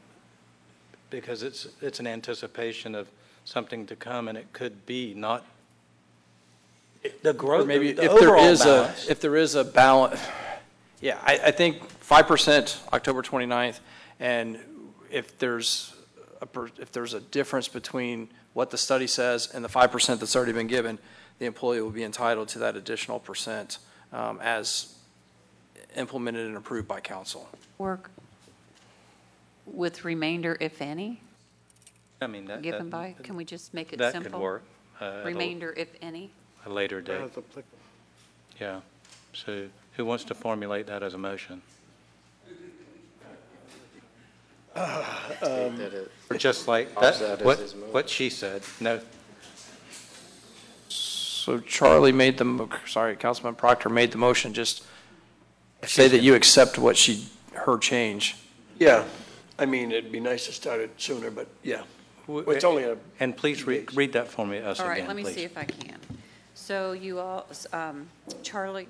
because 1.09 1.41
it's, 1.41 1.67
it's 1.81 1.99
an 1.99 2.05
anticipation 2.05 2.93
of 2.93 3.07
something 3.45 3.87
to 3.87 3.95
come, 3.95 4.27
and 4.27 4.37
it 4.37 4.53
could 4.53 4.85
be 4.85 5.13
not, 5.15 5.43
the 7.23 7.29
Or 7.31 7.33
growth, 7.33 7.67
maybe 7.67 7.93
the 7.93 8.03
if 8.03 8.11
there 8.19 8.29
overall 8.29 8.45
is 8.45 8.61
a, 8.61 8.65
balance. 8.65 9.09
if 9.09 9.19
there 9.19 9.35
is 9.35 9.55
a 9.55 9.63
balance, 9.63 10.19
yeah, 10.99 11.17
I, 11.23 11.39
I 11.45 11.51
think 11.51 11.81
5% 12.03 12.77
October 12.93 13.23
29th, 13.23 13.79
and 14.21 14.57
if 15.11 15.37
there's, 15.39 15.93
a 16.39 16.45
per- 16.45 16.69
if 16.79 16.91
there's 16.93 17.13
a 17.13 17.19
difference 17.19 17.67
between 17.67 18.29
what 18.53 18.69
the 18.69 18.77
study 18.77 19.07
says 19.07 19.49
and 19.53 19.65
the 19.65 19.69
5% 19.69 20.19
that's 20.19 20.35
already 20.35 20.53
been 20.53 20.67
given, 20.67 20.99
the 21.39 21.45
employee 21.45 21.81
will 21.81 21.89
be 21.89 22.03
entitled 22.03 22.47
to 22.49 22.59
that 22.59 22.75
additional 22.77 23.19
percent 23.19 23.79
um, 24.13 24.39
as 24.41 24.95
implemented 25.97 26.47
and 26.47 26.55
approved 26.55 26.87
by 26.87 26.99
council. 27.01 27.49
Work 27.77 28.11
with 29.65 30.05
remainder, 30.05 30.55
if 30.59 30.81
any, 30.81 31.19
I 32.21 32.27
mean, 32.27 32.45
that. 32.45 32.61
given 32.61 32.89
that- 32.89 33.15
by, 33.15 33.15
can 33.23 33.35
we 33.35 33.43
just 33.43 33.73
make 33.73 33.91
it 33.91 33.97
That 33.99 34.11
simple? 34.13 34.31
could 34.33 34.39
work. 34.39 34.63
uh, 35.01 35.23
Remainder, 35.25 35.73
if 35.75 35.89
any? 36.01 36.29
A 36.65 36.69
later 36.69 37.01
date, 37.01 37.19
As 37.21 37.31
applicable. 37.31 37.63
yeah. 38.59 38.81
So 39.33 39.67
who 39.97 40.05
wants 40.05 40.23
to 40.25 40.35
formulate 40.35 40.85
that 40.87 41.01
as 41.01 41.15
a 41.15 41.17
motion? 41.17 41.61
Or 44.75 46.37
just 46.37 46.67
like, 46.67 46.93
that, 46.99 47.41
what, 47.43 47.59
what 47.91 48.09
she 48.09 48.29
said, 48.29 48.63
no, 48.79 48.99
So 50.87 51.59
Charlie 51.59 52.11
made 52.11 52.37
the, 52.37 52.45
mo- 52.45 52.69
sorry, 52.85 53.15
Councilman 53.15 53.55
Proctor 53.55 53.89
made 53.89 54.11
the 54.11 54.17
motion, 54.17 54.53
just 54.53 54.85
say 55.83 56.07
that 56.07 56.21
you 56.21 56.35
accept 56.35 56.77
what 56.77 56.95
she, 56.95 57.27
her 57.53 57.77
change. 57.77 58.37
Yeah, 58.79 59.05
I 59.57 59.65
mean, 59.65 59.91
it'd 59.91 60.11
be 60.11 60.19
nice 60.19 60.45
to 60.45 60.51
start 60.53 60.79
it 60.79 60.91
sooner, 60.97 61.31
but 61.31 61.47
yeah. 61.63 61.81
It's 62.27 62.63
only 62.63 62.83
a, 62.83 62.97
and 63.19 63.35
please 63.35 63.65
read, 63.65 63.93
read 63.95 64.13
that 64.13 64.27
for 64.27 64.45
me, 64.45 64.59
us 64.59 64.79
All 64.79 64.89
again, 64.89 65.07
let 65.07 65.15
me 65.15 65.23
see 65.23 65.33
please. 65.33 65.43
if 65.45 65.57
I 65.57 65.65
can. 65.65 65.97
So 66.53 66.91
you 66.93 67.19
all, 67.19 67.47
um, 67.73 68.07
Charlie, 68.43 68.87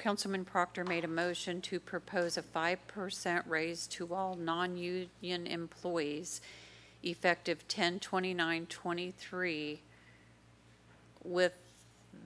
Councilman 0.00 0.44
Proctor 0.46 0.82
made 0.82 1.04
a 1.04 1.08
motion 1.08 1.60
to 1.60 1.78
propose 1.78 2.38
a 2.38 2.42
5% 2.42 3.42
raise 3.46 3.86
to 3.88 4.14
all 4.14 4.34
non-union 4.34 5.46
employees 5.46 6.40
effective 7.02 7.68
10/29/23 7.68 9.80
with 11.22 11.52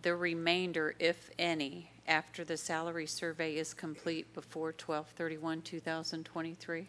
the 0.02 0.14
remainder, 0.14 0.94
if 1.00 1.30
any, 1.36 1.90
after 2.06 2.44
the 2.44 2.56
salary 2.56 3.08
survey 3.08 3.56
is 3.56 3.74
complete 3.74 4.32
before 4.34 4.72
12/31/2023? 4.72 6.86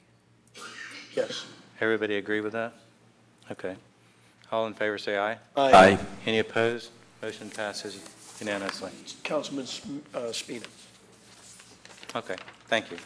yes. 1.16 1.48
Everybody 1.82 2.18
agree 2.18 2.42
with 2.42 2.54
that? 2.54 2.74
Okay. 3.50 3.76
All 4.52 4.68
in 4.68 4.76
favor, 4.76 5.00
say 5.00 5.18
aye. 5.18 5.40
Aye. 5.58 5.98
Any 6.28 6.38
opposed? 6.38 6.92
Motion 7.24 7.50
passes 7.50 7.98
unanimously. 8.40 8.92
Councilman 9.24 9.66
uh, 10.14 10.32
Spina. 10.32 10.66
Okay, 12.16 12.36
thank 12.68 12.86
you. 12.92 12.98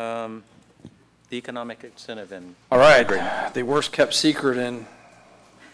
Um, 0.00 0.42
The 1.30 1.36
economic 1.36 1.84
incentive 1.84 2.32
in. 2.32 2.56
All 2.72 2.78
right, 2.78 3.52
the 3.54 3.62
worst 3.62 3.92
kept 3.92 4.14
secret 4.14 4.58
in 4.58 4.86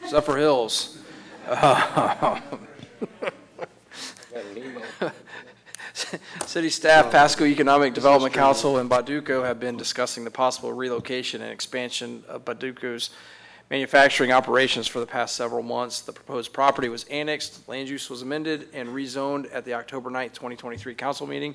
Zephyrhills. 0.04 0.98
City 6.46 6.68
staff, 6.68 7.10
Pasco 7.10 7.44
Economic 7.44 7.94
Development 7.94 8.34
Council, 8.34 8.78
and 8.78 8.90
Bauduco 8.90 9.44
have 9.44 9.58
been 9.58 9.76
discussing 9.76 10.24
the 10.24 10.30
possible 10.30 10.72
relocation 10.72 11.40
and 11.40 11.50
expansion 11.50 12.22
of 12.28 12.44
Bauduco's 12.44 13.10
manufacturing 13.70 14.30
operations 14.30 14.86
for 14.86 15.00
the 15.00 15.06
past 15.06 15.34
several 15.34 15.62
months. 15.62 16.00
The 16.00 16.12
proposed 16.12 16.52
property 16.52 16.88
was 16.88 17.04
annexed, 17.04 17.68
land 17.68 17.88
use 17.88 18.08
was 18.08 18.22
amended, 18.22 18.68
and 18.72 18.88
rezoned 18.90 19.52
at 19.52 19.64
the 19.64 19.74
October 19.74 20.10
9th, 20.10 20.34
2023 20.34 20.94
council 20.94 21.26
meeting. 21.26 21.54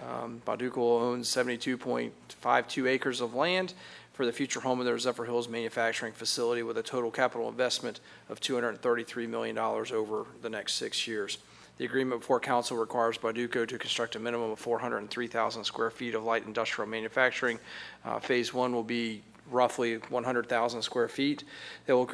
Um, 0.00 0.42
Bauduco 0.44 1.00
owns 1.00 1.28
72.52 1.28 2.88
acres 2.88 3.20
of 3.20 3.34
land 3.34 3.74
for 4.12 4.26
the 4.26 4.32
future 4.32 4.60
home 4.60 4.80
of 4.80 4.86
their 4.86 4.96
Zephyrhills 4.96 5.48
manufacturing 5.48 6.12
facility 6.12 6.62
with 6.62 6.76
a 6.78 6.82
total 6.82 7.10
capital 7.10 7.48
investment 7.48 8.00
of 8.28 8.40
$233 8.40 9.28
million 9.28 9.56
over 9.56 10.26
the 10.42 10.50
next 10.50 10.74
six 10.74 11.06
years. 11.06 11.38
The 11.78 11.86
agreement 11.86 12.20
before 12.20 12.38
council 12.38 12.76
requires 12.76 13.16
Bauduco 13.16 13.66
to 13.66 13.78
construct 13.78 14.14
a 14.16 14.18
minimum 14.18 14.50
of 14.50 14.58
403,000 14.58 15.64
square 15.64 15.90
feet 15.90 16.14
of 16.14 16.22
light 16.22 16.44
industrial 16.46 16.88
manufacturing. 16.88 17.58
Uh, 18.04 18.18
Phase 18.18 18.52
one 18.52 18.74
will 18.74 18.82
be 18.82 19.22
roughly 19.50 19.96
100,000 19.96 20.82
square 20.82 21.08
feet. 21.08 21.44
They 21.86 21.92
will 21.92 22.08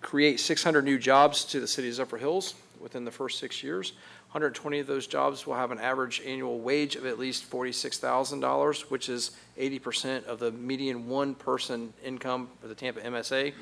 create 0.00 0.40
600 0.40 0.84
new 0.84 0.98
jobs 0.98 1.44
to 1.46 1.60
the 1.60 1.66
city 1.66 1.88
of 1.88 1.94
Zephyrhills 1.94 2.54
within 2.80 3.04
the 3.04 3.10
first 3.10 3.38
six 3.38 3.62
years. 3.62 3.92
120 4.32 4.78
of 4.78 4.86
those 4.86 5.06
jobs 5.06 5.46
will 5.46 5.54
have 5.54 5.70
an 5.70 5.78
average 5.78 6.22
annual 6.24 6.58
wage 6.60 6.96
of 6.96 7.04
at 7.04 7.18
least 7.18 7.50
$46,000, 7.50 8.90
which 8.90 9.08
is 9.08 9.32
80% 9.58 10.24
of 10.24 10.38
the 10.38 10.50
median 10.52 11.06
one-person 11.06 11.92
income 12.02 12.48
for 12.60 12.68
the 12.68 12.74
Tampa 12.74 13.00
MSA. 13.00 13.52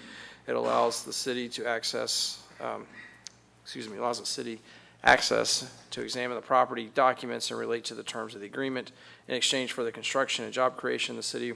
It 0.47 0.57
allows 0.57 1.05
the 1.05 1.12
city 1.12 1.49
to 1.51 1.66
access, 1.66 2.45
um, 2.61 2.87
excuse 3.64 3.89
me, 3.89 3.99
allows 3.99 4.21
the 4.21 4.27
city 4.27 4.61
access 5.03 5.71
to 5.91 6.03
examine 6.03 6.37
the 6.37 6.43
property 6.43 6.91
documents 6.95 7.51
and 7.51 7.59
relate 7.59 7.85
to 7.87 7.95
the 7.95 8.03
terms 8.03 8.35
of 8.35 8.41
the 8.41 8.47
agreement. 8.47 8.93
In 9.29 9.35
exchange 9.35 9.73
for 9.73 9.83
the 9.83 9.93
construction 9.93 10.45
and 10.45 10.55
job 10.55 10.77
creation, 10.77 11.16
the 11.16 11.23
city 11.23 11.53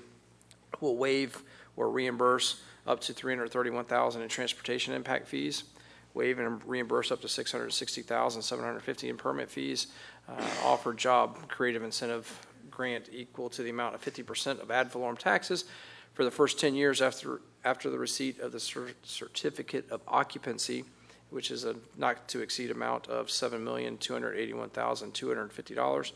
will 0.81 0.97
waive 0.97 1.43
or 1.77 1.91
reimburse 1.91 2.63
up 2.87 3.01
to 3.01 3.13
331000 3.13 4.23
in 4.23 4.29
transportation 4.29 4.95
impact 4.95 5.27
fees, 5.27 5.65
waive 6.13 6.39
and 6.39 6.63
reimburse 6.65 7.11
up 7.11 7.21
to 7.21 7.29
660750 7.29 9.09
in 9.09 9.17
permit 9.17 9.51
fees, 9.51 9.89
uh, 10.29 10.49
offer 10.63 10.93
job 10.93 11.49
creative 11.49 11.83
incentive 11.83 12.47
grant 12.71 13.09
equal 13.13 13.49
to 13.51 13.63
the 13.63 13.71
amount 13.71 13.95
of 13.95 14.05
50% 14.05 14.61
of 14.61 14.71
ad 14.71 14.91
valorem 14.91 15.17
taxes 15.17 15.65
for 16.13 16.25
the 16.25 16.31
first 16.31 16.61
10 16.61 16.75
years 16.75 17.01
after, 17.03 17.41
after 17.65 17.91
the 17.91 17.99
receipt 17.99 18.39
of 18.41 18.53
the 18.53 18.61
cer- 18.61 18.95
certificate 19.03 19.91
of 19.91 20.01
occupancy, 20.07 20.85
which 21.31 21.51
is 21.51 21.65
a 21.65 21.75
not-to-exceed 21.97 22.71
amount 22.71 23.09
of 23.09 23.27
$7,281,250. 23.27 26.13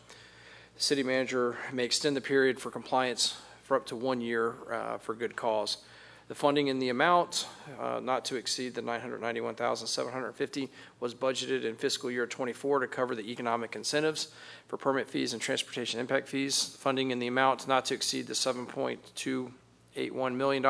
The 0.76 0.82
city 0.82 1.02
manager 1.02 1.56
may 1.72 1.84
extend 1.84 2.16
the 2.16 2.20
period 2.20 2.60
for 2.60 2.70
compliance 2.70 3.36
for 3.68 3.76
up 3.76 3.84
to 3.86 3.94
one 3.94 4.20
year 4.22 4.54
uh, 4.72 4.96
for 4.96 5.14
good 5.14 5.36
cause. 5.36 5.76
The 6.28 6.34
funding 6.34 6.68
in 6.68 6.78
the 6.78 6.88
amount 6.88 7.46
uh, 7.78 8.00
not 8.02 8.24
to 8.26 8.36
exceed 8.36 8.74
the 8.74 8.82
991,750 8.82 10.68
was 11.00 11.14
budgeted 11.14 11.64
in 11.64 11.74
fiscal 11.76 12.10
year 12.10 12.26
'24 12.26 12.80
to 12.80 12.86
cover 12.86 13.14
the 13.14 13.30
economic 13.30 13.76
incentives 13.76 14.28
for 14.68 14.78
permit 14.78 15.08
fees 15.08 15.34
and 15.34 15.40
transportation 15.40 16.00
impact 16.00 16.28
fees. 16.28 16.76
Funding 16.80 17.10
in 17.10 17.18
the 17.18 17.26
amount 17.26 17.68
not 17.68 17.84
to 17.86 17.94
exceed 17.94 18.26
the 18.26 18.34
7.28 18.34 19.52
$1.81 19.96 20.34
million 20.34 20.62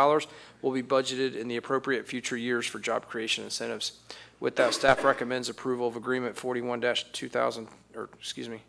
will 0.63 0.73
be 0.73 0.83
budgeted 0.83 1.37
in 1.37 1.49
the 1.49 1.57
appropriate 1.57 2.07
future 2.07 2.37
years 2.37 2.67
for 2.67 2.79
job 2.79 3.07
creation 3.07 3.45
incentives. 3.45 3.93
With 4.41 4.57
that, 4.57 4.75
staff 4.75 5.05
recommends 5.05 5.49
approval 5.49 5.89
of 5.89 5.97
Agreement 5.97 6.37
41-2000, 6.37 7.69
or, 7.95 8.09
excuse 8.19 8.49
me, 8.49 8.63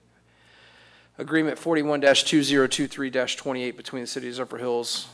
Agreement 1.20 1.60
41-2023-28 1.60 3.76
between 3.76 4.04
the 4.04 4.08
City 4.08 4.30
of 4.30 4.36
Zephyrhills, 4.36 5.08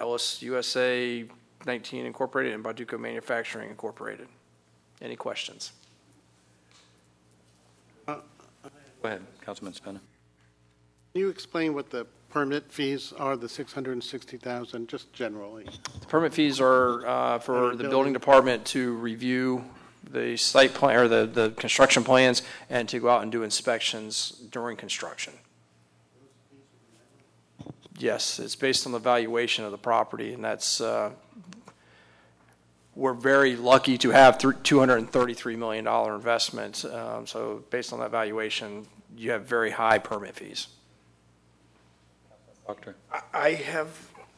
Ellis 0.00 0.40
USA 0.40 1.22
19 1.66 2.06
Incorporated, 2.06 2.54
and 2.54 2.64
Bauduco 2.64 2.98
Manufacturing 2.98 3.68
Incorporated. 3.68 4.26
Any 5.02 5.16
questions? 5.16 5.72
Go 8.06 8.22
ahead, 9.04 9.20
Councilman 9.44 9.74
Spina. 9.74 10.00
Can 11.12 11.20
you 11.20 11.28
explain 11.28 11.74
what 11.74 11.90
the 11.90 12.06
permit 12.30 12.72
fees 12.72 13.12
are, 13.18 13.36
the 13.36 13.50
660,000, 13.50 14.88
just 14.88 15.12
generally? 15.12 15.66
The 16.00 16.06
permit 16.06 16.32
fees 16.32 16.58
are 16.58 17.06
uh, 17.06 17.38
for 17.38 17.52
the 17.52 17.60
building. 17.60 17.90
building 17.90 18.12
department 18.14 18.64
to 18.66 18.94
review 18.94 19.62
the 20.10 20.36
site 20.36 20.74
plan, 20.74 20.96
or 20.96 21.08
the, 21.08 21.26
the 21.26 21.50
construction 21.50 22.04
plans, 22.04 22.42
and 22.70 22.88
to 22.88 23.00
go 23.00 23.08
out 23.08 23.22
and 23.22 23.32
do 23.32 23.42
inspections 23.42 24.30
during 24.50 24.76
construction. 24.76 25.34
Yes, 27.98 28.38
it's 28.38 28.56
based 28.56 28.86
on 28.86 28.92
the 28.92 28.98
valuation 28.98 29.64
of 29.64 29.70
the 29.70 29.78
property, 29.78 30.32
and 30.32 30.44
that's, 30.44 30.80
uh, 30.80 31.10
we're 32.96 33.12
very 33.14 33.56
lucky 33.56 33.98
to 33.98 34.10
have 34.10 34.38
thr- 34.38 34.52
$233 34.52 35.56
million 35.56 35.86
investment. 35.86 36.84
um, 36.86 37.26
So 37.26 37.64
based 37.70 37.92
on 37.92 38.00
that 38.00 38.10
valuation, 38.10 38.86
you 39.16 39.30
have 39.30 39.44
very 39.44 39.70
high 39.70 39.98
permit 39.98 40.34
fees. 40.34 40.68
Doctor? 42.66 42.96
I- 43.12 43.22
I 43.32 43.50
have, 43.54 43.88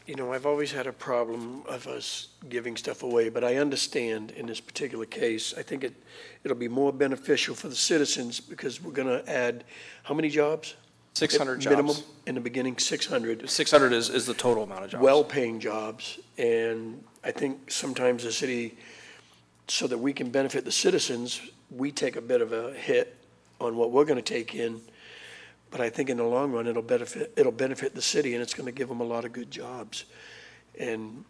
you 0.07 0.15
know, 0.15 0.33
I've 0.33 0.47
always 0.47 0.71
had 0.71 0.87
a 0.87 0.93
problem 0.93 1.63
of 1.69 1.87
us 1.89 2.29
giving 2.49 2.77
stuff 2.77 3.03
away, 3.03 3.29
but 3.29 3.43
I 3.43 3.57
understand 3.57 4.31
in 4.31 4.47
this 4.47 4.61
particular 4.61 5.05
case, 5.05 5.53
I 5.57 5.63
think 5.63 5.83
it, 5.83 5.95
it'll 6.45 6.57
be 6.57 6.69
more 6.69 6.93
beneficial 6.93 7.57
for 7.57 7.69
the 7.69 7.77
citizens 7.77 8.39
because 8.39 8.81
we're 8.81 8.93
going 8.93 9.09
to 9.09 9.29
add, 9.29 9.65
how 10.05 10.15
many 10.15 10.29
jobs? 10.29 10.77
600 11.15 11.61
jobs. 11.61 11.77
Minimum, 11.77 11.97
in 12.27 12.35
the 12.37 12.41
beginning, 12.41 12.79
600. 12.79 13.51
600 13.51 13.93
is, 13.93 14.09
is 14.09 14.27
the 14.27 14.35
total 14.35 14.63
amount 14.63 14.85
of 14.85 14.91
jobs. 14.91 15.03
well-paying 15.03 15.59
jobs, 15.59 16.21
and 16.39 17.03
I 17.25 17.33
think 17.33 17.71
sometimes 17.71 18.23
the 18.23 18.33
city, 18.33 18.79
so 19.67 19.89
that 19.89 19.99
we 19.99 20.13
can 20.13 20.31
benefit 20.31 20.65
the 20.65 20.73
citizens, 20.73 21.41
we 21.71 21.91
take 21.91 22.15
a 22.15 22.21
bit 22.21 22.41
of 22.41 22.53
a 22.53 22.73
hit 22.75 23.17
on 23.61 23.77
what 23.77 23.91
we're 23.91 24.05
gonna 24.05 24.23
take 24.23 24.55
in, 24.55 24.81
but 25.77 25.85
I 25.85 25.91
think 25.91 26.09
in 26.09 26.17
the 26.17 26.25
long 26.25 26.53
run, 26.53 26.67
it'll 26.67 26.81
benefit, 26.81 27.35
it'll 27.37 27.53
benefit 27.53 27.95
the 27.95 28.01
city, 28.01 28.33
and 28.33 28.43
it's 28.43 28.55
gonna 28.55 28.73
give 28.73 28.89
them 28.89 29.01
a 29.01 29.05
lot 29.05 29.27
of 29.27 29.33
good 29.35 29.51
jobs. 29.51 30.07
And 30.79 31.25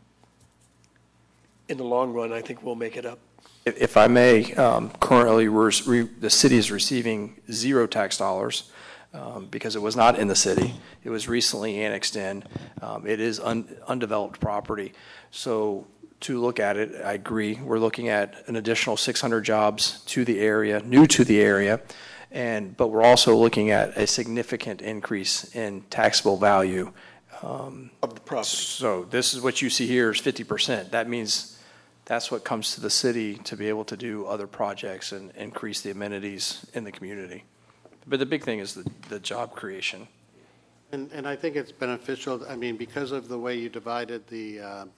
in 1.68 1.78
the 1.78 1.84
long 1.84 2.12
run, 2.12 2.32
I 2.32 2.42
think 2.42 2.62
we'll 2.62 2.76
make 2.76 2.96
it 2.96 3.04
up. 3.04 3.18
If 3.64 3.96
I 3.96 4.06
may, 4.06 4.54
um, 4.54 4.90
currently, 5.00 5.48
we're, 5.48 5.72
re- 5.84 6.08
the 6.20 6.30
city 6.30 6.56
is 6.56 6.70
receiving 6.70 7.40
zero 7.50 7.88
tax 7.88 8.18
dollars 8.18 8.70
um, 9.12 9.46
because 9.46 9.74
it 9.74 9.82
was 9.82 9.96
not 9.96 10.16
in 10.16 10.28
the 10.28 10.36
city. 10.36 10.74
It 11.02 11.10
was 11.10 11.26
recently 11.26 11.82
annexed 11.82 12.14
in. 12.14 12.44
Um, 12.80 13.04
It 13.04 13.18
is 13.18 13.40
un- 13.40 13.66
undeveloped 13.88 14.38
property. 14.38 14.92
So 15.32 15.88
to 16.20 16.40
look 16.40 16.60
at 16.60 16.76
it, 16.76 16.94
I 17.04 17.14
agree, 17.14 17.58
we're 17.60 17.80
looking 17.80 18.08
at 18.08 18.44
an 18.46 18.54
additional 18.54 18.96
600 18.96 19.40
jobs 19.40 20.04
to 20.06 20.24
the 20.24 20.38
area, 20.38 20.80
new 20.84 21.08
to 21.08 21.24
the 21.24 21.40
area, 21.40 21.80
but 22.76 22.88
we're 22.88 23.02
also 23.02 23.34
looking 23.34 23.70
at 23.70 23.96
a 23.96 24.06
significant 24.06 24.82
increase 24.82 25.54
in 25.54 25.82
taxable 25.90 26.36
value. 26.36 26.92
Um, 27.42 27.90
Of 28.02 28.14
the 28.14 28.20
property. 28.20 28.48
So 28.48 29.04
this 29.04 29.34
is 29.34 29.40
what 29.40 29.62
you 29.62 29.70
see 29.70 29.86
here 29.86 30.10
is 30.10 30.20
50%. 30.20 30.90
That 30.90 31.08
means 31.08 31.58
that's 32.04 32.30
what 32.30 32.44
comes 32.44 32.74
to 32.74 32.80
the 32.80 32.90
city 32.90 33.36
to 33.44 33.56
be 33.56 33.68
able 33.68 33.84
to 33.86 33.96
do 33.96 34.26
other 34.26 34.46
projects 34.46 35.12
and 35.12 35.30
increase 35.36 35.80
the 35.80 35.90
amenities 35.90 36.64
in 36.74 36.84
the 36.84 36.92
community. 36.92 37.44
But 38.06 38.20
the 38.20 38.26
big 38.26 38.44
thing 38.44 38.60
is 38.60 38.74
the, 38.74 38.88
the 39.08 39.18
job 39.18 39.54
creation. 39.56 40.06
And, 40.92 41.10
and 41.12 41.26
I 41.26 41.34
think 41.34 41.56
it's 41.56 41.72
beneficial, 41.72 42.44
I 42.48 42.54
mean, 42.54 42.76
because 42.76 43.12
of 43.12 43.28
the 43.28 43.38
way 43.38 43.58
you 43.58 43.68
divided 43.68 44.28
the, 44.28 44.60
um, 44.60 44.90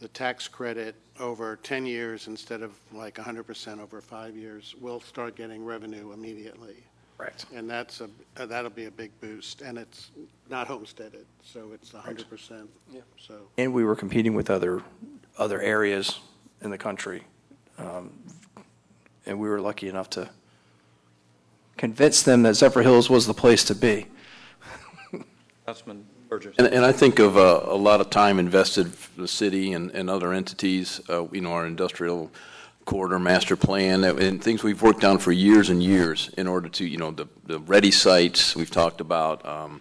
the 0.00 0.08
tax 0.08 0.48
credit 0.48 0.94
over 1.20 1.56
10 1.56 1.86
years 1.86 2.26
instead 2.26 2.62
of 2.62 2.78
like 2.92 3.16
100% 3.16 3.80
over 3.80 4.00
five 4.00 4.36
years, 4.36 4.74
we'll 4.80 5.00
start 5.00 5.36
getting 5.36 5.64
revenue 5.64 6.12
immediately. 6.12 6.76
Correct. 7.16 7.46
And 7.54 7.68
that's 7.68 8.02
a, 8.02 8.10
uh, 8.36 8.46
that'll 8.46 8.70
be 8.70 8.84
a 8.84 8.90
big 8.90 9.10
boost, 9.20 9.62
and 9.62 9.78
it's 9.78 10.10
not 10.50 10.66
homesteaded, 10.66 11.24
so 11.42 11.70
it's 11.72 11.90
100%. 11.92 12.68
Yeah. 12.92 13.00
So, 13.18 13.48
And 13.56 13.72
we 13.72 13.84
were 13.84 13.96
competing 13.96 14.34
with 14.34 14.50
other, 14.50 14.82
other 15.38 15.60
areas 15.60 16.20
in 16.60 16.70
the 16.70 16.78
country. 16.78 17.24
Um, 17.78 18.12
And 19.24 19.40
we 19.40 19.48
were 19.48 19.60
lucky 19.60 19.88
enough 19.88 20.08
to 20.10 20.30
convince 21.76 22.22
them 22.22 22.42
that 22.44 22.54
Zephyrhills 22.54 23.10
was 23.10 23.26
the 23.26 23.34
place 23.34 23.64
to 23.64 23.74
be. 23.74 24.06
Councilman 25.66 26.06
And, 26.58 26.66
and 26.66 26.84
I 26.84 26.92
think 26.92 27.18
of 27.18 27.36
uh, 27.36 27.62
a 27.64 27.76
lot 27.76 28.00
of 28.00 28.10
time 28.10 28.38
invested 28.38 28.92
for 28.92 29.20
the 29.22 29.28
city 29.28 29.72
and, 29.72 29.90
and 29.92 30.10
other 30.10 30.32
entities, 30.32 31.00
uh, 31.08 31.26
you 31.30 31.40
know, 31.40 31.52
our 31.52 31.66
industrial 31.66 32.30
corridor 32.84 33.18
master 33.18 33.56
plan, 33.56 34.04
uh, 34.04 34.14
and 34.14 34.42
things 34.42 34.62
we've 34.62 34.82
worked 34.82 35.04
on 35.04 35.18
for 35.18 35.32
years 35.32 35.70
and 35.70 35.82
years 35.82 36.30
in 36.36 36.46
order 36.46 36.68
to, 36.68 36.84
you 36.84 36.98
know, 36.98 37.10
the, 37.10 37.26
the 37.44 37.60
ready 37.60 37.90
sites. 37.90 38.56
We've 38.56 38.70
talked 38.70 39.00
about, 39.00 39.44
um, 39.46 39.80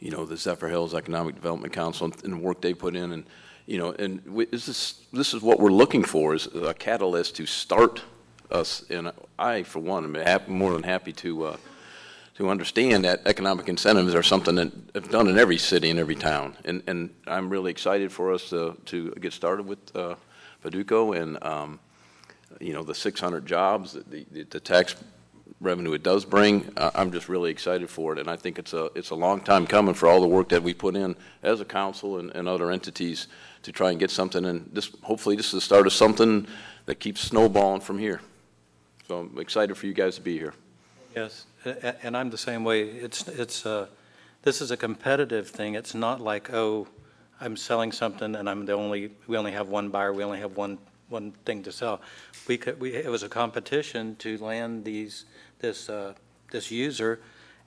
you 0.00 0.10
know, 0.10 0.24
the 0.24 0.36
Zephyrhills 0.36 0.94
Economic 0.94 1.34
Development 1.34 1.72
Council 1.72 2.10
and 2.22 2.32
the 2.32 2.36
work 2.36 2.60
they 2.60 2.74
put 2.74 2.96
in, 2.96 3.12
and, 3.12 3.24
you 3.66 3.78
know, 3.78 3.92
and 3.92 4.24
we, 4.26 4.46
this 4.46 4.68
is, 4.68 5.00
this 5.12 5.34
is 5.34 5.42
what 5.42 5.58
we're 5.58 5.70
looking 5.72 6.04
for, 6.04 6.34
is 6.34 6.46
a 6.54 6.74
catalyst 6.74 7.36
to 7.36 7.46
start 7.46 8.02
us, 8.50 8.84
and 8.90 9.12
I, 9.38 9.62
for 9.62 9.80
one, 9.80 10.16
am 10.16 10.40
more 10.48 10.72
than 10.72 10.82
happy 10.82 11.12
to, 11.12 11.44
uh, 11.44 11.56
to 12.36 12.48
understand 12.48 13.04
that 13.04 13.22
economic 13.26 13.68
incentives 13.68 14.14
are 14.14 14.22
something 14.22 14.56
that 14.56 14.72
have 14.94 15.10
done 15.10 15.28
in 15.28 15.38
every 15.38 15.58
city 15.58 15.90
and 15.90 16.00
every 16.00 16.16
town. 16.16 16.56
And, 16.64 16.82
and 16.86 17.10
I'm 17.26 17.48
really 17.48 17.70
excited 17.70 18.10
for 18.12 18.32
us 18.32 18.50
to, 18.50 18.76
to 18.86 19.10
get 19.20 19.32
started 19.32 19.66
with 19.66 19.78
uh, 19.94 20.16
Bauduco 20.64 21.16
and, 21.20 21.42
um, 21.44 21.78
you 22.60 22.72
know, 22.72 22.82
the 22.82 22.94
600 22.94 23.46
jobs, 23.46 23.92
the, 23.92 24.26
the, 24.32 24.42
the 24.44 24.60
tax 24.60 24.96
revenue 25.60 25.92
it 25.92 26.02
does 26.02 26.24
bring. 26.24 26.72
I- 26.76 26.90
I'm 26.96 27.12
just 27.12 27.28
really 27.28 27.50
excited 27.52 27.88
for 27.88 28.12
it. 28.12 28.18
And 28.18 28.28
I 28.28 28.34
think 28.34 28.58
it's 28.58 28.72
a, 28.72 28.90
it's 28.96 29.10
a 29.10 29.14
long 29.14 29.40
time 29.40 29.64
coming 29.66 29.94
for 29.94 30.08
all 30.08 30.20
the 30.20 30.26
work 30.26 30.48
that 30.48 30.62
we 30.62 30.74
put 30.74 30.96
in 30.96 31.14
as 31.44 31.60
a 31.60 31.64
council 31.64 32.18
and, 32.18 32.30
and 32.34 32.48
other 32.48 32.72
entities 32.72 33.28
to 33.62 33.70
try 33.70 33.90
and 33.90 34.00
get 34.00 34.10
something. 34.10 34.44
And 34.44 34.68
this, 34.72 34.90
hopefully 35.02 35.36
this 35.36 35.46
is 35.46 35.52
the 35.52 35.60
start 35.60 35.86
of 35.86 35.92
something 35.92 36.48
that 36.86 36.96
keeps 36.96 37.20
snowballing 37.20 37.80
from 37.80 37.98
here. 37.98 38.20
So 39.06 39.20
I'm 39.20 39.38
excited 39.38 39.76
for 39.76 39.86
you 39.86 39.94
guys 39.94 40.16
to 40.16 40.20
be 40.20 40.36
here. 40.36 40.54
Yes, 41.14 41.46
and 41.64 42.16
I'm 42.16 42.30
the 42.30 42.38
same 42.38 42.64
way. 42.64 42.82
It's, 42.82 43.26
it's, 43.28 43.64
uh, 43.66 43.86
this 44.42 44.60
is 44.60 44.70
a 44.70 44.76
competitive 44.76 45.48
thing. 45.48 45.74
It's 45.74 45.94
not 45.94 46.20
like, 46.20 46.52
oh, 46.52 46.86
I'm 47.40 47.56
selling 47.56 47.92
something 47.92 48.34
and 48.34 48.48
I'm 48.48 48.66
the 48.66 48.72
only, 48.72 49.10
we 49.26 49.36
only 49.36 49.52
have 49.52 49.68
one 49.68 49.88
buyer, 49.88 50.12
we 50.12 50.22
only 50.24 50.40
have 50.40 50.56
one, 50.56 50.78
one 51.08 51.32
thing 51.44 51.62
to 51.64 51.72
sell. 51.72 52.00
We 52.46 52.58
could, 52.58 52.80
we, 52.80 52.94
it 52.94 53.10
was 53.10 53.22
a 53.22 53.28
competition 53.28 54.16
to 54.16 54.38
land 54.38 54.84
these, 54.84 55.24
this, 55.58 55.88
uh, 55.88 56.14
this 56.50 56.70
user. 56.70 57.20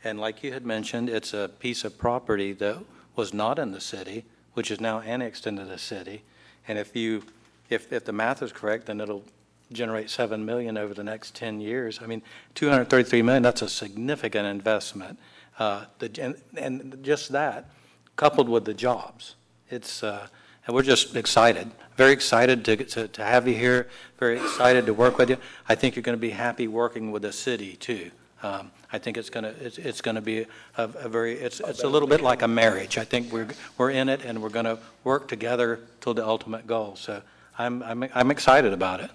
And 0.03 0.19
like 0.19 0.43
you 0.43 0.53
had 0.53 0.65
mentioned, 0.65 1.09
it's 1.09 1.33
a 1.33 1.49
piece 1.59 1.83
of 1.83 1.97
property 1.97 2.53
that 2.53 2.77
was 3.15 3.33
not 3.33 3.59
in 3.59 3.71
the 3.71 3.81
city, 3.81 4.25
which 4.53 4.71
is 4.71 4.79
now 4.79 4.99
annexed 5.01 5.47
into 5.47 5.65
the 5.65 5.77
city. 5.77 6.23
And 6.67 6.77
if 6.77 6.95
you, 6.95 7.23
if, 7.69 7.91
if 7.91 8.05
the 8.05 8.13
math 8.13 8.41
is 8.41 8.51
correct, 8.51 8.85
then 8.85 9.01
it'll 9.01 9.23
generate 9.71 10.09
7 10.09 10.45
million 10.45 10.77
over 10.77 10.93
the 10.93 11.03
next 11.03 11.35
10 11.35 11.59
years. 11.59 11.99
I 12.01 12.05
mean, 12.07 12.21
233 12.55 13.21
million, 13.21 13.43
that's 13.43 13.61
a 13.61 13.69
significant 13.69 14.47
investment. 14.47 15.19
Uh, 15.59 15.85
the- 15.99 16.11
And 16.21 16.35
and 16.55 17.03
just 17.03 17.31
that, 17.31 17.69
coupled 18.15 18.49
with 18.49 18.65
the 18.65 18.73
jobs, 18.73 19.35
it's, 19.69 20.03
uh, 20.03 20.27
and 20.65 20.75
we're 20.75 20.83
just 20.83 21.15
excited, 21.15 21.71
very 21.95 22.11
excited 22.11 22.63
to 22.65 22.75
to 22.77 23.07
to 23.07 23.23
have 23.23 23.47
you 23.47 23.55
here, 23.55 23.87
very 24.19 24.37
excited 24.37 24.85
to 24.85 24.93
work 24.93 25.17
with 25.17 25.29
you. 25.29 25.37
I 25.67 25.75
think 25.75 25.95
you're 25.95 26.03
going 26.03 26.17
to 26.17 26.21
be 26.21 26.31
happy 26.31 26.67
working 26.67 27.11
with 27.11 27.21
the 27.23 27.31
city, 27.31 27.75
too. 27.75 28.11
Um, 28.43 28.71
I 28.93 28.99
think 28.99 29.17
it's 29.17 29.29
going 29.31 29.43
to, 29.45 29.65
it's 29.65 29.77
it's 29.79 30.01
going 30.01 30.15
to 30.15 30.21
be 30.21 30.45
a 30.77 30.83
a 30.83 31.09
very, 31.09 31.33
it's 31.33 31.59
it's 31.59 31.83
a 31.83 31.87
little 31.89 32.07
bit 32.07 32.21
like 32.21 32.43
a 32.43 32.47
marriage. 32.47 32.97
I 32.97 33.03
think 33.03 33.33
we're 33.33 33.47
we're 33.77 33.89
in 33.91 34.09
it, 34.09 34.23
and 34.23 34.41
we're 34.41 34.49
going 34.53 34.65
to 34.65 34.77
work 35.03 35.27
together 35.27 35.79
till 36.01 36.13
the 36.13 36.25
ultimate 36.25 36.67
goal. 36.67 36.95
So 36.95 37.21
I'm 37.57 37.81
I'm 37.81 38.03
I'm 38.13 38.29
excited 38.31 38.73
about 38.73 38.99
it. 38.99 39.09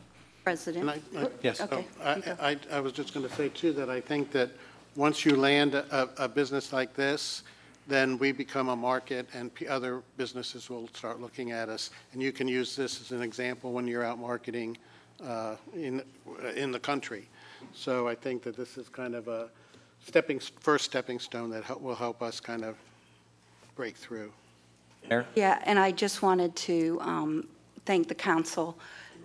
President? 0.45 0.89
I- 0.89 1.01
I- 1.19 1.29
Yes. 1.43 1.61
Okay. 1.61 1.85
I, 2.03 2.23
I, 2.41 2.57
I 2.71 2.81
was 2.81 2.93
just 2.93 3.15
going 3.15 3.27
to 3.29 3.35
say 3.35 3.49
too, 3.49 3.73
that 3.75 3.89
I 3.91 4.01
think 4.01 4.31
that 4.33 4.51
once 4.97 5.25
you 5.25 5.37
land 5.37 5.75
a, 5.75 6.09
a 6.19 6.29
business 6.29 6.73
like 6.73 6.95
this, 6.95 7.43
then 7.89 8.19
we 8.19 8.33
become 8.33 8.69
a 8.69 8.77
market 8.77 9.27
and 9.35 9.53
p- 9.55 9.67
other 9.67 10.03
businesses 10.17 10.69
will 10.71 10.89
start 10.95 11.21
looking 11.21 11.51
at 11.53 11.69
us. 11.69 11.91
And 12.13 12.23
you 12.23 12.33
can 12.33 12.47
use 12.49 12.77
this 12.77 13.01
as 13.01 13.11
an 13.13 13.23
example 13.23 13.73
when 13.73 13.87
you're 13.89 14.05
out 14.05 14.19
marketing 14.19 14.77
uh, 15.25 15.57
in, 15.75 16.03
in 16.55 16.71
the 16.73 16.79
country. 16.79 17.29
So 17.75 18.07
I 18.09 18.15
think 18.15 18.43
that 18.43 18.57
this 18.57 18.77
is 18.77 18.89
kind 18.89 19.15
of 19.15 19.29
a 19.29 19.49
stepping, 20.05 20.39
first 20.39 20.85
stepping 20.85 21.19
stone 21.19 21.51
that 21.51 21.65
hel- 21.65 21.79
will 21.81 21.95
help 21.95 22.23
us 22.23 22.41
kind 22.41 22.65
of 22.65 22.77
break 23.77 23.97
through. 23.97 24.33
Mayor? 25.09 25.27
Yeah, 25.35 25.61
and 25.65 25.79
I 25.79 25.91
just 25.93 26.23
wanted 26.23 26.55
to 26.57 26.99
um, 27.01 27.49
thank 27.87 28.09
the 28.09 28.15
council. 28.15 28.77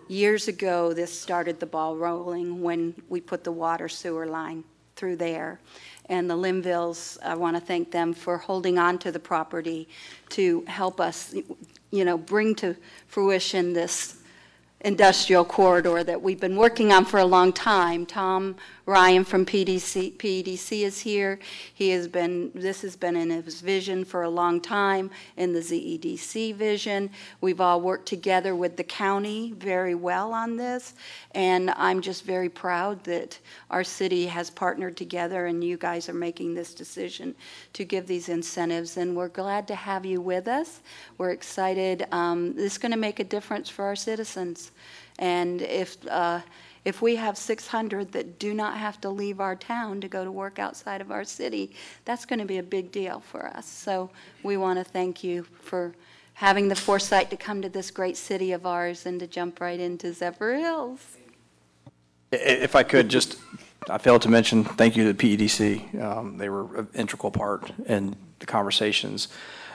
Years 0.07 0.47
ago, 0.47 0.93
this 0.93 1.17
started 1.17 1.59
the 1.59 1.65
ball 1.65 1.97
rolling 1.97 2.61
when 2.61 2.95
we 3.09 3.19
put 3.19 3.43
the 3.43 3.51
water 3.51 3.89
sewer 3.89 4.25
line 4.25 4.63
through 4.95 5.17
there. 5.17 5.59
And 6.05 6.29
the 6.29 6.35
Linvilles, 6.35 7.17
I 7.21 7.35
want 7.35 7.57
to 7.57 7.61
thank 7.61 7.91
them 7.91 8.13
for 8.13 8.37
holding 8.37 8.77
on 8.77 8.99
to 8.99 9.11
the 9.11 9.19
property 9.19 9.89
to 10.29 10.63
help 10.67 11.01
us, 11.01 11.35
you 11.91 12.05
know, 12.05 12.17
bring 12.17 12.55
to 12.55 12.75
fruition 13.07 13.73
this 13.73 14.16
industrial 14.81 15.43
corridor 15.43 16.03
that 16.03 16.21
we've 16.21 16.39
been 16.39 16.55
working 16.55 16.93
on 16.93 17.03
for 17.03 17.19
a 17.19 17.25
long 17.25 17.51
time. 17.51 18.05
Tom 18.05 18.55
Ryan 18.87 19.25
from 19.25 19.45
PDC, 19.45 20.15
PEDC 20.15 20.83
is 20.83 21.01
here. 21.01 21.39
He 21.73 21.89
has 21.89 22.07
been, 22.07 22.51
this 22.55 22.83
has 22.83 22.95
been 22.95 23.17
in 23.17 23.29
his 23.29 23.59
vision 23.59 24.05
for 24.05 24.21
a 24.23 24.29
long 24.29 24.61
time, 24.61 25.11
in 25.35 25.51
the 25.51 25.59
ZEDC 25.59 26.55
vision. 26.55 27.09
We've 27.41 27.59
all 27.59 27.81
worked 27.81 28.05
together 28.05 28.55
with 28.55 28.77
the 28.77 28.85
county 28.85 29.51
very 29.57 29.93
well 29.93 30.31
on 30.31 30.55
this, 30.55 30.93
and 31.31 31.69
I'm 31.71 31.99
just 31.99 32.23
very 32.23 32.47
proud 32.47 33.03
that 33.03 33.37
our 33.69 33.83
city 33.83 34.25
has 34.27 34.49
partnered 34.49 34.95
together 34.95 35.47
and 35.47 35.61
you 35.61 35.75
guys 35.75 36.07
are 36.07 36.13
making 36.13 36.53
this 36.53 36.73
decision 36.73 37.35
to 37.73 37.83
give 37.83 38.07
these 38.07 38.29
incentives, 38.29 38.95
and 38.95 39.17
we're 39.17 39.27
glad 39.27 39.67
to 39.67 39.75
have 39.75 40.05
you 40.05 40.21
with 40.21 40.47
us. 40.47 40.79
We're 41.17 41.31
excited. 41.31 42.07
Um, 42.13 42.53
This 42.53 42.73
is 42.73 42.77
going 42.77 42.93
to 42.93 42.97
make 42.97 43.19
a 43.19 43.25
difference 43.25 43.69
for 43.69 43.83
our 43.83 43.97
citizens. 43.97 44.66
And 45.19 45.61
if, 45.61 45.97
uh, 46.07 46.41
if 46.85 47.01
we 47.01 47.15
have 47.15 47.37
600 47.37 48.11
that 48.13 48.39
do 48.39 48.53
not 48.53 48.77
have 48.77 49.01
to 49.01 49.09
leave 49.09 49.39
our 49.39 49.55
town 49.55 49.99
to 50.01 50.07
go 50.07 50.23
to 50.23 50.31
work 50.31 50.59
outside 50.59 51.01
of 51.01 51.11
our 51.11 51.23
city, 51.23 51.75
that's 52.05 52.25
going 52.25 52.39
to 52.39 52.45
be 52.45 52.59
a 52.59 52.63
big 52.63 52.91
deal 52.91 53.19
for 53.19 53.47
us. 53.47 53.67
So 53.67 54.09
we 54.43 54.57
want 54.57 54.79
to 54.79 54.85
thank 54.85 55.23
you 55.23 55.43
for 55.61 55.93
having 56.35 56.67
the 56.67 56.75
foresight 56.75 57.29
to 57.31 57.35
come 57.35 57.61
to 57.63 57.69
this 57.69 57.89
great 57.89 58.15
city 58.15 58.51
of 58.51 58.65
ours 58.65 59.05
and 59.05 59.19
to 59.19 59.27
jump 59.27 59.59
right 59.59 59.79
into 59.79 60.07
Zephyrhills. 60.07 60.99
If 62.31 62.75
I 62.75 62.83
could, 62.83 63.09
just, 63.09 63.37
I 63.89 63.97
failed 63.97 64.21
to 64.21 64.29
mention, 64.29 64.63
thank 64.63 64.95
you 64.95 65.03
to 65.05 65.13
the 65.13 65.37
PEDC. 65.37 65.99
Um, 66.01 66.37
They 66.37 66.49
were 66.49 66.77
an 66.77 66.87
integral 66.93 67.31
part 67.31 67.71
in 67.87 68.15
the 68.39 68.45
conversations. 68.45 69.29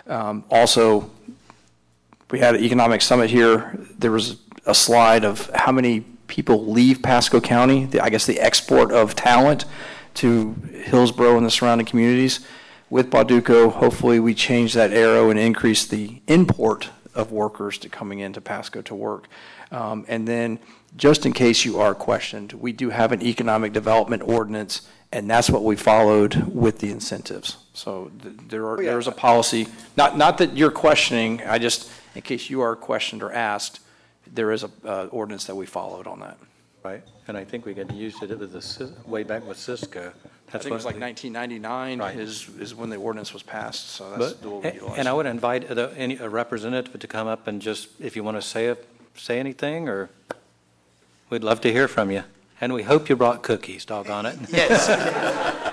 Um, 0.07 0.45
Also, 0.51 1.11
we 2.31 2.39
had 2.39 2.55
an 2.55 2.65
economic 2.65 3.03
summit 3.03 3.29
here. 3.29 3.77
There 3.99 4.13
was 4.13 4.37
a 4.67 4.75
slide 4.75 5.25
of 5.25 5.51
how 5.55 5.73
many 5.73 6.01
people 6.29 6.67
leave 6.67 7.03
Pasco 7.03 7.41
County, 7.41 7.85
the- 7.87 8.03
I 8.03 8.09
guess 8.11 8.27
the 8.27 8.41
export 8.41 8.93
of 8.93 9.15
talent 9.15 9.65
to 10.15 10.55
Hillsborough 10.85 11.37
and 11.37 11.45
the 11.47 11.51
surrounding 11.51 11.87
communities. 11.87 12.41
With 12.91 13.11
Bauduco, 13.11 13.73
hopefully 13.73 14.21
we 14.21 14.35
change 14.35 14.75
that 14.75 14.93
arrow 14.93 15.31
and 15.31 15.39
increase 15.39 15.87
the 15.87 16.21
import 16.27 16.91
of 17.15 17.33
workers 17.33 17.79
to 17.79 17.89
coming 17.89 18.21
into 18.21 18.41
Pasco 18.41 18.83
to 18.83 18.95
work. 18.95 19.29
Um, 19.71 20.05
And 20.09 20.29
then, 20.29 20.59
just 20.97 21.25
in 21.25 21.33
case 21.33 21.65
you 21.65 21.81
are 21.81 21.95
questioned, 21.95 22.53
we 22.53 22.73
do 22.73 22.91
have 22.91 23.13
an 23.13 23.23
economic 23.23 23.73
development 23.73 24.23
ordinance, 24.27 24.83
and 25.11 25.29
that's 25.31 25.49
what 25.49 25.65
we 25.65 25.77
followed 25.77 26.35
with 26.55 26.79
the 26.81 26.91
incentives. 26.91 27.57
So 27.73 28.11
th- 28.23 28.35
there 28.49 28.67
are, 28.69 28.77
there 28.77 28.99
is 28.99 29.07
a 29.07 29.13
policy, 29.13 29.69
not, 29.97 30.19
not 30.19 30.37
that 30.39 30.55
you're 30.57 30.71
questioning, 30.71 31.41
I 31.47 31.59
just, 31.59 31.91
in 32.15 32.21
case 32.21 32.51
you 32.51 32.61
are 32.61 32.77
questioned 32.77 33.23
or 33.23 33.33
asked, 33.33 33.81
there 34.33 34.51
is 34.53 34.65
a 34.65 34.71
uh, 34.85 35.07
ordinance 35.11 35.45
that 35.47 35.55
we 35.55 35.67
followed 35.67 36.07
on 36.07 36.21
that. 36.21 36.39
Right, 36.85 37.03
and 37.29 37.37
I 37.37 37.45
think 37.45 37.65
we 37.65 37.75
got 37.75 37.93
used 37.93 38.23
it 38.25 38.37
with 38.37 38.53
the, 38.53 38.61
Cis- 38.61 38.91
way 39.07 39.23
back 39.23 39.47
with 39.47 39.57
Cisco. 39.57 40.13
I 40.49 40.59
think 40.59 40.67
it 40.67 40.73
was 40.73 40.85
like 40.85 40.97
what- 40.97 41.03
1999 41.03 41.99
Right. 42.01 42.17
is, 42.19 42.49
is 42.59 42.75
when 42.75 42.91
the 42.91 42.97
ordinance 42.97 43.33
was 43.33 43.43
passed, 43.45 43.91
so 43.91 44.11
that's 44.11 44.33
But, 44.33 44.43
the 44.43 44.51
what 44.51 44.63
we 44.65 44.81
and. 44.99 45.07
I 45.09 45.13
would 45.13 45.27
invite 45.27 45.69
the- 45.69 45.93
any, 45.97 46.17
a 46.17 46.29
representative 46.29 46.99
to 47.01 47.07
come 47.07 47.29
up 47.29 47.47
and 47.47 47.63
just, 47.63 47.89
if 48.01 48.17
you 48.17 48.25
want 48.25 48.37
to 48.37 48.43
say, 48.43 48.67
a- 48.67 48.77
say 49.17 49.39
anything, 49.39 49.89
or, 49.89 50.11
we'd 51.31 51.45
love 51.45 51.61
to 51.61 51.71
hear 51.73 51.87
from 51.87 52.11
you. 52.11 52.25
And 52.61 52.73
we 52.75 52.83
hope 52.83 53.09
you 53.09 53.17
brought 53.17 53.43
cookies, 53.43 53.85
doggone 53.85 54.27
it. 54.27 54.37
Yes, 54.51 54.89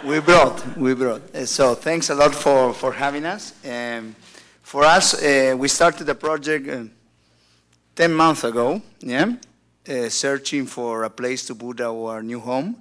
we 0.06 0.20
brought, 0.20 0.78
we 0.78 0.94
brought. 0.94 1.22
Uh, 1.36 1.46
So 1.46 1.74
thanks 1.76 2.10
a 2.12 2.16
lot 2.16 2.36
for, 2.36 2.72
for 2.74 2.92
having 2.94 3.26
us. 3.26 3.54
Um, 3.66 4.16
For 4.62 4.84
us, 4.86 5.16
uh, 5.24 5.56
we 5.58 5.68
started 5.68 6.06
the 6.06 6.14
project 6.16 6.68
uh, 6.70 6.84
10 8.00 8.14
months 8.14 8.46
ago, 8.46 8.82
yeah, 9.02 9.34
uh, 9.90 10.08
searching 10.08 10.66
for 10.66 11.04
a 11.04 11.10
place 11.10 11.46
to 11.46 11.54
put 11.54 11.82
our 11.82 12.24
new 12.24 12.40
home. 12.40 12.78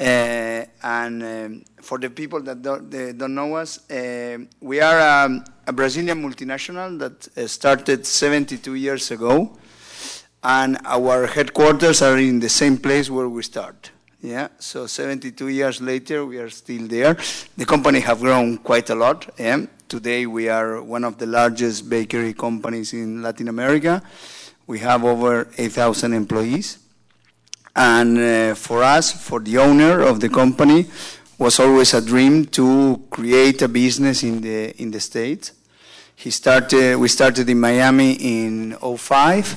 Uh, 0.00 0.64
And 0.82 1.22
um, 1.22 1.64
for 1.82 1.98
the 1.98 2.08
people 2.08 2.40
that 2.44 2.62
don't, 2.62 2.88
don't 3.18 3.34
know 3.34 3.56
us, 3.56 3.80
uh, 3.90 4.38
we 4.62 4.80
are 4.80 5.26
um, 5.26 5.44
a 5.66 5.74
Brazilian 5.74 6.22
multinational 6.22 6.98
that 7.00 7.28
uh, 7.36 7.46
started 7.46 8.06
72 8.06 8.76
years 8.76 9.10
ago 9.10 9.58
and 10.42 10.78
our 10.86 11.26
headquarters 11.26 12.00
are 12.00 12.16
in 12.16 12.40
the 12.40 12.48
same 12.48 12.78
place 12.78 13.10
where 13.10 13.28
we 13.28 13.42
start. 13.42 13.90
Yeah, 14.22 14.48
so 14.58 14.86
72 14.86 15.48
years 15.48 15.80
later, 15.80 16.26
we 16.26 16.36
are 16.36 16.50
still 16.50 16.86
there. 16.86 17.16
The 17.56 17.64
company 17.64 18.00
have 18.00 18.20
grown 18.20 18.58
quite 18.58 18.90
a 18.90 18.94
lot. 18.94 19.30
Yeah? 19.38 19.64
Today, 19.88 20.26
we 20.26 20.50
are 20.50 20.82
one 20.82 21.04
of 21.04 21.16
the 21.16 21.24
largest 21.24 21.88
bakery 21.88 22.34
companies 22.34 22.92
in 22.92 23.22
Latin 23.22 23.48
America. 23.48 24.02
We 24.66 24.78
have 24.80 25.04
over 25.04 25.48
8,000 25.56 26.12
employees. 26.12 26.78
And 27.74 28.18
uh, 28.18 28.54
for 28.56 28.82
us, 28.82 29.10
for 29.10 29.40
the 29.40 29.56
owner 29.56 30.02
of 30.02 30.20
the 30.20 30.28
company, 30.28 30.84
was 31.38 31.58
always 31.58 31.94
a 31.94 32.02
dream 32.02 32.44
to 32.48 33.02
create 33.08 33.62
a 33.62 33.68
business 33.68 34.22
in 34.22 34.42
the 34.42 34.78
in 34.82 34.90
the 34.90 35.00
States. 35.00 35.52
He 36.14 36.30
started. 36.30 36.96
We 36.96 37.08
started 37.08 37.48
in 37.48 37.58
Miami 37.58 38.12
in 38.12 38.76
05 38.76 39.56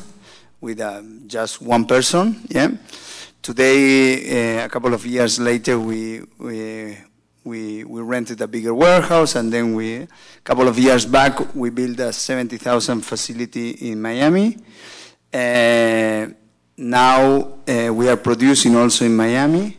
with 0.62 0.80
um, 0.80 1.24
just 1.28 1.62
one 1.62 1.86
person. 1.86 2.46
Yeah. 2.48 2.70
Today, 3.44 4.62
uh, 4.62 4.66
a 4.68 4.70
couple 4.70 4.94
of 4.94 5.06
years 5.06 5.38
later, 5.38 5.78
we 5.78 6.22
we 6.40 6.98
we 7.44 7.84
we 7.84 8.02
rented 8.02 8.40
a 8.40 8.48
bigger 8.48 8.74
warehouse, 8.74 9.36
and 9.36 9.52
then 9.52 9.76
we 9.76 9.96
a 9.96 10.08
couple 10.46 10.66
of 10.66 10.80
years 10.80 11.06
back 11.06 11.54
we 11.54 11.70
built 11.70 12.00
a 12.00 12.14
70,000 12.14 13.02
facility 13.02 13.72
in 13.92 14.02
Miami. 14.02 14.56
Uh, 15.34 16.28
now 16.78 17.60
uh, 17.68 17.94
we 17.94 18.08
are 18.08 18.16
producing 18.16 18.78
also 18.78 19.04
in 19.04 19.14
Miami, 19.14 19.76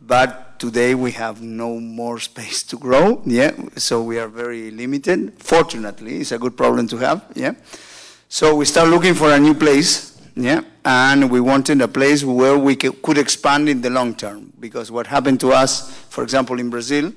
but 0.00 0.58
today 0.58 0.96
we 0.96 1.12
have 1.12 1.40
no 1.40 1.78
more 1.78 2.18
space 2.18 2.64
to 2.64 2.76
grow. 2.76 3.22
Yeah, 3.24 3.52
so 3.76 4.02
we 4.02 4.18
are 4.18 4.26
very 4.26 4.72
limited. 4.72 5.34
Fortunately, 5.38 6.22
it's 6.22 6.32
a 6.32 6.38
good 6.40 6.56
problem 6.56 6.88
to 6.88 6.96
have. 6.96 7.24
Yeah. 7.36 7.52
So 8.28 8.56
we 8.56 8.64
start 8.64 8.88
looking 8.88 9.14
for 9.14 9.30
a 9.30 9.38
new 9.38 9.54
place, 9.54 10.20
yeah, 10.34 10.62
and 10.86 11.28
we 11.28 11.40
wanted 11.40 11.80
a 11.80 11.88
place 11.88 12.22
where 12.22 12.56
we 12.56 12.76
could 12.76 13.18
expand 13.18 13.68
in 13.68 13.80
the 13.80 13.90
long 13.90 14.14
term. 14.14 14.52
Because 14.60 14.88
what 14.88 15.08
happened 15.08 15.40
to 15.40 15.50
us, 15.50 15.92
for 16.10 16.22
example, 16.22 16.60
in 16.60 16.70
Brazil, 16.70 17.12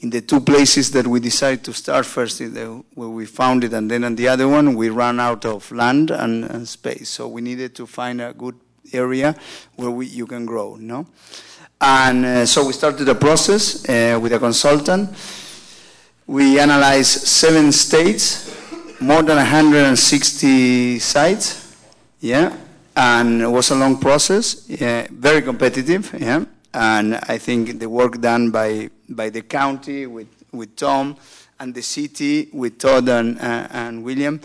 in 0.00 0.10
the 0.10 0.20
two 0.20 0.40
places 0.40 0.90
that 0.90 1.06
we 1.06 1.18
decided 1.18 1.64
to 1.64 1.72
start 1.72 2.04
first, 2.04 2.38
the, 2.38 2.84
where 2.94 3.08
we 3.08 3.24
found 3.24 3.64
it, 3.64 3.72
and 3.72 3.90
then 3.90 4.04
on 4.04 4.14
the 4.14 4.28
other 4.28 4.46
one, 4.46 4.74
we 4.74 4.90
ran 4.90 5.18
out 5.20 5.46
of 5.46 5.72
land 5.72 6.10
and, 6.10 6.44
and 6.44 6.68
space. 6.68 7.08
So 7.08 7.28
we 7.28 7.40
needed 7.40 7.74
to 7.76 7.86
find 7.86 8.20
a 8.20 8.34
good 8.34 8.56
area 8.92 9.34
where 9.76 9.90
we, 9.90 10.06
you 10.06 10.26
can 10.26 10.44
grow, 10.44 10.76
no? 10.76 11.06
And 11.80 12.26
uh, 12.26 12.44
so 12.44 12.66
we 12.66 12.74
started 12.74 13.08
a 13.08 13.14
process 13.14 13.88
uh, 13.88 14.18
with 14.20 14.34
a 14.34 14.38
consultant. 14.38 15.08
We 16.26 16.60
analyzed 16.60 17.26
seven 17.26 17.72
states, 17.72 18.54
more 19.00 19.22
than 19.22 19.36
160 19.36 20.98
sites, 20.98 21.74
yeah, 22.20 22.54
and 22.98 23.42
it 23.42 23.46
was 23.46 23.70
a 23.70 23.76
long 23.76 23.96
process, 23.96 24.66
very 24.66 25.40
competitive, 25.40 26.12
yeah, 26.18 26.44
and 26.74 27.14
I 27.14 27.38
think 27.38 27.78
the 27.78 27.88
work 27.88 28.20
done 28.20 28.50
by, 28.50 28.90
by 29.08 29.30
the 29.30 29.42
county 29.42 30.06
with, 30.06 30.26
with 30.50 30.74
Tom 30.74 31.16
and 31.60 31.72
the 31.72 31.82
city 31.82 32.48
with 32.52 32.78
Todd 32.78 33.08
and, 33.08 33.38
uh, 33.38 33.68
and 33.70 34.02
William 34.02 34.40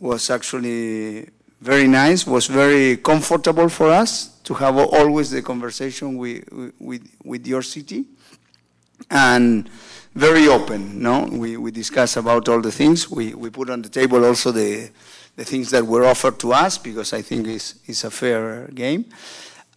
was 0.00 0.30
actually 0.30 1.28
very 1.60 1.86
nice, 1.86 2.26
was 2.26 2.48
very 2.48 2.96
comfortable 2.96 3.68
for 3.68 3.88
us 3.90 4.40
to 4.42 4.54
have 4.54 4.76
always 4.76 5.30
the 5.30 5.40
conversation 5.40 6.16
with, 6.16 6.42
with, 6.80 7.08
with 7.22 7.46
your 7.46 7.62
city 7.62 8.04
and 9.12 9.70
very 10.16 10.48
open. 10.48 11.00
No, 11.00 11.28
we 11.30 11.56
we 11.56 11.70
discuss 11.70 12.16
about 12.16 12.48
all 12.48 12.60
the 12.60 12.70
things. 12.70 13.10
We 13.10 13.34
we 13.34 13.48
put 13.50 13.70
on 13.70 13.80
the 13.82 13.88
table 13.88 14.24
also 14.24 14.52
the 14.52 14.90
the 15.36 15.44
things 15.44 15.70
that 15.70 15.86
were 15.86 16.04
offered 16.04 16.38
to 16.40 16.52
us 16.52 16.78
because 16.78 17.12
I 17.12 17.22
think 17.22 17.46
it's 17.46 17.74
it's 17.86 18.04
a 18.04 18.10
fair 18.10 18.68
game, 18.74 19.06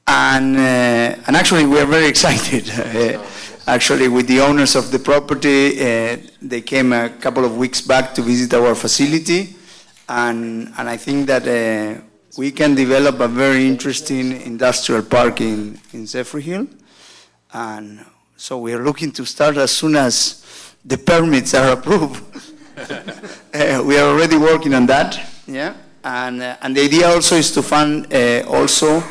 and 0.08 0.56
uh, 0.58 1.24
and 1.28 1.36
actually 1.36 1.66
we 1.66 1.80
are 1.80 1.86
very 1.86 2.08
excited. 2.14 2.70
Uh, 2.70 3.24
actually, 3.68 4.08
with 4.08 4.28
the 4.28 4.42
owners 4.42 4.76
of 4.76 4.92
the 4.92 5.00
property, 5.00 5.80
uh, 5.80 6.18
they 6.42 6.62
came 6.62 6.94
a 6.94 7.10
couple 7.10 7.46
of 7.46 7.58
weeks 7.58 7.82
back 7.82 8.14
to 8.16 8.22
visit 8.22 8.54
our 8.54 8.76
facility, 8.76 9.56
and 10.10 10.72
and 10.78 10.90
I 10.90 10.98
think 10.98 11.28
that. 11.28 11.48
Uh, 11.48 12.02
we 12.38 12.52
can 12.52 12.76
develop 12.76 13.20
a 13.22 13.28
very 13.28 13.66
interesting 13.66 14.42
industrial 14.42 15.02
park 15.04 15.40
in, 15.40 15.80
in 15.94 16.06
Zephyr 16.06 16.40
Hill. 16.40 16.68
And 17.54 18.06
so 18.36 18.58
we 18.60 18.74
are 18.74 18.84
looking 18.84 19.12
to 19.14 19.26
start 19.26 19.56
as 19.58 19.72
soon 19.72 19.96
as 19.96 20.76
the 20.84 20.98
permits 20.98 21.54
are 21.54 21.72
approved. 21.78 22.24
Uh, 23.56 23.82
we 23.86 23.98
are 23.98 24.10
already 24.10 24.36
working 24.36 24.74
on 24.74 24.86
that, 24.86 25.18
yeah. 25.48 25.74
And, 26.04 26.42
uh, 26.42 26.58
and 26.62 26.76
the 26.76 26.82
idea 26.82 27.08
also 27.08 27.36
is 27.36 27.52
to 27.54 27.64
fund 27.64 28.14
uh, 28.14 28.44
also 28.48 29.04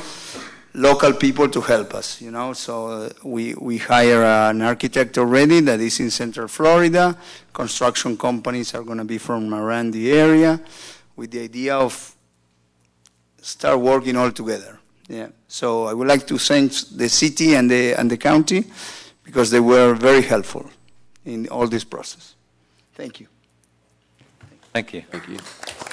local 0.75 1.13
people 1.13 1.49
to 1.49 1.61
help 1.61 1.95
us, 1.95 2.21
you 2.21 2.31
know. 2.31 2.53
So 2.53 2.87
uh, 2.87 3.11
we, 3.23 3.55
we 3.55 3.79
hire 3.79 4.23
an 4.23 4.63
architect 4.63 5.19
already 5.19 5.61
that 5.61 5.81
is 5.81 6.01
in 6.01 6.11
Central 6.11 6.49
Florida. 6.49 7.17
Construction 7.53 8.17
companies 8.17 8.75
are 8.75 8.83
going 8.83 8.99
to 8.99 9.05
be 9.05 9.19
from 9.19 9.55
around 9.55 9.93
the 9.93 10.13
area 10.13 10.61
with 11.17 11.31
the 11.31 11.41
idea 11.41 11.77
of 11.77 12.15
start 13.41 13.81
working 13.81 14.17
all 14.17 14.33
together. 14.33 14.79
Yeah. 15.09 15.29
So 15.49 15.85
I 15.85 15.95
would 15.95 16.09
like 16.09 16.27
to 16.29 16.39
thank 16.39 16.73
the 16.97 17.09
city 17.09 17.55
and 17.55 17.71
the, 17.71 17.95
and 17.95 18.11
the 18.11 18.17
county 18.17 18.65
because 19.23 19.51
they 19.51 19.61
were 19.61 19.95
very 19.95 20.23
helpful 20.23 20.69
in 21.25 21.49
all 21.49 21.67
this 21.67 21.85
process. 21.85 22.35
Thank 22.95 23.21
you. 23.21 23.27
Thank 24.73 24.93
you. 24.93 25.03
Thank 25.11 25.29
you. 25.29 25.84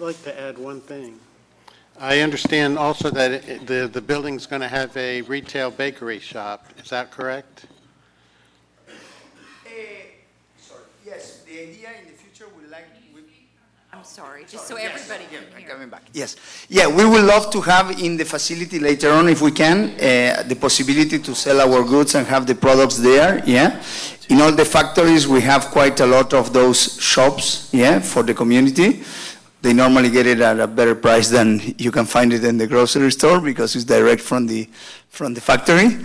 I'd 0.00 0.04
like 0.06 0.22
to 0.22 0.40
add 0.40 0.56
one 0.56 0.80
thing. 0.80 1.20
I 1.98 2.20
understand 2.20 2.78
also 2.78 3.10
that 3.10 3.32
it- 3.32 3.66
the, 3.66 3.86
the 3.86 4.00
building's 4.00 4.46
going 4.46 4.62
to 4.62 4.68
have 4.68 4.96
a 4.96 5.20
retail 5.20 5.70
bakery 5.70 6.20
shop. 6.20 6.64
Is 6.82 6.88
that 6.88 7.10
correct? 7.10 7.66
sorry. 10.58 10.80
Yes, 11.04 11.42
the 11.46 11.52
idea 11.52 11.88
in 12.00 12.06
the 12.06 12.16
future 12.16 12.46
we 12.58 12.66
like. 12.70 12.86
I'm 13.92 14.04
sorry, 14.04 14.44
just 14.48 14.66
so 14.68 14.76
everybody 14.76 15.24
can 15.30 15.42
hear. 15.58 15.68
Coming 15.68 15.90
back. 15.90 16.02
Yes. 16.14 16.36
Yeah, 16.70 16.86
we 16.86 17.04
would 17.04 17.24
love 17.24 17.50
to 17.50 17.60
have 17.60 17.90
in 18.00 18.16
the 18.16 18.24
facility 18.24 18.78
later 18.78 19.10
on, 19.10 19.28
if 19.28 19.42
we 19.42 19.50
can, 19.50 19.90
uh, 19.90 20.44
the 20.46 20.56
possibility 20.58 21.18
to 21.18 21.34
sell 21.34 21.60
our 21.60 21.84
goods 21.84 22.14
and 22.14 22.26
have 22.26 22.46
the 22.46 22.54
products 22.54 22.96
there. 22.96 23.42
Yeah. 23.44 23.82
In 24.30 24.40
all 24.40 24.52
the 24.52 24.64
factories, 24.64 25.26
we 25.28 25.40
have 25.42 25.66
quite 25.66 25.98
a 26.00 26.06
lot 26.06 26.32
of 26.32 26.52
those 26.52 26.98
shops. 27.02 27.68
Yeah, 27.72 27.98
for 27.98 28.22
the 28.22 28.32
community. 28.32 29.02
They 29.62 29.72
normally 29.74 30.10
get 30.10 30.26
it 30.26 30.40
at 30.40 30.58
a 30.58 30.66
better 30.66 30.94
price 30.94 31.28
than 31.28 31.60
you 31.76 31.90
can 31.90 32.06
find 32.06 32.32
it 32.32 32.44
in 32.44 32.56
the 32.56 32.66
grocery 32.66 33.12
store 33.12 33.40
because 33.40 33.76
it's 33.76 33.84
direct 33.84 34.22
from 34.22 34.46
the 34.46 34.68
from 35.08 35.34
the 35.34 35.40
factory. 35.40 35.98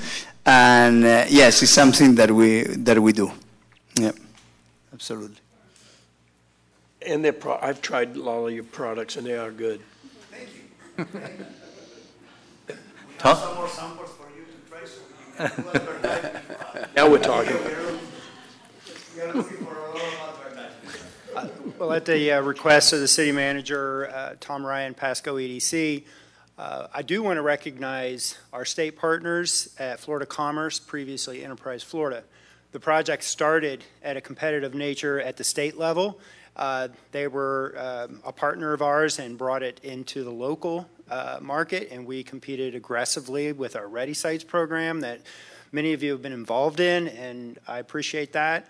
And 0.46 1.06
uh, 1.06 1.26
yes, 1.30 1.64
it's 1.64 1.72
something 1.72 2.16
that 2.16 2.32
we 2.32 2.64
that 2.64 3.00
we 3.00 3.14
do. 3.14 3.32
Yeah, 4.00 4.12
absolutely. 4.94 5.38
And 7.08 7.24
they're, 7.24 7.34
pro- 7.34 7.60
I've 7.62 7.82
tried 7.82 8.16
a 8.16 8.20
lot 8.22 8.48
of 8.48 8.52
your 8.54 8.64
products, 8.64 9.16
and 9.16 9.28
they 9.28 9.38
are 9.38 9.52
good. 9.52 9.80
Thank 10.98 11.08
Tom? 13.20 13.38
Now 16.96 17.10
we're 17.10 17.20
talking. 17.20 17.58
Well, 21.78 21.92
at 21.92 22.06
the 22.06 22.32
uh, 22.32 22.42
request 22.42 22.94
of 22.94 23.02
the 23.02 23.08
city 23.08 23.34
manager, 23.34 24.10
uh, 24.10 24.36
Tom 24.40 24.66
Ryan, 24.66 24.94
Pasco 24.94 25.36
EDC, 25.36 26.06
uh, 26.58 26.88
I 26.94 27.02
do 27.02 27.22
want 27.22 27.36
to 27.36 27.42
recognize 27.42 28.38
our 28.54 28.64
state 28.64 28.98
partners 28.98 29.76
at 29.78 30.00
Florida 30.00 30.26
Commerce, 30.26 30.80
previously 30.80 31.44
Enterprise 31.44 31.84
Florida. 31.84 32.24
The 32.72 32.80
project 32.80 33.26
started 33.26 33.84
at 34.02 34.16
a 34.16 34.22
competitive 34.22 34.74
nature 34.74 35.20
at 35.20 35.36
the 35.36 35.44
state 35.44 35.78
level. 35.78 36.18
Uh, 36.56 36.88
They 37.12 37.28
were 37.28 37.76
um, 37.78 38.22
a 38.26 38.32
partner 38.32 38.72
of 38.72 38.82
ours 38.82 39.20
and 39.20 39.38
brought 39.38 39.62
it 39.62 39.82
into 39.84 40.24
the 40.24 40.32
local 40.32 40.88
uh, 41.10 41.40
market, 41.42 41.90
and 41.92 42.06
we 42.06 42.24
competed 42.24 42.74
aggressively 42.74 43.52
with 43.52 43.76
our 43.76 43.90
Ready 43.90 44.14
Sites 44.14 44.46
program 44.46 45.02
that 45.02 45.20
many 45.74 45.92
of 45.92 46.02
you 46.02 46.12
have 46.12 46.22
been 46.22 46.32
involved 46.32 46.80
in, 46.80 47.10
and 47.10 47.60
I 47.68 47.80
appreciate 47.80 48.32
that. 48.32 48.66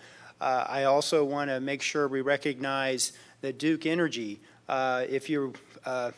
Uh, 0.46 0.64
I 0.70 0.84
also 0.84 1.24
want 1.24 1.50
to 1.50 1.60
make 1.60 1.82
sure 1.82 2.08
we 2.08 2.22
recognize 2.22 3.14
that 3.42 3.58
Duke 3.58 3.88
Energy, 3.88 4.40
uh, 4.70 5.04
if 5.10 5.28
you, 5.28 5.54
uh, 5.88 6.12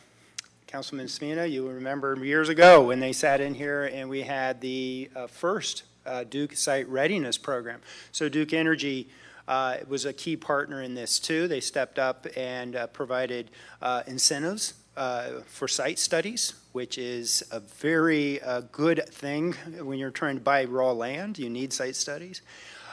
Councilman 0.66 1.06
Smina, 1.06 1.50
you 1.50 1.66
remember 1.66 2.14
years 2.22 2.50
ago 2.50 2.84
when 2.84 3.00
they 3.00 3.14
sat 3.14 3.40
in 3.40 3.54
here 3.54 3.84
and 3.84 4.10
we 4.10 4.20
had 4.20 4.60
the 4.60 5.08
uh, 5.16 5.28
first 5.28 5.84
uh, 6.04 6.24
Duke 6.24 6.54
Site 6.54 6.86
Readiness 6.90 7.38
Program. 7.38 7.80
So 8.12 8.28
Duke 8.28 8.52
Energy 8.52 9.08
uh, 9.48 9.78
was 9.88 10.04
a 10.04 10.12
key 10.12 10.36
partner 10.36 10.82
in 10.82 10.94
this 10.94 11.18
too. 11.18 11.48
They 11.48 11.60
stepped 11.60 11.98
up 11.98 12.26
and 12.36 12.78
provided 12.92 13.50
incentives 14.06 14.74
uh, 14.98 15.42
for 15.46 15.68
site 15.68 15.98
studies, 15.98 16.54
which 16.72 16.98
is 16.98 17.44
a 17.52 17.60
very 17.60 18.42
uh, 18.42 18.62
good 18.72 19.08
thing 19.08 19.52
when 19.80 19.98
you're 19.98 20.10
trying 20.10 20.34
to 20.34 20.42
buy 20.42 20.64
raw 20.64 20.90
land. 20.90 21.38
You 21.38 21.48
need 21.48 21.72
site 21.72 21.94
studies. 21.94 22.42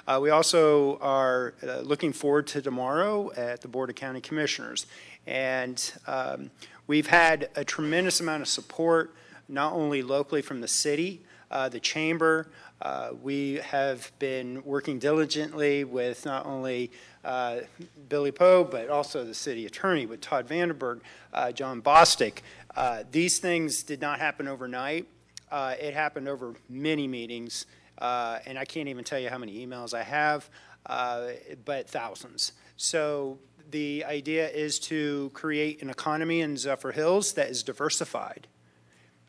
Uh, 0.07 0.19
we 0.21 0.29
also 0.29 0.99
are 0.99 1.55
uh, 1.67 1.79
looking 1.79 2.13
forward 2.13 2.45
to 2.45 2.61
tomorrow 2.61 3.31
at 3.35 3.61
the 3.61 3.67
Board 3.67 3.89
of 3.89 3.95
County 3.95 4.21
Commissioners. 4.21 4.85
And 5.25 5.91
um, 6.05 6.51
we've 6.85 7.07
had 7.07 7.49
a 7.55 7.65
tremendous 7.65 8.19
amount 8.19 8.43
of 8.43 8.47
support, 8.47 9.15
not 9.49 9.73
only 9.73 10.03
locally 10.03 10.43
from 10.43 10.61
the 10.61 10.67
city, 10.67 11.21
uh, 11.49 11.69
the 11.69 11.79
chamber. 11.79 12.47
Uh, 12.83 13.11
we 13.23 13.55
have 13.55 14.11
been 14.19 14.63
working 14.63 14.99
diligently 14.99 15.83
with 15.83 16.23
not 16.23 16.45
only 16.45 16.91
uh, 17.23 17.61
Billy 18.07 18.31
Poe, 18.31 18.63
but 18.63 18.89
also 18.89 19.23
the 19.23 19.33
city 19.33 19.65
attorney 19.65 20.05
with 20.05 20.21
Todd 20.21 20.47
Vandenberg, 20.47 20.99
uh, 21.33 21.51
John 21.51 21.81
Bostic. 21.81 22.39
Uh, 22.75 23.03
these 23.11 23.39
things 23.39 23.81
did 23.81 24.01
not 24.01 24.19
happen 24.19 24.47
overnight. 24.47 25.07
Uh, 25.51 25.73
it 25.79 25.95
happened 25.95 26.27
over 26.27 26.53
many 26.69 27.07
meetings, 27.07 27.65
uh, 27.97 28.39
and 28.45 28.57
I 28.59 28.65
can't 28.65 28.89
even 28.89 29.03
tell 29.03 29.19
you 29.19 29.29
how 29.29 29.37
many 29.37 29.65
emails 29.65 29.93
I 29.93 30.03
have, 30.03 30.49
uh, 30.85 31.29
but 31.63 31.89
thousands. 31.89 32.53
So 32.77 33.39
the 33.71 34.03
idea 34.05 34.49
is 34.49 34.79
to 34.79 35.31
create 35.33 35.81
an 35.81 35.89
economy 35.89 36.41
in 36.41 36.55
Zephyrhills 36.55 37.35
that 37.35 37.49
is 37.49 37.63
diversified. 37.63 38.47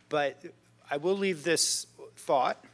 But 0.08 0.42
I 0.90 0.96
will 0.96 1.16
leave 1.16 1.44
this 1.44 1.86
thought. 2.16 2.64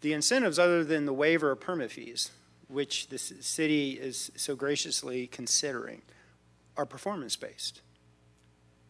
The 0.00 0.12
incentives, 0.12 0.58
other 0.58 0.84
than 0.84 1.06
the 1.06 1.14
waiver 1.14 1.50
of 1.52 1.60
permit 1.60 1.92
fees, 1.92 2.30
which 2.68 3.08
the 3.08 3.18
city 3.18 3.92
is 3.92 4.30
so 4.36 4.54
graciously 4.54 5.26
considering, 5.26 6.02
are 6.76 6.84
performance-based. 6.84 7.80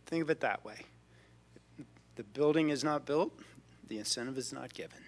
Think 0.06 0.22
of 0.22 0.30
it 0.30 0.40
that 0.40 0.64
way. 0.64 0.86
The 2.16 2.24
building 2.24 2.70
is 2.70 2.82
not 2.82 3.06
built, 3.06 3.32
the 3.86 3.98
incentive 3.98 4.38
is 4.38 4.52
not 4.52 4.72
given 4.74 5.03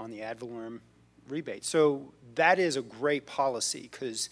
on 0.00 0.10
the 0.10 0.22
ad 0.22 0.40
valorem 0.40 0.80
rebate. 1.28 1.64
So 1.64 2.12
that 2.34 2.58
is 2.58 2.76
a 2.76 2.82
great 2.82 3.26
policy 3.26 3.88
because 3.90 4.30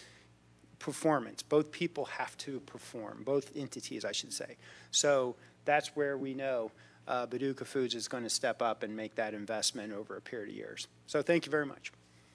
performance, 0.79 1.43
both 1.43 1.71
people 1.71 2.05
have 2.05 2.35
to 2.39 2.59
perform, 2.61 3.21
both 3.23 3.55
entities, 3.55 4.03
I 4.03 4.11
should 4.11 4.33
say. 4.33 4.57
So 4.91 5.35
that's 5.65 5.95
where 5.95 6.17
we 6.17 6.33
know 6.33 6.71
uh, 7.07 7.27
Bauduco 7.27 7.65
Foods 7.65 7.95
is 7.95 8.07
going 8.07 8.23
to 8.23 8.29
step 8.29 8.61
up 8.61 8.83
and 8.83 8.95
make 8.95 9.15
that 9.15 9.33
investment 9.33 9.93
over 9.93 10.15
a 10.17 10.21
period 10.21 10.49
of 10.49 10.55
years. 10.55 10.87
So 11.07 11.21
thank 11.21 11.45
you 11.45 11.51
very 11.51 11.65
much. 11.65 11.91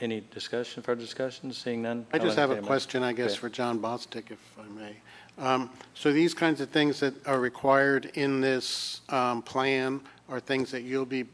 Any 0.00 0.22
discussion, 0.32 0.82
further 0.82 1.00
discussion? 1.02 1.52
Seeing 1.52 1.82
none? 1.82 2.06
I 2.12 2.18
just 2.18 2.30
I'll 2.38 2.42
have 2.42 2.50
a 2.50 2.52
entertain 2.54 2.66
question, 2.66 3.02
I 3.02 3.12
guess, 3.12 3.32
Okay. 3.32 3.40
for 3.40 3.48
John 3.50 3.78
Bostic, 3.80 4.30
if 4.30 4.38
I 4.58 4.66
may. 4.68 4.96
Um, 5.38 5.70
So 5.94 6.12
these 6.12 6.32
kinds 6.32 6.60
of 6.60 6.70
things 6.70 7.00
that 7.00 7.26
are 7.26 7.40
required 7.40 8.12
in 8.14 8.40
this 8.40 9.02
um, 9.10 9.42
plan 9.42 10.00
are 10.28 10.40
things 10.40 10.70
that 10.70 10.82
you'll 10.82 11.04
be 11.04 11.26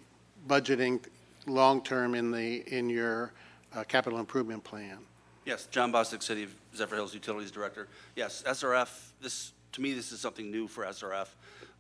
budgeting 0.48 1.00
long-term 1.46 2.14
in 2.14 2.30
the, 2.30 2.64
in 2.76 2.90
your 2.90 3.32
uh, 3.74 3.84
capital 3.84 4.18
improvement 4.18 4.64
plan? 4.64 4.98
Yes, 5.44 5.68
John 5.70 5.92
Bostic, 5.92 6.22
City 6.22 6.42
of 6.42 6.54
Zephyrhills 6.76 7.14
Utilities 7.14 7.52
Director. 7.52 7.86
Yes, 8.16 8.42
SRF, 8.44 8.88
this, 9.20 9.52
to 9.72 9.80
me, 9.80 9.92
this 9.92 10.10
is 10.10 10.20
something 10.20 10.50
new 10.50 10.66
for 10.66 10.84
SRF. 10.84 11.28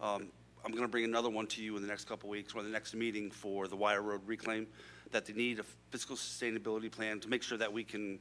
Um, 0.00 0.28
I'm 0.64 0.70
going 0.70 0.84
to 0.84 0.88
bring 0.88 1.04
another 1.04 1.30
one 1.30 1.46
to 1.48 1.62
you 1.62 1.76
in 1.76 1.82
the 1.82 1.88
next 1.88 2.04
couple 2.08 2.28
weeks, 2.28 2.54
or 2.54 2.62
the 2.62 2.68
next 2.68 2.94
meeting 2.94 3.30
for 3.30 3.66
the 3.66 3.76
Wire 3.76 4.02
Road 4.02 4.20
reclaim, 4.26 4.68
that 5.10 5.26
they 5.26 5.32
need 5.32 5.58
a 5.58 5.64
fiscal 5.90 6.14
sustainability 6.14 6.90
plan 6.90 7.18
to 7.20 7.28
make 7.28 7.42
sure 7.42 7.58
that 7.58 7.72
we 7.72 7.82
can 7.82 8.20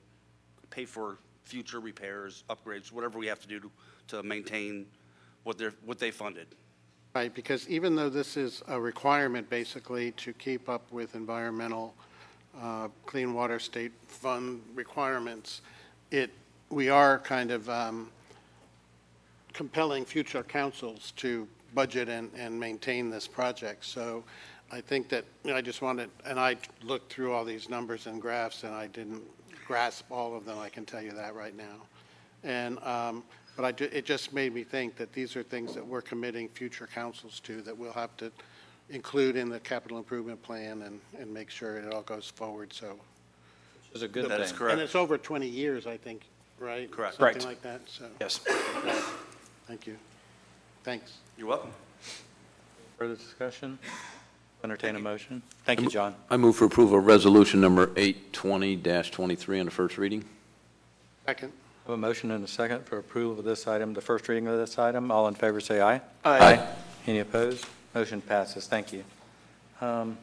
pay 0.71 0.85
for 0.85 1.19
future 1.45 1.79
repairs, 1.79 2.43
upgrades, 2.49 2.91
whatever 2.91 3.17
we 3.17 3.27
have 3.27 3.39
to 3.39 3.47
do 3.47 3.59
to, 3.59 3.71
to 4.07 4.23
maintain 4.23 4.85
what 5.43 5.57
they're, 5.57 5.73
what 5.85 5.99
they 5.99 6.11
funded. 6.11 6.47
Right, 7.13 7.33
because 7.33 7.69
even 7.69 7.95
though 7.95 8.09
this 8.09 8.35
is 8.35 8.61
a 8.67 8.79
requirement, 8.79 9.49
basically, 9.49 10.11
to 10.13 10.33
keep 10.33 10.67
up 10.67 10.91
with 10.91 11.15
environmental, 11.15 11.95
uh, 12.61 12.89
clean 13.05 13.33
water 13.33 13.59
state 13.59 13.93
fund 14.07 14.61
requirements, 14.73 15.61
it, 16.11 16.31
we 16.69 16.89
are 16.89 17.19
kind 17.19 17.51
of 17.51 17.69
um, 17.69 18.09
compelling 19.53 20.03
future 20.03 20.43
councils 20.43 21.13
to 21.15 21.47
budget 21.73 22.09
and, 22.09 22.31
and 22.37 22.59
maintain 22.59 23.09
this 23.09 23.27
project. 23.27 23.85
So 23.85 24.23
I 24.71 24.81
think 24.81 25.07
that, 25.09 25.23
you 25.43 25.51
know, 25.51 25.57
I 25.57 25.61
just 25.61 25.81
wanted, 25.81 26.09
and 26.25 26.39
I 26.39 26.57
looked 26.83 27.13
through 27.13 27.31
all 27.31 27.45
these 27.45 27.69
numbers 27.69 28.07
and 28.07 28.21
graphs, 28.21 28.63
and 28.63 28.73
I 28.73 28.87
didn't 28.87 29.23
grasp 29.70 30.05
all 30.11 30.36
of 30.36 30.45
them, 30.45 30.57
I 30.59 30.70
can 30.70 30.86
tell 30.86 31.01
you 31.01 31.11
that 31.11 31.36
right 31.36 31.55
now. 31.55 31.82
And, 32.43 32.80
um, 32.84 33.24
but 33.55 33.66
I, 33.66 33.72
ju- 33.72 33.89
it 33.91 34.05
just 34.05 34.34
made 34.34 34.53
me 34.53 34.63
think 34.63 34.95
that 34.97 35.11
these 35.13 35.36
are 35.36 35.43
things 35.43 35.74
that 35.74 35.86
we're 35.86 36.01
committing 36.01 36.47
future 36.49 36.88
councils 36.93 37.39
to, 37.41 37.61
that 37.63 37.76
we'll 37.78 37.93
have 37.93 38.16
to 38.18 38.32
include 38.89 39.36
in 39.36 39.49
the 39.49 39.59
capital 39.59 39.97
improvement 39.97 40.41
plan 40.43 40.84
and, 40.84 40.99
and 41.20 41.34
make 41.34 41.49
sure 41.49 41.78
it 41.78 41.91
all 41.91 42.03
goes 42.03 42.30
forward, 42.30 42.72
so. 42.72 42.97
It's 43.93 44.03
a 44.03 44.07
good 44.07 44.30
That 44.30 44.41
is 44.41 44.49
thing. 44.49 44.59
correct. 44.59 44.74
And 44.74 44.82
it's 44.82 44.93
over 44.95 45.18
20 45.18 45.47
years, 45.47 45.88
I 45.88 45.97
think, 45.97 46.24
right? 46.59 46.91
Correct. 46.91 47.20
Right. 47.20 47.34
Something 47.41 47.47
like 47.49 47.61
that, 47.63 47.82
so, 47.88 48.05
Yes. 48.20 48.39
thank 49.68 49.88
you. 49.88 49.97
Thanks. 50.84 51.13
You're 51.38 51.47
welcome. 51.47 51.72
Further 52.97 53.16
discussion? 53.16 53.80
Entertain 54.64 54.95
a 54.95 54.99
motion? 54.99 55.41
Thank 55.66 55.82
you, 55.82 55.89
John. 55.89 56.16
I 56.30 56.38
move 56.38 56.56
for 56.56 56.66
approval 56.66 56.97
of 56.97 57.06
resolution 57.06 57.62
number 57.62 57.88
820-23 57.88 59.60
on 59.60 59.66
the 59.66 59.72
first 59.72 59.97
reading. 59.97 60.24
Second. 61.26 61.51
I 61.86 61.91
have 61.91 61.93
a 61.93 61.97
motion 61.97 62.32
and 62.32 62.43
a 62.43 62.47
second 62.47 62.84
for 62.86 62.97
approval 62.97 63.38
of 63.38 63.45
this 63.45 63.68
item, 63.68 63.93
the 63.93 64.01
first 64.01 64.28
reading 64.28 64.47
of 64.47 64.58
this 64.58 64.80
item. 64.80 65.12
All 65.12 65.28
in 65.28 65.36
favor, 65.36 65.60
say 65.60 65.82
aye. 65.82 66.01
Aye. 66.24 66.68
Any 67.06 67.20
opposed? 67.20 67.66
Motion 67.93 68.22
passes. 68.22 68.66
Thank 68.66 68.91
you. 68.91 69.03
Um, 69.82 70.18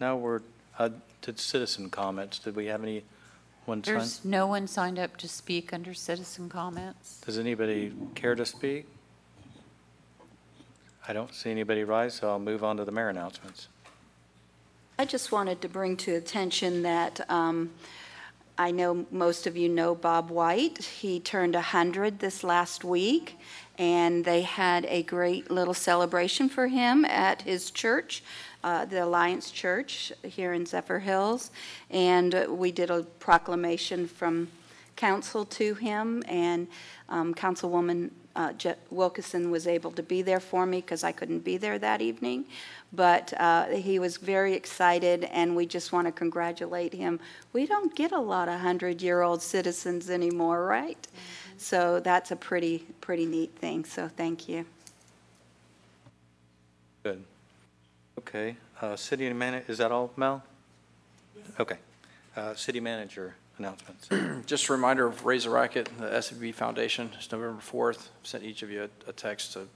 Now 0.00 0.16
we're 0.16 0.42
uh, 0.78 0.90
to 1.22 1.36
citizen 1.38 1.88
comments. 1.88 2.38
Did 2.38 2.56
we 2.56 2.66
have 2.66 2.82
anyone 2.82 3.02
sign? 3.66 3.80
There's 3.82 4.22
no 4.22 4.46
one 4.46 4.66
signed 4.66 4.98
up 4.98 5.16
to 5.16 5.28
speak 5.28 5.72
under 5.72 5.94
citizen 5.94 6.50
comments. 6.50 7.22
Does 7.24 7.38
anybody 7.38 7.94
care 8.14 8.34
to 8.34 8.44
speak? 8.44 8.86
I 11.08 11.12
don't 11.12 11.32
see 11.32 11.50
anybody 11.50 11.84
rise, 11.84 12.14
so 12.14 12.28
I'll 12.28 12.40
move 12.40 12.64
on 12.64 12.76
to 12.78 12.84
the 12.84 12.90
mayor 12.90 13.10
announcements. 13.10 13.68
I 14.98 15.04
just 15.04 15.30
wanted 15.30 15.60
to 15.62 15.68
bring 15.68 15.96
to 15.98 16.16
attention 16.16 16.82
that 16.82 17.20
um, 17.30 17.70
I 18.58 18.72
know 18.72 19.06
most 19.12 19.46
of 19.46 19.56
you 19.56 19.68
know 19.68 19.94
Bob 19.94 20.30
White. 20.30 20.82
He 20.82 21.20
turned 21.20 21.54
100 21.54 22.18
this 22.18 22.42
last 22.42 22.82
week, 22.82 23.38
and 23.78 24.24
they 24.24 24.42
had 24.42 24.84
a 24.86 25.04
great 25.04 25.48
little 25.48 25.74
celebration 25.74 26.48
for 26.48 26.66
him 26.66 27.04
at 27.04 27.42
his 27.42 27.70
church, 27.70 28.24
uh, 28.64 28.84
the 28.86 29.04
Alliance 29.04 29.52
Church 29.52 30.12
here 30.24 30.54
in 30.54 30.64
Zephyrhills. 30.64 31.50
And 31.88 32.46
we 32.48 32.72
did 32.72 32.90
a 32.90 33.02
proclamation 33.20 34.08
from 34.08 34.48
council 34.96 35.44
to 35.44 35.74
him, 35.74 36.24
and 36.26 36.66
um, 37.08 37.32
Councilwoman 37.32 38.10
uh, 38.36 38.52
Je- 38.52 38.74
Wilkeson 38.92 39.50
was 39.50 39.66
able 39.66 39.90
to 39.92 40.02
be 40.02 40.22
there 40.22 40.38
for 40.38 40.66
me 40.66 40.80
because 40.80 41.02
I 41.02 41.10
couldn't 41.10 41.40
be 41.40 41.56
there 41.56 41.78
that 41.78 42.00
evening. 42.00 42.44
But 42.92 43.32
uh, 43.38 43.66
he 43.66 43.98
was 43.98 44.16
very 44.18 44.52
excited, 44.52 45.24
and 45.24 45.56
we 45.56 45.66
just 45.66 45.92
want 45.92 46.06
to 46.06 46.12
congratulate 46.12 46.92
him. 46.92 47.18
We 47.52 47.66
don't 47.66 47.94
get 47.94 48.12
a 48.12 48.20
lot 48.20 48.48
of 48.48 48.60
100-year-old 48.60 49.42
citizens 49.42 50.10
anymore, 50.10 50.64
right? 50.66 51.08
So 51.56 51.98
that's 52.00 52.30
a 52.30 52.36
pretty, 52.36 52.84
pretty 53.00 53.26
neat 53.26 53.50
thing, 53.56 53.84
so 53.84 54.08
thank 54.08 54.48
you. 54.48 54.66
Good. 57.02 57.24
Okay, 58.18 58.56
uh, 58.80 58.96
city 58.96 59.32
manager, 59.32 59.64
is 59.68 59.78
that 59.78 59.90
all, 59.90 60.12
Mel? 60.16 60.42
Okay. 61.58 61.76
Uh, 62.36 62.54
City 62.54 62.80
manager 62.80 63.34
announcements. 63.58 64.08
Just 64.46 64.68
a 64.68 64.72
reminder 64.72 65.06
of 65.06 65.24
Raise 65.24 65.46
a 65.46 65.50
Racket, 65.50 65.88
the 65.98 66.06
SVB 66.06 66.54
Foundation, 66.54 67.10
it's 67.16 67.30
November 67.30 67.60
4th. 67.62 68.08
Sent 68.22 68.44
each 68.44 68.62
of 68.62 68.70
you 68.70 68.84
a- 69.06 69.10
a 69.10 69.12
text 69.12 69.52
to 69.54 69.66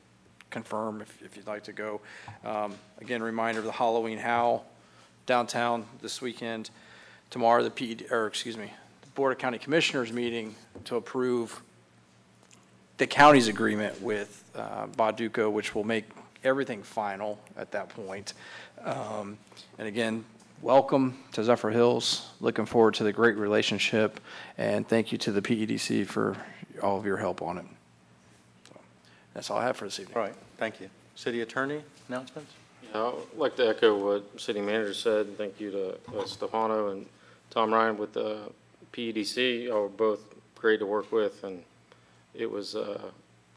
confirm 0.51 1.01
if 1.01 1.22
if 1.22 1.37
you'd 1.37 1.47
like 1.47 1.64
to 1.64 1.72
go. 1.72 2.01
Um, 2.45 2.74
Again, 3.00 3.22
reminder 3.22 3.61
of 3.61 3.67
the 3.67 3.72
Halloween 3.72 4.18
Howl 4.18 4.67
downtown 5.26 5.87
this 6.03 6.21
weekend. 6.21 6.71
Tomorrow, 7.30 7.63
the 7.63 7.71
PED, 7.71 8.07
or 8.11 8.26
excuse 8.26 8.57
me, 8.57 8.72
the 9.03 9.09
Board 9.11 9.33
of 9.33 9.38
County 9.38 9.59
Commissioners 9.59 10.13
meeting 10.13 10.54
to 10.84 10.96
approve 10.96 11.63
the 12.99 13.07
county's 13.07 13.49
agreement 13.49 14.00
with 14.03 14.45
uh, 14.54 14.87
Bauduco, 14.88 15.50
which 15.50 15.75
will 15.75 15.84
make 15.84 16.04
everything 16.45 16.83
final 16.83 17.38
at 17.57 17.71
that 17.71 17.88
point. 17.91 18.34
Um, 18.84 19.38
And 19.79 19.87
again, 19.88 20.25
welcome 20.62 21.16
to 21.32 21.41
Zephyrhills. 21.41 22.26
Looking 22.41 22.66
forward 22.66 22.95
to 22.95 23.04
the 23.04 23.12
great 23.12 23.37
relationship, 23.37 24.20
and 24.58 24.87
thank 24.87 25.12
you 25.12 25.18
to 25.18 25.32
the 25.32 25.41
PEDC 25.41 26.07
for 26.07 26.37
all 26.82 26.99
of 26.99 27.07
your 27.07 27.16
help 27.16 27.42
on 27.42 27.58
it. 27.58 27.64
So, 28.68 28.80
That's 29.34 29.50
all 29.50 29.58
I 29.58 29.64
have 29.64 29.76
for 29.76 29.87
this 29.87 29.99
evening. 30.00 30.16
All 30.16 30.22
right, 30.22 30.34
thank 30.58 30.80
you. 30.80 30.91
City 31.14 31.41
attorney 31.41 31.82
announcements? 32.08 32.53
Yeah, 32.92 33.04
I'd 33.04 33.38
like 33.38 33.57
to 33.57 33.68
echo 33.68 33.96
what 33.96 34.41
city 34.41 34.61
manager 34.61 34.95
said. 34.95 35.37
Thank 35.38 35.61
you 35.61 35.70
to 35.70 36.18
uh, 36.18 36.24
Stefano 36.26 36.91
and 36.91 37.07
Tom 37.50 37.72
Ryan 37.72 37.96
with 37.96 38.12
the 38.12 38.41
PEDC. 38.92 39.64
Y'all 39.64 39.82
were 39.82 39.88
both 39.88 40.20
great 40.57 40.80
to 40.80 40.87
work 40.87 41.11
with, 41.12 41.42
and 41.45 41.62
it 42.34 42.50
was 42.50 42.74
a 42.74 43.00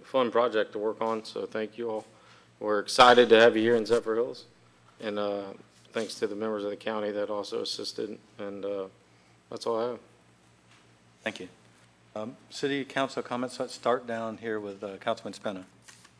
fun 0.03 0.31
project 0.31 0.73
to 0.73 0.79
work 0.79 1.01
on, 1.01 1.23
so 1.25 1.45
thank 1.45 1.77
you 1.77 1.89
all. 1.89 2.05
We're 2.59 2.79
excited 2.79 3.29
to 3.29 3.39
have 3.39 3.57
you 3.57 3.63
here 3.63 3.75
in 3.75 3.83
Zephyrhills, 3.83 4.43
and 5.01 5.19
uh, 5.19 5.43
thanks 5.93 6.15
to 6.15 6.27
the 6.27 6.35
members 6.35 6.63
of 6.63 6.71
the 6.71 6.75
county 6.75 7.11
that 7.11 7.29
also 7.29 7.61
assisted, 7.61 8.17
and 8.39 8.65
uh, 8.65 8.85
that's 9.49 9.65
all 9.67 9.79
I 9.79 9.87
have. 9.89 9.99
Thank 11.23 11.39
you. 11.39 11.47
Um, 12.15 12.35
City 12.49 12.83
council 12.83 13.23
comments, 13.23 13.59
let's 13.59 13.73
start 13.73 14.05
down 14.05 14.37
here 14.37 14.59
with 14.59 14.83
uh, 14.83 14.97
Councilman 14.97 15.33
Spina. 15.33 15.65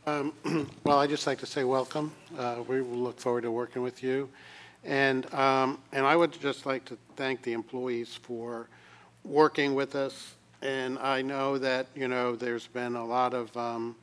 Um, 0.06 0.34
Well, 0.84 1.00
I'd 1.00 1.10
just 1.10 1.28
like 1.28 1.40
to 1.40 1.46
say 1.46 1.64
welcome. 1.64 2.12
Uh, 2.38 2.64
We 2.68 2.82
will 2.82 2.98
look 2.98 3.20
forward 3.20 3.42
to 3.42 3.52
working 3.52 3.82
with 3.82 4.04
you. 4.04 4.30
And, 4.84 5.32
um, 5.34 5.80
and 5.92 6.06
I 6.06 6.16
would 6.16 6.40
just 6.40 6.66
like 6.66 6.86
to 6.86 6.98
thank 7.16 7.42
the 7.42 7.54
employees 7.54 8.16
for 8.16 8.68
working 9.24 9.76
with 9.76 9.96
us. 9.96 10.36
And 10.62 11.00
I 11.00 11.22
know 11.22 11.58
that, 11.58 11.88
you 11.96 12.08
know, 12.08 12.36
there's 12.36 12.68
been 12.68 12.96
a 12.96 13.06
lot 13.06 13.34
of 13.34 13.56
um, 13.56 13.96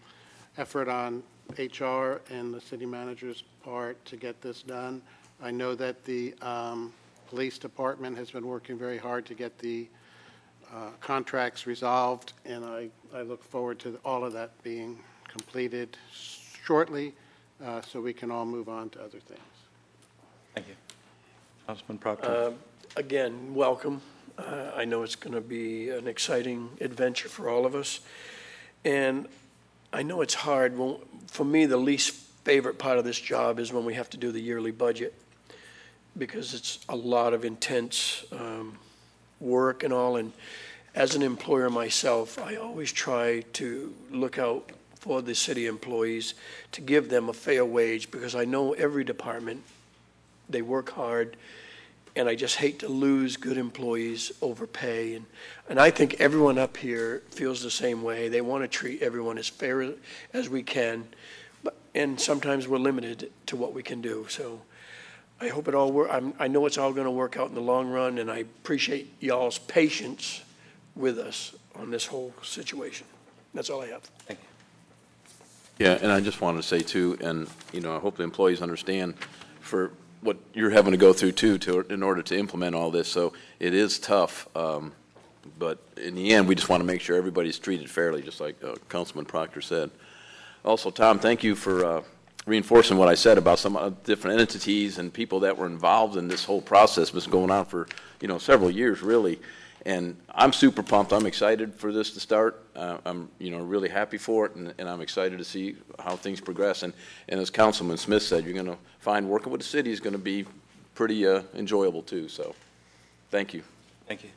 effort 0.59 0.89
on 0.89 1.23
HR 1.59 2.21
and 2.31 2.55
the 2.55 2.61
city 2.61 2.87
manager's 2.87 3.43
part 3.63 4.03
to 4.07 4.17
get 4.17 4.41
this 4.41 4.63
done. 4.63 5.03
I 5.43 5.51
know 5.51 5.75
that 5.75 6.05
the 6.05 6.35
um, 6.43 6.93
police 7.29 7.59
department 7.59 8.17
has 8.19 8.31
been 8.31 8.47
working 8.47 8.79
very 8.79 8.99
hard 8.99 9.25
to 9.27 9.35
get 9.35 9.59
the 9.59 9.89
uh, 10.73 10.91
contracts 11.01 11.67
resolved, 11.67 12.35
and 12.45 12.65
I, 12.65 12.89
I 13.15 13.23
look 13.23 13.43
forward 13.43 13.79
to 13.81 13.99
all 14.05 14.25
of 14.25 14.33
that 14.35 14.51
being 14.62 14.99
completed 15.29 15.97
shortly, 16.12 17.15
uh, 17.65 17.81
so 17.81 18.01
we 18.01 18.12
can 18.12 18.31
all 18.31 18.45
move 18.45 18.69
on 18.69 18.91
to 18.91 19.01
other 19.01 19.19
things. 19.19 19.41
Thank 20.55 20.69
you. 20.69 20.75
Councilman 21.67 21.99
Proctor. 21.99 22.29
Uh, 22.29 22.53
Again, 22.97 23.55
welcome. 23.55 24.03
Uh, 24.37 24.73
I 24.75 24.85
know 24.85 25.05
it's 25.05 25.15
going 25.15 25.35
to 25.35 25.41
be 25.41 25.91
an 25.91 26.09
exciting 26.09 26.71
adventure 26.81 27.29
for 27.29 27.49
all 27.49 27.65
of 27.65 27.77
us. 27.77 28.01
And 28.85 29.29
I 29.93 30.03
know 30.03 30.23
it's 30.23 30.35
hard, 30.35 30.77
well, 30.77 31.01
for 31.29 31.45
me, 31.45 31.67
the 31.67 31.77
least 31.77 32.15
favorite 32.45 32.79
part 32.79 32.99
of 32.99 33.05
this 33.05 33.21
job 33.21 33.61
is 33.61 33.73
when 33.73 33.85
we 33.85 33.95
have 33.95 34.11
to 34.11 34.17
do 34.17 34.33
the 34.33 34.41
yearly 34.41 34.73
budget, 34.73 35.15
because 36.16 36.55
it's 36.55 36.81
a 36.89 36.97
lot 36.97 37.32
of 37.32 37.45
intense 37.45 38.24
um, 38.32 38.78
work 39.41 39.85
and 39.85 39.93
all, 39.93 40.16
and 40.16 40.32
as 40.95 41.15
an 41.15 41.23
employer 41.23 41.70
myself, 41.70 42.39
I 42.39 42.57
always 42.57 42.93
try 42.93 43.41
to 43.55 43.95
look 44.11 44.39
out 44.39 44.70
for 44.97 45.23
the 45.23 45.35
city 45.35 45.66
employees 45.66 46.35
to 46.73 46.81
give 46.81 47.09
them 47.09 47.28
a 47.28 47.32
fair 47.32 47.65
wage, 47.65 48.11
because 48.11 48.35
I 48.35 48.45
know 48.45 48.73
every 48.74 49.05
department, 49.05 49.62
they 50.49 50.62
work 50.62 50.91
hard, 50.91 51.37
and 52.16 52.28
I 52.28 52.35
just 52.35 52.57
hate 52.57 52.81
to 52.81 52.89
lose 52.89 53.37
good 53.37 53.57
employees 53.57 54.32
over 54.43 54.66
pay. 54.66 55.15
And, 55.15 55.27
and 55.69 55.81
I 55.81 55.91
think 55.91 56.20
everyone 56.20 56.59
up 56.59 56.77
here 56.77 57.23
feels 57.31 57.62
the 57.62 57.70
same 57.70 58.03
way. 58.03 58.28
They 58.28 58.41
want 58.41 58.65
to 58.65 58.69
treat 58.69 59.01
everyone 59.01 59.39
as 59.39 59.49
fair 59.49 59.95
as 60.35 60.49
we 60.49 60.62
can, 60.62 61.07
but, 61.62 61.77
and 61.95 62.20
sometimes 62.20 62.66
we're 62.66 62.78
limited 62.78 63.31
to 63.47 63.57
what 63.57 63.73
we 63.73 63.82
can 63.82 64.03
do. 64.03 64.27
So 64.28 64.61
I 65.41 65.49
hope 65.49 65.69
it 65.69 65.75
all 65.75 65.91
work. 65.91 66.09
I'm, 66.12 66.35
I 66.39 66.49
know 66.49 66.67
it's 66.67 66.77
all 66.77 66.93
going 66.93 67.07
to 67.07 67.11
work 67.11 67.37
out 67.37 67.49
in 67.49 67.55
the 67.55 67.62
long 67.62 67.89
run, 67.89 68.19
and 68.19 68.31
I 68.31 68.39
appreciate 68.39 69.12
y'all's 69.21 69.59
patience 69.59 70.43
with 70.95 71.19
us 71.19 71.55
on 71.75 71.91
this 71.91 72.07
whole 72.07 72.35
situation. 72.43 73.07
That's 73.55 73.71
all 73.71 73.81
I 73.81 73.87
have. 73.87 74.03
Thank 74.03 74.39
you. 74.41 75.87
Yeah, 75.87 75.99
and 76.03 76.12
I 76.12 76.21
just 76.21 76.43
wanted 76.43 76.59
to 76.59 76.69
say 76.69 76.81
too, 76.81 77.17
and, 77.23 77.49
you 77.73 77.81
know, 77.81 77.97
I 77.97 78.01
hope 78.01 78.19
the 78.19 78.23
employees 78.23 78.61
understand 78.61 79.15
for 79.61 79.93
what 80.21 80.37
you're 80.53 80.71
having 80.71 80.93
to 80.93 80.99
go 80.99 81.15
through 81.15 81.33
too, 81.33 81.57
to, 81.59 81.81
in 81.89 82.03
order 82.03 82.23
to 82.23 82.39
implement 82.39 82.75
all 82.75 82.91
this, 82.91 83.09
so 83.09 83.33
it 83.59 83.73
is 83.73 83.99
tough. 83.99 84.47
um, 84.55 84.93
But 85.59 85.79
in 85.97 86.15
the 86.15 86.35
end, 86.35 86.49
we 86.49 86.55
just 86.55 86.69
want 86.69 86.83
to 86.83 86.85
make 86.85 87.01
sure 87.01 87.17
everybody's 87.17 87.59
treated 87.59 87.89
fairly, 87.89 88.21
just 88.21 88.41
like 88.43 88.62
uh, 88.62 88.75
Councilman 88.91 89.25
Proctor 89.25 89.62
said. 89.62 89.91
Also, 90.67 90.91
Tom, 90.91 91.19
thank 91.19 91.43
you 91.43 91.55
for 91.55 91.83
uh, 91.83 92.03
reinforcing 92.47 92.97
what 92.97 93.09
I 93.09 93.15
said 93.15 93.39
about 93.39 93.59
some 93.59 93.97
different 94.05 94.41
entities 94.41 94.99
and 94.99 95.12
people 95.12 95.41
that 95.41 95.57
were 95.57 95.67
involved 95.67 96.17
in 96.17 96.29
this 96.29 96.45
whole 96.45 96.62
process, 96.62 97.12
was 97.12 97.27
going 97.27 97.51
on 97.51 97.65
for, 97.67 97.87
you 98.21 98.29
know, 98.29 98.39
several 98.39 98.71
years, 98.71 99.03
really. 99.03 99.39
And 99.87 100.17
I'm 100.35 100.53
super 100.53 100.83
pumped, 100.83 101.12
I'm 101.12 101.27
excited 101.27 101.75
for 101.75 101.93
this 101.93 102.11
to 102.11 102.21
start. 102.21 102.62
Uh, 102.77 102.99
I'm, 103.05 103.29
you 103.39 103.51
know, 103.51 103.61
really 103.61 103.89
happy 103.89 104.19
for 104.19 104.47
it, 104.47 104.55
and, 104.55 104.75
and 104.79 104.89
I'm 104.89 105.01
excited 105.01 105.39
to 105.39 105.45
see 105.45 105.77
how 105.99 106.17
things 106.17 106.41
progress. 106.41 106.83
And, 106.83 106.93
and 107.29 107.41
as 107.41 107.51
Councilman 107.51 107.97
Smith 107.97 108.23
said, 108.23 108.45
you're 108.45 108.53
going 108.53 108.67
to 108.67 108.79
find 108.99 109.29
working 109.29 109.51
with 109.51 109.61
the 109.61 109.67
city 109.67 109.91
is 109.91 110.01
going 110.01 110.12
to 110.12 110.19
be 110.19 110.45
pretty 110.95 111.27
uh, 111.27 111.43
enjoyable 111.55 112.03
too, 112.03 112.29
so, 112.29 112.55
thank 113.31 113.55
you. 113.55 113.62
Thank 114.07 114.23
you. 114.25 114.31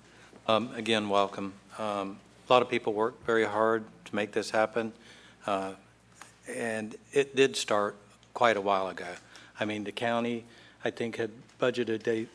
Um, 0.47 0.73
Again, 0.75 1.09
welcome. 1.09 1.53
Um, 1.77 2.19
A 2.49 2.53
lot 2.53 2.61
of 2.61 2.69
people 2.69 2.93
worked 2.93 3.25
very 3.25 3.45
hard 3.45 3.83
to 4.05 4.15
make 4.15 4.31
this 4.31 4.49
happen, 4.51 4.93
uh, 5.45 5.73
and 6.47 6.95
it 7.11 7.35
did 7.35 7.55
start 7.55 7.95
quite 8.33 8.57
a 8.57 8.61
while 8.61 8.87
ago. 8.87 9.07
I 9.59 9.65
mean, 9.65 9.83
the 9.83 9.91
county, 9.91 10.45
I 10.83 10.89
think, 10.89 11.17
had 11.17 11.31
budgeted, 11.59 12.03
they 12.03 12.27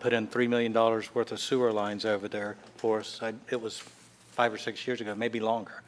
put 0.00 0.12
in 0.12 0.26
$3 0.28 0.48
million 0.48 0.72
worth 0.72 1.32
of 1.32 1.38
sewer 1.40 1.72
lines 1.72 2.04
over 2.04 2.28
there 2.28 2.56
for 2.76 3.00
us. 3.00 3.20
I- 3.22 3.34
It 3.50 3.60
was 3.60 3.82
five 4.32 4.52
or 4.52 4.58
six 4.58 4.86
years 4.86 5.00
ago, 5.00 5.14
maybe 5.14 5.40
longer. 5.40 5.82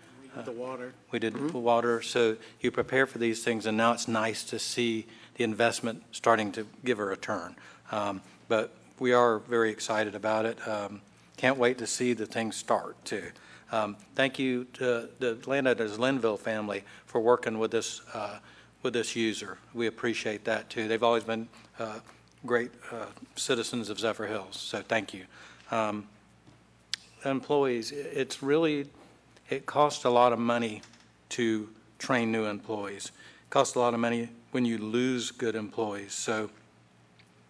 The 0.45 0.51
water. 0.51 0.93
We 1.13 1.21
did 1.21 1.35
the 1.35 1.59
water, 1.59 2.03
so 2.03 2.37
you 2.61 2.73
prepare 2.73 3.07
for 3.07 3.19
these 3.19 3.45
things, 3.45 3.67
and 3.67 3.77
now 3.77 3.93
it's 3.93 4.09
nice 4.09 4.43
to 4.45 4.59
see 4.59 5.07
the 5.37 5.45
investment 5.45 6.03
starting 6.11 6.51
to 6.53 6.67
give 6.85 6.99
a 6.99 7.05
return. 7.05 7.55
Um, 7.93 8.21
But 8.49 8.75
we 8.99 9.13
are 9.13 9.39
very 9.39 9.71
excited 9.71 10.15
about 10.15 10.45
it. 10.45 10.59
Um, 10.69 11.01
Can't 11.37 11.57
wait 11.57 11.79
to 11.79 11.87
see 11.87 12.13
the 12.15 12.27
things 12.27 12.57
start, 12.57 12.97
too. 13.05 13.31
Um, 13.75 13.97
Thank 14.15 14.39
you 14.39 14.67
to 14.75 15.09
the 15.19 15.37
landowners 15.47 15.99
Linville 15.99 16.37
family 16.37 16.85
for 17.07 17.21
working 17.21 17.59
with 17.59 17.73
this, 17.73 18.03
uh, 18.15 18.39
with 18.85 18.93
this 18.93 19.17
user. 19.17 19.59
We 19.75 19.89
appreciate 19.89 20.45
that, 20.45 20.71
too. 20.71 20.87
They've 20.87 21.03
always 21.03 21.25
been 21.25 21.49
uh, 21.81 21.99
great 22.47 22.71
uh, 22.93 23.07
citizens 23.35 23.91
of 23.91 23.99
Zephyrhills, 23.99 24.55
so 24.55 24.81
thank 24.81 25.13
you. 25.13 25.25
Um, 25.73 26.07
Employees, 27.25 27.91
it's 27.91 28.43
really, 28.43 28.87
it 29.49 29.67
costs 29.67 30.05
a 30.05 30.11
lot 30.11 30.33
of 30.33 30.39
money 30.39 30.83
to 31.31 31.69
train 31.99 32.31
new 32.31 32.45
employees. 32.45 33.07
It 33.07 33.51
Costs 33.51 33.75
a 33.75 33.81
lot 33.81 33.95
of 33.95 33.99
money 33.99 34.29
when 34.53 34.65
you 34.65 34.79
lose 34.79 35.33
good 35.33 35.57
employees. 35.57 36.13
So 36.13 36.51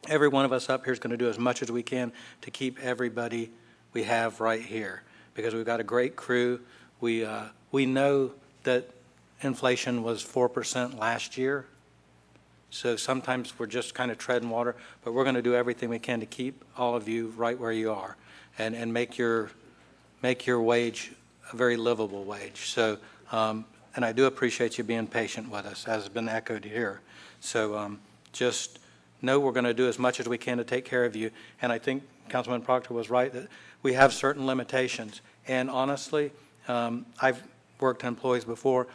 every 0.08 0.28
one 0.28 0.44
of 0.44 0.52
us 0.52 0.70
up 0.70 0.84
here 0.84 0.92
is 0.92 1.00
going 1.00 1.10
to 1.10 1.16
do 1.16 1.28
as 1.28 1.38
much 1.38 1.60
as 1.60 1.70
we 1.72 1.82
can 1.82 2.12
to 2.42 2.50
keep 2.50 2.78
everybody 2.78 3.50
we 3.92 4.04
have 4.04 4.40
right 4.40 4.62
here, 4.62 5.02
because 5.34 5.54
we've 5.54 5.66
got 5.66 5.80
a 5.80 5.84
great 5.84 6.16
crew. 6.16 6.60
We, 7.00 7.24
uh, 7.24 7.44
we 7.72 7.86
know 7.86 8.32
that 8.62 8.88
inflation 9.42 10.02
was 10.02 10.24
4% 10.24 10.98
last 10.98 11.36
year, 11.36 11.66
so 12.70 12.96
sometimes 12.96 13.56
we're 13.58 13.66
just 13.66 13.94
kind 13.94 14.10
of 14.10 14.18
treading 14.18 14.50
water, 14.50 14.74
but 15.04 15.12
we're 15.12 15.22
going 15.22 15.36
to 15.36 15.42
do 15.42 15.54
everything 15.54 15.88
we 15.88 16.00
can 16.00 16.18
to 16.20 16.26
keep 16.26 16.64
all 16.76 16.96
of 16.96 17.08
you 17.08 17.32
right 17.36 17.58
where 17.58 17.70
you 17.70 17.92
are 17.92 18.16
and, 18.58 18.74
and 18.74 18.92
make 18.92 19.16
your, 19.16 19.50
make 20.22 20.44
your 20.44 20.60
wage 20.60 21.12
a 21.52 21.56
very 21.56 21.76
livable 21.76 22.24
wage. 22.24 22.66
So, 22.66 22.98
um, 23.30 23.64
and 23.94 24.04
I 24.04 24.10
do 24.10 24.26
appreciate 24.26 24.76
you 24.76 24.82
being 24.82 25.06
patient 25.06 25.50
with 25.50 25.66
us, 25.66 25.86
as 25.86 26.02
has 26.02 26.08
been 26.08 26.28
echoed 26.28 26.64
here. 26.64 27.00
So 27.40 27.76
um, 27.76 28.00
just 28.32 28.80
know 29.22 29.38
we're 29.38 29.52
going 29.52 29.64
to 29.64 29.74
do 29.74 29.86
as 29.86 29.98
much 29.98 30.18
as 30.18 30.28
we 30.28 30.38
can 30.38 30.58
to 30.58 30.64
take 30.64 30.84
care 30.84 31.04
of 31.04 31.14
you. 31.14 31.30
And 31.62 31.70
I 31.70 31.78
think 31.78 32.02
Councilman 32.28 32.62
Proctor 32.62 32.94
was 32.94 33.08
right 33.10 33.32
that 33.32 33.48
we 33.84 33.92
have 33.92 34.12
certain 34.12 34.46
limitations. 34.46 35.20
And 35.46 35.70
honestly, 35.70 36.32
um, 36.66 37.06
I've 37.22 37.40
worked 37.78 38.02
on 38.02 38.08
employees 38.08 38.44
before, 38.44 38.88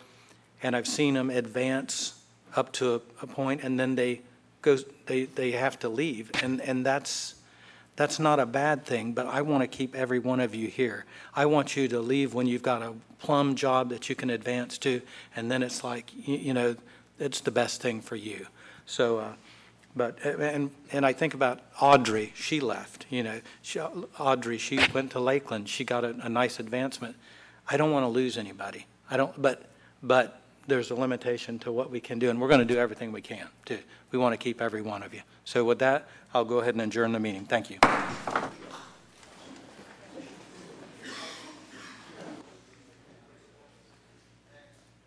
and 0.62 0.76
I've 0.76 0.88
seen 0.88 1.14
them 1.14 1.30
advance 1.30 2.22
up 2.58 2.74
to 2.74 2.96
a, 2.96 3.02
a 3.22 3.28
point, 3.28 3.64
and 3.64 3.80
then 3.80 3.96
they 3.96 4.22
goes 4.62 4.84
they, 5.06 5.24
they 5.24 5.52
have 5.52 5.80
to 5.80 5.88
leave. 5.88 6.32
And, 6.44 6.60
and 6.60 6.86
that's 6.86 7.36
that's 7.96 8.18
not 8.18 8.40
a 8.40 8.46
bad 8.46 8.86
thing, 8.86 9.14
but 9.14 9.28
I 9.28 9.42
want 9.42 9.62
to 9.62 9.68
keep 9.68 9.94
every 9.94 10.20
one 10.20 10.40
of 10.40 10.56
you 10.56 10.68
here. 10.70 11.06
I 11.36 11.46
want 11.46 11.76
you 11.76 11.88
to 11.90 12.00
leave 12.00 12.34
when 12.34 12.48
you've 12.48 12.64
got 12.64 12.82
a 12.82 12.94
plum 13.20 13.56
job 13.56 13.90
that 13.90 14.10
you 14.10 14.16
can 14.16 14.30
advance 14.30 14.78
to, 14.80 15.02
and 15.36 15.52
then 15.52 15.62
it's 15.62 15.84
like, 15.84 16.12
you, 16.16 16.38
you 16.38 16.54
know, 16.54 16.76
it's 17.20 17.42
the 17.42 17.52
best 17.52 17.82
thing 17.82 18.00
for 18.00 18.16
you. 18.16 18.48
So, 18.86 19.20
uh, 19.20 19.34
but, 20.00 20.18
uh, 20.26 20.30
and, 20.40 20.72
and 20.92 21.06
I 21.06 21.14
think 21.14 21.36
about 21.36 21.60
Audrey, 21.80 22.34
she 22.36 22.60
left, 22.60 23.06
you 23.10 23.22
know, 23.22 23.42
she, 23.62 23.80
Audrey, 23.80 24.58
she 24.58 24.80
went 24.94 25.12
to 25.12 25.20
Lakeland, 25.20 25.70
she 25.70 25.84
got 25.84 26.04
a, 26.04 26.16
a 26.22 26.30
nice 26.30 26.60
advancement. 26.60 27.16
I 27.70 27.78
don't 27.78 27.92
want 27.92 28.06
to 28.06 28.08
lose 28.08 28.38
anybody. 28.38 28.88
I 29.12 29.18
don't, 29.18 29.40
but, 29.40 29.66
but 30.02 30.42
there's 30.68 30.90
a 30.90 30.96
limitation 30.96 31.60
to 31.60 31.72
what 31.72 31.92
we 31.92 32.00
can 32.00 32.18
do, 32.18 32.30
and 32.30 32.40
we're 32.42 32.48
going 32.48 32.66
to 32.66 32.74
do 32.74 32.80
everything 32.80 33.12
we 33.12 33.22
can, 33.22 33.48
too. 33.66 33.80
We 34.12 34.18
want 34.18 34.34
to 34.34 34.38
keep 34.38 34.62
every 34.62 34.82
one 34.82 35.04
of 35.04 35.14
you. 35.14 35.22
So 35.46 35.64
with 35.66 35.80
that, 35.80 36.08
I'll 36.34 36.46
go 36.46 36.60
ahead 36.60 36.76
and 36.76 36.82
adjourn 36.82 37.12
the 37.12 37.20
meeting. 37.20 37.46
Thank 37.46 37.70
you. 37.70 37.80